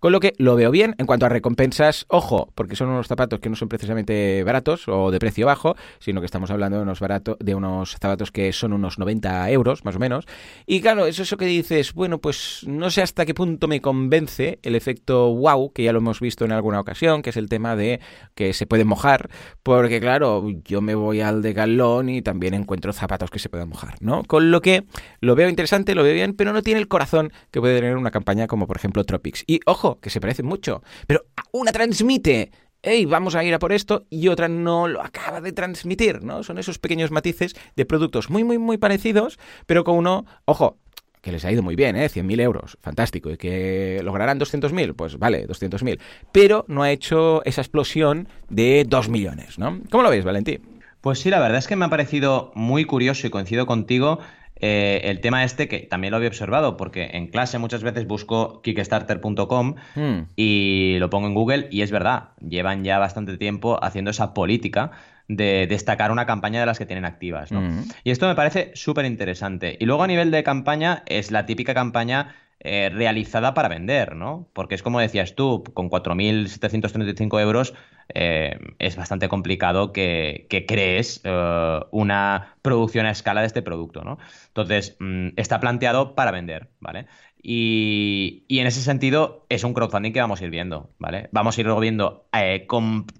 Con 0.00 0.12
lo 0.12 0.20
que 0.20 0.32
lo 0.38 0.56
veo 0.56 0.70
bien. 0.70 0.94
En 0.98 1.06
cuanto 1.06 1.26
a 1.26 1.28
recompensas, 1.28 2.06
ojo, 2.08 2.52
porque 2.54 2.76
son 2.76 2.88
unos 2.88 3.08
zapatos 3.08 3.40
que 3.40 3.48
no 3.48 3.56
son 3.56 3.68
precisamente 3.68 4.42
baratos 4.44 4.88
o 4.88 5.10
de 5.10 5.18
precio 5.18 5.46
bajo, 5.46 5.76
sino 5.98 6.20
que 6.20 6.26
estamos 6.26 6.50
hablando 6.50 6.78
de 6.78 6.82
unos, 6.82 7.00
baratos, 7.00 7.36
de 7.40 7.54
unos 7.54 7.92
zapatos 7.92 8.30
que 8.30 8.52
son 8.52 8.72
unos 8.72 8.98
90 8.98 9.50
euros, 9.50 9.84
más 9.84 9.96
o 9.96 9.98
menos. 9.98 10.26
Y 10.66 10.80
claro, 10.80 11.06
es 11.06 11.18
eso 11.18 11.36
que 11.36 11.46
dices, 11.46 11.92
bueno, 11.92 12.18
pues 12.18 12.62
no 12.66 12.90
sé 12.90 13.02
hasta 13.02 13.26
qué 13.26 13.34
punto 13.34 13.68
me 13.68 13.80
convence 13.80 14.58
el 14.62 14.74
efecto 14.74 15.34
wow, 15.34 15.72
que 15.72 15.84
ya 15.84 15.92
lo 15.92 15.98
hemos 15.98 16.20
visto 16.20 16.44
en 16.44 16.52
alguna 16.52 16.80
ocasión, 16.80 17.22
que 17.22 17.30
es 17.30 17.36
el 17.36 17.48
tema 17.48 17.76
de 17.76 18.00
que 18.34 18.52
se 18.52 18.66
pueden 18.66 18.86
mojar, 18.86 19.30
porque 19.62 20.00
claro, 20.00 20.44
yo 20.64 20.80
me 20.80 20.94
voy 20.94 21.20
al 21.20 21.42
de 21.42 21.52
galón 21.52 22.08
y 22.08 22.22
también 22.22 22.54
encuentro 22.54 22.92
zapatos 22.92 23.30
que 23.30 23.38
se 23.38 23.48
pueden 23.48 23.68
mojar, 23.68 23.94
¿no? 24.00 24.22
Con 24.24 24.50
lo 24.50 24.60
que 24.60 24.84
lo 25.20 25.34
veo 25.34 25.48
interesante, 25.48 25.94
lo 25.94 26.02
veo 26.02 26.14
bien, 26.14 26.34
pero 26.34 26.52
no 26.52 26.62
tiene 26.62 26.80
el 26.80 26.88
corazón 26.88 27.32
que 27.50 27.60
puede 27.60 27.80
tener 27.80 27.96
una 27.96 28.10
campaña 28.10 28.46
como 28.46 28.66
por 28.66 28.76
ejemplo 28.76 29.04
Tropics. 29.04 29.44
Y 29.46 29.60
ojo, 29.66 30.00
que 30.00 30.10
se 30.10 30.20
parece 30.20 30.42
mucho, 30.42 30.82
pero 31.06 31.24
una 31.52 31.72
transmite 31.72 32.50
hey, 32.82 33.04
vamos 33.04 33.34
a 33.34 33.42
ir 33.42 33.52
a 33.52 33.58
por 33.58 33.72
esto, 33.72 34.06
y 34.10 34.28
otra 34.28 34.48
no 34.48 34.86
lo 34.86 35.02
acaba 35.02 35.40
de 35.40 35.52
transmitir, 35.52 36.22
¿no? 36.22 36.44
Son 36.44 36.56
esos 36.56 36.78
pequeños 36.78 37.10
matices 37.10 37.54
de 37.74 37.84
productos 37.84 38.30
muy, 38.30 38.44
muy, 38.44 38.58
muy 38.58 38.78
parecidos, 38.78 39.40
pero 39.66 39.82
con 39.82 39.96
uno, 39.96 40.24
ojo, 40.44 40.78
que 41.26 41.32
les 41.32 41.44
ha 41.44 41.50
ido 41.50 41.64
muy 41.64 41.74
bien, 41.74 41.96
¿eh? 41.96 42.06
100.000 42.06 42.40
euros, 42.40 42.78
fantástico. 42.80 43.32
¿Y 43.32 43.36
que 43.36 44.00
lograrán 44.04 44.38
200.000? 44.38 44.94
Pues 44.94 45.18
vale, 45.18 45.48
200.000. 45.48 45.98
Pero 46.30 46.64
no 46.68 46.84
ha 46.84 46.92
hecho 46.92 47.44
esa 47.44 47.62
explosión 47.62 48.28
de 48.48 48.86
2 48.88 49.08
millones, 49.08 49.58
¿no? 49.58 49.80
¿Cómo 49.90 50.04
lo 50.04 50.10
ves, 50.10 50.24
Valentín? 50.24 50.60
Pues 51.00 51.18
sí, 51.18 51.28
la 51.28 51.40
verdad 51.40 51.58
es 51.58 51.66
que 51.66 51.74
me 51.74 51.84
ha 51.84 51.88
parecido 51.88 52.52
muy 52.54 52.84
curioso 52.84 53.26
y 53.26 53.30
coincido 53.30 53.66
contigo 53.66 54.20
eh, 54.60 55.00
el 55.02 55.20
tema 55.20 55.42
este 55.42 55.66
que 55.66 55.80
también 55.80 56.12
lo 56.12 56.18
había 56.18 56.28
observado, 56.28 56.76
porque 56.76 57.10
en 57.14 57.26
clase 57.26 57.58
muchas 57.58 57.82
veces 57.82 58.06
busco 58.06 58.62
kickstarter.com 58.62 59.74
hmm. 59.96 60.20
y 60.36 60.96
lo 61.00 61.10
pongo 61.10 61.26
en 61.26 61.34
Google 61.34 61.66
y 61.72 61.82
es 61.82 61.90
verdad, 61.90 62.28
llevan 62.40 62.84
ya 62.84 63.00
bastante 63.00 63.36
tiempo 63.36 63.82
haciendo 63.82 64.12
esa 64.12 64.32
política 64.32 64.92
de 65.28 65.66
destacar 65.68 66.10
una 66.12 66.26
campaña 66.26 66.60
de 66.60 66.66
las 66.66 66.78
que 66.78 66.86
tienen 66.86 67.04
activas. 67.04 67.52
¿no? 67.52 67.84
Y 68.04 68.10
esto 68.10 68.26
me 68.26 68.34
parece 68.34 68.70
súper 68.74 69.04
interesante. 69.04 69.76
Y 69.80 69.86
luego 69.86 70.02
a 70.02 70.06
nivel 70.06 70.30
de 70.30 70.42
campaña 70.42 71.02
es 71.06 71.30
la 71.30 71.46
típica 71.46 71.74
campaña 71.74 72.34
eh, 72.60 72.90
realizada 72.90 73.52
para 73.52 73.68
vender, 73.68 74.16
¿no? 74.16 74.48
Porque 74.54 74.74
es 74.74 74.82
como 74.82 74.98
decías 74.98 75.34
tú, 75.34 75.62
con 75.74 75.90
4.735 75.90 77.40
euros 77.40 77.74
eh, 78.14 78.58
es 78.78 78.96
bastante 78.96 79.28
complicado 79.28 79.92
que, 79.92 80.46
crees 80.66 81.20
eh, 81.24 81.80
una 81.90 82.56
producción 82.62 83.04
a 83.04 83.10
escala 83.10 83.42
de 83.42 83.48
este 83.48 83.60
producto, 83.60 84.04
¿no? 84.04 84.18
Entonces, 84.48 84.96
mm, 85.00 85.28
está 85.36 85.60
planteado 85.60 86.14
para 86.14 86.30
vender, 86.30 86.68
¿vale? 86.80 87.06
Y, 87.48 88.44
en 88.48 88.66
ese 88.66 88.80
sentido 88.80 89.46
es 89.48 89.62
un 89.62 89.72
crowdfunding 89.72 90.12
que 90.12 90.20
vamos 90.20 90.40
a 90.40 90.44
ir 90.44 90.50
viendo, 90.50 90.90
¿vale? 90.98 91.28
Vamos 91.30 91.56
a 91.56 91.60
irlo 91.60 91.78
viendo, 91.78 92.26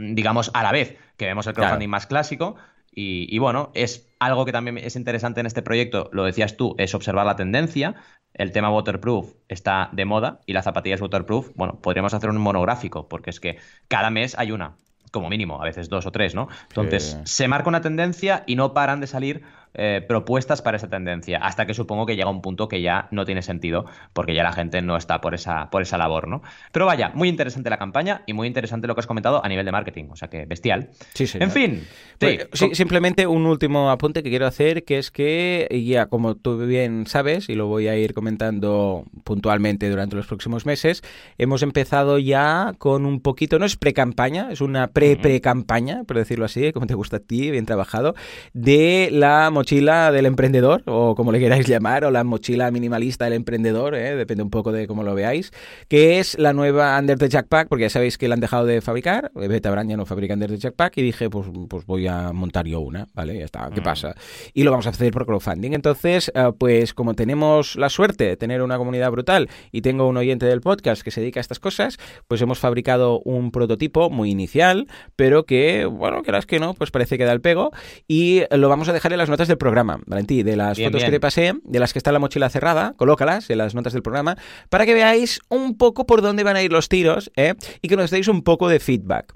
digamos, 0.00 0.50
a 0.52 0.64
la 0.64 0.72
vez 0.72 0.98
que 1.16 1.26
vemos 1.26 1.46
el 1.46 1.54
crowdfunding 1.54 1.88
más 1.88 2.08
clásico, 2.08 2.56
y, 2.90 3.38
bueno, 3.38 3.70
es 3.74 4.08
algo 4.18 4.44
que 4.44 4.50
también 4.50 4.78
es 4.78 4.96
interesante 4.96 5.38
en 5.38 5.46
este 5.46 5.62
proyecto, 5.62 6.08
lo 6.12 6.24
decías 6.24 6.56
tú, 6.56 6.74
es 6.78 6.92
observar 6.94 7.24
la 7.24 7.36
tendencia. 7.36 7.94
El 8.34 8.50
tema 8.50 8.70
waterproof 8.70 9.34
está 9.48 9.90
de 9.92 10.04
moda 10.06 10.40
y 10.44 10.54
las 10.54 10.64
zapatillas 10.64 11.00
waterproof, 11.00 11.50
bueno, 11.54 11.78
podríamos 11.80 12.12
hacer 12.12 12.28
un 12.28 12.38
monográfico, 12.38 13.08
porque 13.08 13.30
es 13.30 13.38
que 13.38 13.58
cada 13.86 14.10
mes 14.10 14.36
hay 14.36 14.50
una, 14.50 14.76
como 15.12 15.28
mínimo, 15.28 15.62
a 15.62 15.64
veces 15.64 15.88
dos 15.88 16.04
o 16.06 16.10
tres, 16.10 16.34
¿no? 16.34 16.48
Entonces, 16.68 17.20
se 17.24 17.46
marca 17.46 17.68
una 17.68 17.80
tendencia 17.80 18.42
y 18.46 18.56
no 18.56 18.74
paran 18.74 19.00
de 19.00 19.06
salir 19.06 19.42
eh, 19.78 20.04
propuestas 20.06 20.62
para 20.62 20.78
esa 20.78 20.88
tendencia, 20.88 21.38
hasta 21.38 21.66
que 21.66 21.74
supongo 21.74 22.06
que 22.06 22.16
llega 22.16 22.30
un 22.30 22.42
punto 22.42 22.66
que 22.66 22.80
ya 22.80 23.08
no 23.10 23.24
tiene 23.24 23.42
sentido, 23.42 23.84
porque 24.12 24.34
ya 24.34 24.42
la 24.42 24.52
gente 24.52 24.80
no 24.82 24.96
está 24.96 25.20
por 25.20 25.34
esa, 25.34 25.70
por 25.70 25.82
esa 25.82 25.98
labor, 25.98 26.28
¿no? 26.28 26.42
Pero 26.72 26.86
vaya, 26.86 27.10
muy 27.14 27.28
interesante 27.28 27.70
la 27.70 27.78
campaña 27.78 28.22
y 28.26 28.32
muy 28.32 28.46
interesante 28.46 28.86
lo 28.86 28.94
que 28.94 29.00
has 29.00 29.06
comentado 29.06 29.44
a 29.44 29.48
nivel 29.48 29.66
de 29.66 29.72
marketing, 29.72 30.06
o 30.10 30.16
sea 30.16 30.28
que 30.28 30.46
bestial. 30.46 30.88
Sí, 31.14 31.26
sí. 31.26 31.38
En 31.40 31.50
fin. 31.50 31.86
Pues, 32.18 32.48
simplemente 32.72 33.26
un 33.26 33.44
último 33.44 33.90
apunte 33.90 34.22
que 34.22 34.30
quiero 34.30 34.46
hacer, 34.46 34.84
que 34.84 34.98
es 34.98 35.10
que 35.10 35.68
ya 35.86 36.06
como 36.06 36.36
tú 36.36 36.56
bien 36.66 37.06
sabes, 37.06 37.48
y 37.48 37.54
lo 37.54 37.66
voy 37.66 37.88
a 37.88 37.96
ir 37.96 38.14
comentando 38.14 39.04
puntualmente 39.24 39.90
durante 39.90 40.16
los 40.16 40.26
próximos 40.26 40.66
meses, 40.66 41.02
hemos 41.38 41.62
empezado 41.62 42.18
ya 42.18 42.74
con 42.78 43.04
un 43.04 43.20
poquito, 43.20 43.58
no 43.58 43.66
es 43.66 43.76
pre-campaña, 43.76 44.48
es 44.50 44.60
una 44.60 44.88
pre-pre-campaña, 44.88 46.04
por 46.04 46.16
decirlo 46.16 46.44
así, 46.44 46.72
como 46.72 46.86
te 46.86 46.94
gusta 46.94 47.18
a 47.18 47.20
ti, 47.20 47.50
bien 47.50 47.66
trabajado, 47.66 48.14
de 48.52 49.10
la 49.12 49.50
mochila 49.66 50.12
del 50.12 50.26
emprendedor, 50.26 50.84
o 50.86 51.16
como 51.16 51.32
le 51.32 51.40
queráis 51.40 51.66
llamar, 51.66 52.04
o 52.04 52.12
la 52.12 52.22
mochila 52.22 52.70
minimalista 52.70 53.24
del 53.24 53.34
emprendedor, 53.34 53.96
¿eh? 53.96 54.14
depende 54.14 54.44
un 54.44 54.50
poco 54.50 54.70
de 54.70 54.86
cómo 54.86 55.02
lo 55.02 55.12
veáis, 55.16 55.50
que 55.88 56.20
es 56.20 56.38
la 56.38 56.52
nueva 56.52 56.96
Under 56.96 57.18
the 57.18 57.28
Jackpack, 57.28 57.66
porque 57.66 57.82
ya 57.82 57.90
sabéis 57.90 58.16
que 58.16 58.28
la 58.28 58.34
han 58.34 58.40
dejado 58.40 58.64
de 58.64 58.80
fabricar, 58.80 59.32
Beta 59.34 59.72
Brand 59.72 59.90
ya 59.90 59.96
no 59.96 60.06
fabrica 60.06 60.34
Under 60.34 60.50
the 60.50 60.58
Jackpack, 60.58 60.98
y 60.98 61.02
dije, 61.02 61.28
pues, 61.30 61.48
pues 61.68 61.84
voy 61.84 62.06
a 62.06 62.32
montar 62.32 62.64
yo 62.68 62.78
una, 62.78 63.08
¿vale? 63.12 63.40
Ya 63.40 63.44
está, 63.44 63.68
¿qué 63.74 63.80
mm. 63.80 63.84
pasa? 63.84 64.14
Y 64.54 64.62
lo 64.62 64.70
vamos 64.70 64.86
a 64.86 64.90
hacer 64.90 65.10
por 65.10 65.26
crowdfunding. 65.26 65.72
Entonces, 65.72 66.30
eh, 66.32 66.52
pues 66.56 66.94
como 66.94 67.14
tenemos 67.14 67.74
la 67.74 67.88
suerte 67.88 68.22
de 68.22 68.36
tener 68.36 68.62
una 68.62 68.78
comunidad 68.78 69.10
brutal 69.10 69.50
y 69.72 69.80
tengo 69.80 70.06
un 70.06 70.16
oyente 70.16 70.46
del 70.46 70.60
podcast 70.60 71.02
que 71.02 71.10
se 71.10 71.20
dedica 71.20 71.40
a 71.40 71.42
estas 71.42 71.58
cosas, 71.58 71.98
pues 72.28 72.40
hemos 72.40 72.60
fabricado 72.60 73.20
un 73.24 73.50
prototipo 73.50 74.10
muy 74.10 74.30
inicial, 74.30 74.86
pero 75.16 75.44
que, 75.44 75.86
bueno, 75.86 76.22
que 76.22 76.30
las 76.30 76.46
que 76.46 76.60
no, 76.60 76.74
pues 76.74 76.92
parece 76.92 77.18
que 77.18 77.24
da 77.24 77.32
el 77.32 77.40
pego, 77.40 77.72
y 78.06 78.42
lo 78.52 78.68
vamos 78.68 78.88
a 78.88 78.92
dejar 78.92 79.12
en 79.12 79.18
las 79.18 79.28
notas 79.28 79.48
del 79.56 79.58
programa, 79.58 80.00
Valentí, 80.06 80.42
de 80.42 80.56
las 80.56 80.78
fotos 80.78 81.02
que 81.02 81.10
te 81.10 81.20
pasé, 81.20 81.54
de 81.64 81.78
las 81.78 81.92
que 81.92 81.98
está 81.98 82.12
la 82.12 82.18
mochila 82.18 82.50
cerrada, 82.50 82.94
colócalas 82.96 83.48
en 83.50 83.58
las 83.58 83.74
notas 83.74 83.94
del 83.94 84.02
programa, 84.02 84.36
para 84.68 84.84
que 84.84 84.94
veáis 84.94 85.40
un 85.48 85.76
poco 85.76 86.06
por 86.06 86.20
dónde 86.20 86.44
van 86.44 86.56
a 86.56 86.62
ir 86.62 86.70
los 86.70 86.88
tiros 86.88 87.30
¿eh? 87.36 87.54
y 87.80 87.88
que 87.88 87.96
nos 87.96 88.10
deis 88.10 88.28
un 88.28 88.42
poco 88.42 88.68
de 88.68 88.78
feedback. 88.78 89.34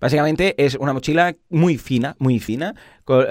Básicamente 0.00 0.54
es 0.62 0.74
una 0.74 0.92
mochila 0.92 1.36
muy 1.48 1.78
fina, 1.78 2.16
muy 2.18 2.40
fina, 2.40 2.74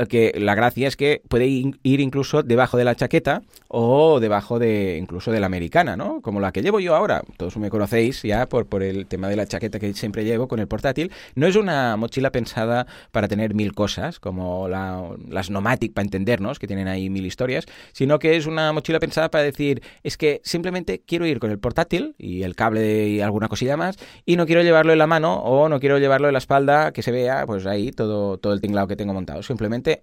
que 0.09 0.33
la 0.37 0.55
gracia 0.55 0.87
es 0.87 0.95
que 0.95 1.21
puede 1.27 1.47
ir 1.47 1.99
incluso 1.99 2.43
debajo 2.43 2.77
de 2.77 2.83
la 2.83 2.95
chaqueta 2.95 3.41
o 3.67 4.19
debajo 4.19 4.59
de 4.59 4.97
incluso 4.97 5.31
de 5.31 5.39
la 5.39 5.45
americana, 5.45 5.95
¿no? 5.95 6.21
Como 6.21 6.39
la 6.39 6.51
que 6.51 6.61
llevo 6.61 6.79
yo 6.79 6.95
ahora. 6.95 7.21
Todos 7.37 7.55
me 7.57 7.69
conocéis 7.69 8.21
ya 8.23 8.47
por, 8.47 8.67
por 8.67 8.83
el 8.83 9.07
tema 9.07 9.29
de 9.29 9.35
la 9.35 9.45
chaqueta 9.45 9.79
que 9.79 9.93
siempre 9.93 10.25
llevo 10.25 10.47
con 10.47 10.59
el 10.59 10.67
portátil. 10.67 11.11
No 11.35 11.47
es 11.47 11.55
una 11.55 11.95
mochila 11.95 12.31
pensada 12.31 12.85
para 13.11 13.27
tener 13.27 13.53
mil 13.53 13.73
cosas, 13.73 14.19
como 14.19 14.67
las 14.67 15.49
Nomatic, 15.49 15.93
para 15.93 16.03
entendernos, 16.03 16.59
que 16.59 16.67
tienen 16.67 16.87
ahí 16.87 17.09
mil 17.09 17.25
historias, 17.25 17.65
sino 17.93 18.19
que 18.19 18.35
es 18.35 18.45
una 18.45 18.73
mochila 18.73 18.99
pensada 18.99 19.31
para 19.31 19.43
decir, 19.43 19.81
es 20.03 20.17
que 20.17 20.41
simplemente 20.43 21.01
quiero 21.05 21.25
ir 21.25 21.39
con 21.39 21.51
el 21.51 21.59
portátil 21.59 22.15
y 22.17 22.43
el 22.43 22.55
cable 22.55 23.07
y 23.07 23.21
alguna 23.21 23.47
cosilla 23.47 23.77
más, 23.77 23.97
y 24.25 24.35
no 24.35 24.45
quiero 24.45 24.63
llevarlo 24.63 24.91
en 24.91 24.99
la 24.99 25.07
mano 25.07 25.35
o 25.43 25.69
no 25.69 25.79
quiero 25.79 25.97
llevarlo 25.97 26.27
en 26.27 26.33
la 26.33 26.39
espalda, 26.39 26.91
que 26.91 27.01
se 27.01 27.11
vea, 27.11 27.45
pues 27.45 27.65
ahí 27.65 27.91
todo, 27.91 28.37
todo 28.37 28.53
el 28.53 28.61
tinglado 28.61 28.87
que 28.87 28.95
tengo 28.95 29.13
montado 29.13 29.41
simplemente, 29.61 30.01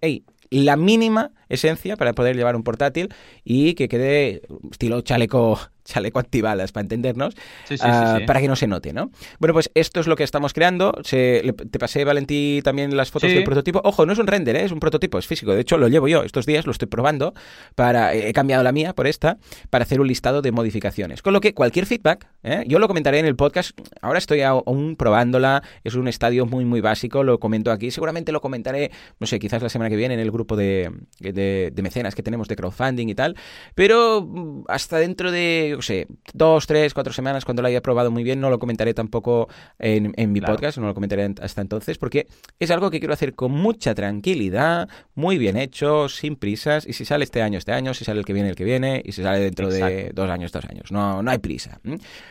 la 0.50 0.76
mínima 0.76 1.32
esencia 1.48 1.96
para 1.96 2.12
poder 2.12 2.36
llevar 2.36 2.56
un 2.56 2.62
portátil 2.62 3.12
y 3.44 3.74
que 3.74 3.88
quede 3.88 4.42
estilo 4.70 5.00
chaleco 5.00 5.58
chaleco 5.88 6.18
antibalas, 6.18 6.72
para 6.72 6.82
entendernos, 6.82 7.34
ah, 7.80 8.18
para 8.26 8.40
que 8.40 8.48
no 8.48 8.56
se 8.56 8.66
note, 8.66 8.92
¿no? 8.92 9.10
Bueno, 9.38 9.54
pues 9.54 9.70
esto 9.74 10.00
es 10.00 10.06
lo 10.06 10.16
que 10.16 10.22
estamos 10.22 10.52
creando. 10.52 10.92
te 10.92 11.78
pasé, 11.78 12.04
Valentí, 12.04 12.60
también 12.62 12.96
las 12.96 13.10
fotos 13.10 13.30
del 13.30 13.44
prototipo. 13.44 13.80
Ojo, 13.84 14.04
no 14.06 14.12
es 14.12 14.18
un 14.18 14.26
render, 14.26 14.56
¿eh? 14.56 14.64
es 14.64 14.72
un 14.72 14.80
prototipo, 14.80 15.18
es 15.18 15.26
físico. 15.26 15.52
De 15.54 15.60
hecho, 15.62 15.78
lo 15.78 15.88
llevo 15.88 16.06
yo 16.08 16.22
estos 16.22 16.46
días, 16.46 16.66
lo 16.66 16.72
estoy 16.72 16.88
probando. 16.88 17.34
para 17.74 18.14
He 18.14 18.32
cambiado 18.32 18.62
la 18.62 18.72
mía 18.72 18.94
por 18.94 19.06
esta, 19.06 19.38
para 19.70 19.84
hacer 19.84 20.00
un 20.00 20.08
listado 20.08 20.42
de 20.42 20.52
modificaciones. 20.52 21.22
Con 21.22 21.32
lo 21.32 21.40
que 21.40 21.54
cualquier 21.54 21.86
feedback, 21.86 22.26
¿eh? 22.42 22.64
yo 22.66 22.78
lo 22.78 22.86
comentaré 22.86 23.18
en 23.18 23.26
el 23.26 23.36
podcast. 23.36 23.78
Ahora 24.02 24.18
estoy 24.18 24.42
aún 24.42 24.96
probándola, 24.96 25.62
es 25.84 25.94
un 25.94 26.06
estadio 26.08 26.44
muy, 26.44 26.64
muy 26.64 26.80
básico, 26.80 27.24
lo 27.24 27.40
comento 27.40 27.72
aquí. 27.72 27.90
Seguramente 27.90 28.32
lo 28.32 28.40
comentaré, 28.40 28.90
no 29.18 29.26
sé, 29.26 29.38
quizás 29.38 29.62
la 29.62 29.68
semana 29.70 29.88
que 29.88 29.96
viene 29.96 30.14
en 30.14 30.20
el 30.20 30.30
grupo 30.30 30.56
de, 30.56 30.90
de 31.20 31.82
mecenas 31.82 32.14
que 32.14 32.22
tenemos 32.22 32.48
de 32.48 32.56
crowdfunding 32.56 33.08
y 33.08 33.14
tal. 33.14 33.36
Pero 33.74 34.22
mm, 34.22 34.64
hasta 34.68 34.98
dentro 34.98 35.30
de 35.30 35.77
no 35.78 35.82
sé, 35.82 36.08
dos, 36.34 36.66
tres, 36.66 36.92
cuatro 36.92 37.12
semanas, 37.12 37.44
cuando 37.44 37.62
lo 37.62 37.68
haya 37.68 37.80
probado 37.80 38.10
muy 38.10 38.24
bien, 38.24 38.40
no 38.40 38.50
lo 38.50 38.58
comentaré 38.58 38.94
tampoco 38.94 39.48
en, 39.78 40.12
mi 40.32 40.40
podcast, 40.40 40.76
no 40.78 40.88
lo 40.88 40.94
comentaré 40.94 41.32
hasta 41.40 41.60
entonces, 41.60 41.98
porque 41.98 42.26
es 42.58 42.72
algo 42.72 42.90
que 42.90 42.98
quiero 42.98 43.14
hacer 43.14 43.36
con 43.36 43.52
mucha 43.52 43.94
tranquilidad, 43.94 44.88
muy 45.14 45.38
bien 45.38 45.56
hecho, 45.56 46.08
sin 46.08 46.34
prisas, 46.34 46.84
y 46.84 46.94
si 46.94 47.04
sale 47.04 47.22
este 47.22 47.42
año, 47.42 47.58
este 47.58 47.70
año, 47.70 47.94
si 47.94 48.04
sale 48.04 48.18
el 48.18 48.26
que 48.26 48.32
viene, 48.32 48.48
el 48.48 48.56
que 48.56 48.64
viene, 48.64 49.00
y 49.04 49.12
si 49.12 49.22
sale 49.22 49.38
dentro 49.38 49.70
de 49.70 50.10
dos 50.12 50.28
años, 50.28 50.50
dos 50.50 50.64
años. 50.64 50.90
No, 50.90 51.22
no 51.22 51.30
hay 51.30 51.38
prisa. 51.38 51.80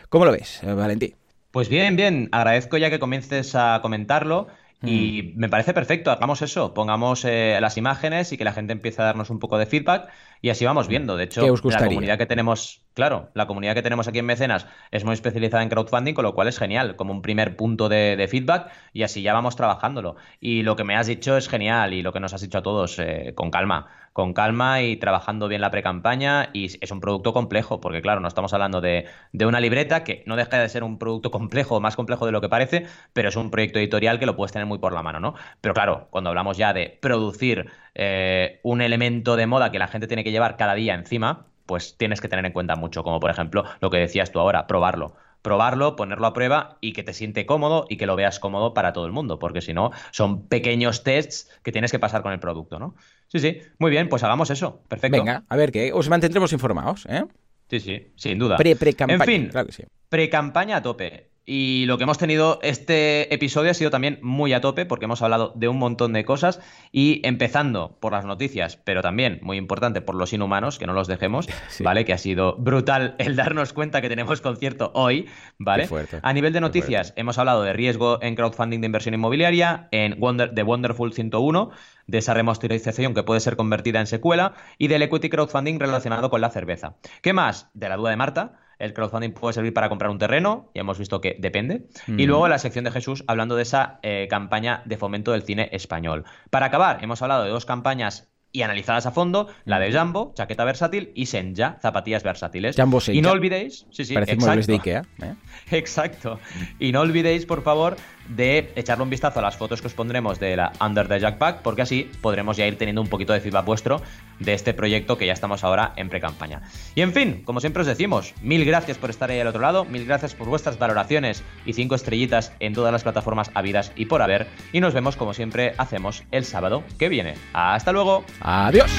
¿Cómo 0.09 0.25
lo 0.25 0.33
ves, 0.33 0.59
Valentín? 0.63 1.15
Pues 1.51 1.69
bien, 1.69 1.95
bien, 1.95 2.27
agradezco 2.33 2.75
ya 2.75 2.89
que 2.89 2.99
comiences 2.99 3.55
a 3.55 3.79
comentarlo 3.81 4.47
Y 4.83 5.33
mm. 5.33 5.39
me 5.39 5.49
parece 5.49 5.73
perfecto, 5.73 6.11
hagamos 6.11 6.41
eso, 6.43 6.73
pongamos 6.73 7.25
eh, 7.25 7.57
las 7.59 7.77
imágenes 7.77 8.31
y 8.31 8.37
que 8.37 8.43
la 8.43 8.53
gente 8.53 8.73
empiece 8.73 9.01
a 9.01 9.05
darnos 9.05 9.31
un 9.31 9.39
poco 9.39 9.57
de 9.57 9.65
feedback 9.65 10.09
y 10.39 10.49
así 10.49 10.65
vamos 10.65 10.87
viendo. 10.87 11.17
De 11.17 11.23
hecho, 11.23 11.41
la 11.63 11.85
comunidad 11.85 12.19
que 12.19 12.27
tenemos, 12.27 12.85
claro, 12.93 13.31
la 13.33 13.47
comunidad 13.47 13.73
que 13.73 13.81
tenemos 13.81 14.07
aquí 14.07 14.19
en 14.19 14.27
Mecenas 14.27 14.67
es 14.91 15.03
muy 15.03 15.13
especializada 15.13 15.63
en 15.63 15.69
crowdfunding, 15.69 16.13
con 16.13 16.23
lo 16.23 16.35
cual 16.35 16.47
es 16.47 16.59
genial, 16.59 16.95
como 16.95 17.11
un 17.11 17.23
primer 17.23 17.55
punto 17.55 17.89
de, 17.89 18.27
feedback 18.29 18.71
y 18.93 19.01
así 19.01 19.23
ya 19.23 19.33
vamos 19.33 19.55
trabajándolo. 19.55 20.15
Y 20.39 20.61
lo 20.61 20.75
que 20.75 20.83
me 20.83 20.95
has 20.95 21.07
dicho 21.07 21.37
es 21.37 21.49
genial 21.49 21.93
y 21.93 22.03
lo 22.03 22.13
que 22.13 22.19
nos 22.19 22.33
has 22.33 22.41
dicho 22.41 22.59
a 22.59 22.63
todos, 22.63 22.99
eh, 22.99 23.33
con 23.35 23.49
calma 23.49 23.87
con 24.17 24.33
calma 24.33 24.81
y 24.81 24.97
trabajando 24.97 25.47
bien 25.47 25.61
la 25.61 25.69
pre-campaña. 25.69 26.49
Y 26.51 26.65
es 26.83 26.89
un 26.89 26.99
producto 26.99 27.33
complejo, 27.33 27.79
porque 27.79 28.01
claro, 28.01 28.19
no 28.19 28.27
estamos 28.27 28.51
hablando 28.51 28.81
de, 28.81 29.05
una 29.31 29.59
libreta 29.59 30.03
que 30.03 30.23
no 30.25 30.35
deja 30.35 30.57
de 30.57 30.67
ser 30.69 30.83
un 30.83 30.97
producto 30.97 31.29
complejo, 31.29 31.79
más 31.79 31.95
complejo 31.95 32.25
de 32.25 32.31
lo 32.31 32.41
que 32.41 32.49
parece, 32.49 32.87
pero 33.13 33.29
es 33.29 33.35
un 33.35 33.51
proyecto 33.51 33.77
editorial 33.77 34.17
que 34.17 34.25
lo 34.25 34.35
puedes 34.35 34.51
tener 34.51 34.65
muy 34.65 34.79
por 34.79 34.91
la 34.91 35.03
mano, 35.03 35.19
¿no? 35.19 35.35
Pero 35.61 35.75
claro, 35.75 36.07
cuando 36.09 36.31
hablamos 36.31 36.57
ya 36.57 36.73
de 36.73 36.97
producir 36.99 37.69
eh, 37.93 38.59
un 38.63 38.81
elemento 38.81 39.35
de 39.35 39.45
moda 39.45 39.71
que 39.71 39.77
la 39.77 39.87
gente 39.87 40.07
tiene 40.07 40.23
que 40.23 40.31
llevar 40.31 40.57
cada 40.57 40.73
día 40.73 40.95
encima, 40.95 41.45
pues 41.67 41.95
tienes 41.95 42.19
que 42.19 42.27
tener 42.27 42.43
en 42.43 42.53
cuenta 42.53 42.75
mucho, 42.75 43.03
como 43.03 43.19
por 43.19 43.29
ejemplo 43.29 43.65
lo 43.81 43.91
que 43.91 43.97
decías 43.97 44.31
tú 44.31 44.39
ahora, 44.39 44.65
probarlo 44.65 45.13
probarlo, 45.47 45.95
ponerlo 45.95 46.27
a 46.27 46.33
prueba 46.33 46.77
y 46.81 46.91
que 46.91 47.03
te 47.03 47.13
siente 47.13 47.45
cómodo 47.45 47.85
y 47.87 47.95
que 47.95 48.05
lo 48.05 48.17
veas 48.17 48.37
cómodo 48.37 48.73
para 48.73 48.91
todo 48.91 49.05
el 49.05 49.13
mundo, 49.13 49.39
porque 49.39 49.61
si 49.61 49.73
no, 49.73 49.91
son 50.11 50.49
pequeños 50.49 51.03
tests 51.03 51.49
que 51.63 51.71
tienes 51.71 51.89
que 51.89 51.99
pasar 51.99 52.21
con 52.21 52.33
el 52.33 52.39
producto, 52.41 52.79
¿no? 52.79 52.95
Sí, 53.29 53.39
sí, 53.39 53.61
muy 53.79 53.89
bien, 53.89 54.09
pues 54.09 54.23
hagamos 54.23 54.49
eso, 54.49 54.83
perfecto. 54.89 55.17
Venga, 55.17 55.45
a 55.47 55.55
ver 55.55 55.71
qué, 55.71 55.93
os 55.93 56.09
mantendremos 56.09 56.51
informados, 56.51 57.05
¿eh? 57.05 57.23
Sí, 57.69 57.79
sí, 57.79 58.11
sin 58.17 58.37
duda. 58.37 58.57
Pre-pre-campaña. 58.57 59.23
En 59.23 59.41
fin, 59.41 59.49
claro 59.49 59.67
que 59.67 59.71
sí. 59.71 59.83
pre-campaña 60.09 60.75
a 60.75 60.81
tope. 60.81 61.29
Y 61.49 61.85
lo 61.85 61.97
que 61.97 62.03
hemos 62.03 62.17
tenido 62.17 62.59
este 62.61 63.33
episodio 63.33 63.71
ha 63.71 63.73
sido 63.73 63.89
también 63.89 64.19
muy 64.21 64.51
a 64.51 64.59
tope 64.59 64.85
porque 64.85 65.05
hemos 65.05 65.21
hablado 65.21 65.53
de 65.55 65.69
un 65.69 65.79
montón 65.79 66.11
de 66.11 66.25
cosas 66.25 66.59
y 66.91 67.21
empezando 67.25 67.95
por 68.01 68.11
las 68.11 68.25
noticias, 68.25 68.75
pero 68.75 69.01
también 69.01 69.39
muy 69.41 69.55
importante 69.55 70.01
por 70.01 70.15
los 70.15 70.33
inhumanos, 70.33 70.77
que 70.77 70.85
no 70.85 70.91
los 70.91 71.07
dejemos, 71.07 71.47
¿vale? 71.79 72.03
Que 72.03 72.11
ha 72.11 72.17
sido 72.17 72.57
brutal 72.57 73.15
el 73.17 73.37
darnos 73.37 73.71
cuenta 73.71 74.01
que 74.01 74.09
tenemos 74.09 74.41
concierto 74.41 74.91
hoy, 74.93 75.29
¿vale? 75.57 75.87
a 76.21 76.33
nivel 76.33 76.51
de 76.51 76.59
noticias, 76.59 77.13
hemos 77.15 77.37
hablado 77.37 77.63
de 77.63 77.71
riesgo 77.71 78.21
en 78.21 78.35
crowdfunding 78.35 78.81
de 78.81 78.87
inversión 78.87 79.13
inmobiliaria, 79.13 79.87
en 79.91 80.19
Wonder, 80.19 80.51
de 80.51 80.63
Wonderful 80.63 81.13
101, 81.13 81.71
de 82.07 82.17
esa 82.17 82.33
remasterización 82.33 83.13
que 83.13 83.23
puede 83.23 83.39
ser 83.39 83.55
convertida 83.55 84.01
en 84.01 84.07
secuela 84.07 84.55
y 84.77 84.89
del 84.89 85.01
equity 85.01 85.29
crowdfunding 85.29 85.79
relacionado 85.79 86.29
con 86.29 86.41
la 86.41 86.49
cerveza. 86.49 86.97
¿Qué 87.21 87.31
más? 87.31 87.69
De 87.73 87.87
la 87.87 87.95
duda 87.95 88.09
de 88.09 88.17
Marta 88.17 88.66
el 88.79 88.93
crowdfunding 88.93 89.31
puede 89.31 89.53
servir 89.53 89.73
para 89.73 89.89
comprar 89.89 90.11
un 90.11 90.19
terreno, 90.19 90.69
ya 90.73 90.81
hemos 90.81 90.99
visto 90.99 91.21
que 91.21 91.35
depende. 91.39 91.87
Y 92.07 92.25
mm. 92.25 92.27
luego 92.27 92.47
la 92.47 92.59
sección 92.59 92.85
de 92.85 92.91
Jesús, 92.91 93.23
hablando 93.27 93.55
de 93.55 93.63
esa 93.63 93.99
eh, 94.03 94.27
campaña 94.29 94.81
de 94.85 94.97
fomento 94.97 95.31
del 95.31 95.43
cine 95.43 95.69
español. 95.71 96.25
Para 96.49 96.67
acabar, 96.67 97.03
hemos 97.03 97.21
hablado 97.21 97.43
de 97.43 97.49
dos 97.49 97.65
campañas 97.65 98.29
y 98.51 98.61
analizadas 98.61 99.05
a 99.05 99.11
fondo, 99.11 99.47
la 99.65 99.79
de 99.79 99.91
Jumbo, 99.91 100.33
chaqueta 100.35 100.63
versátil, 100.63 101.11
y 101.15 101.27
Senja, 101.27 101.77
zapatillas 101.81 102.23
versátiles. 102.23 102.75
Jumbo 102.75 102.99
Y 103.07 103.21
no 103.21 103.31
olvidéis, 103.31 103.85
sí, 103.91 104.05
sí, 104.05 104.15
exacto. 104.15 104.67
de 104.67 104.73
Ikea. 104.73 105.01
¿eh? 105.21 105.33
Exacto. 105.71 106.39
Y 106.79 106.91
no 106.91 107.01
olvidéis, 107.01 107.45
por 107.45 107.61
favor, 107.61 107.97
de 108.29 108.71
echarle 108.75 109.03
un 109.03 109.09
vistazo 109.09 109.39
a 109.39 109.41
las 109.41 109.57
fotos 109.57 109.81
que 109.81 109.87
os 109.87 109.93
pondremos 109.93 110.39
de 110.39 110.55
la 110.55 110.71
Under 110.81 111.07
the 111.07 111.19
Jackpack, 111.19 111.61
porque 111.61 111.81
así 111.81 112.09
podremos 112.21 112.57
ya 112.57 112.67
ir 112.67 112.77
teniendo 112.77 113.01
un 113.01 113.07
poquito 113.07 113.33
de 113.33 113.39
feedback 113.39 113.65
vuestro 113.65 114.01
de 114.39 114.53
este 114.53 114.73
proyecto 114.73 115.17
que 115.17 115.25
ya 115.25 115.33
estamos 115.33 115.63
ahora 115.63 115.93
en 115.95 116.09
pre-campaña. 116.09 116.61
Y 116.95 117.01
en 117.01 117.13
fin, 117.13 117.41
como 117.45 117.59
siempre 117.59 117.81
os 117.81 117.87
decimos, 117.87 118.33
mil 118.41 118.65
gracias 118.65 118.97
por 118.97 119.09
estar 119.09 119.29
ahí 119.29 119.39
al 119.39 119.47
otro 119.47 119.61
lado, 119.61 119.85
mil 119.85 120.05
gracias 120.05 120.35
por 120.35 120.47
vuestras 120.47 120.77
valoraciones 120.77 121.43
y 121.65 121.73
cinco 121.73 121.95
estrellitas 121.95 122.53
en 122.59 122.73
todas 122.73 122.91
las 122.91 123.03
plataformas 123.03 123.51
habidas 123.53 123.91
y 123.95 124.05
por 124.05 124.21
haber, 124.21 124.47
y 124.73 124.79
nos 124.79 124.93
vemos 124.93 125.15
como 125.15 125.33
siempre 125.33 125.73
hacemos 125.77 126.23
el 126.31 126.45
sábado 126.45 126.83
que 126.99 127.09
viene. 127.09 127.35
Hasta 127.53 127.91
luego. 127.91 128.25
Adiós. 128.49 128.89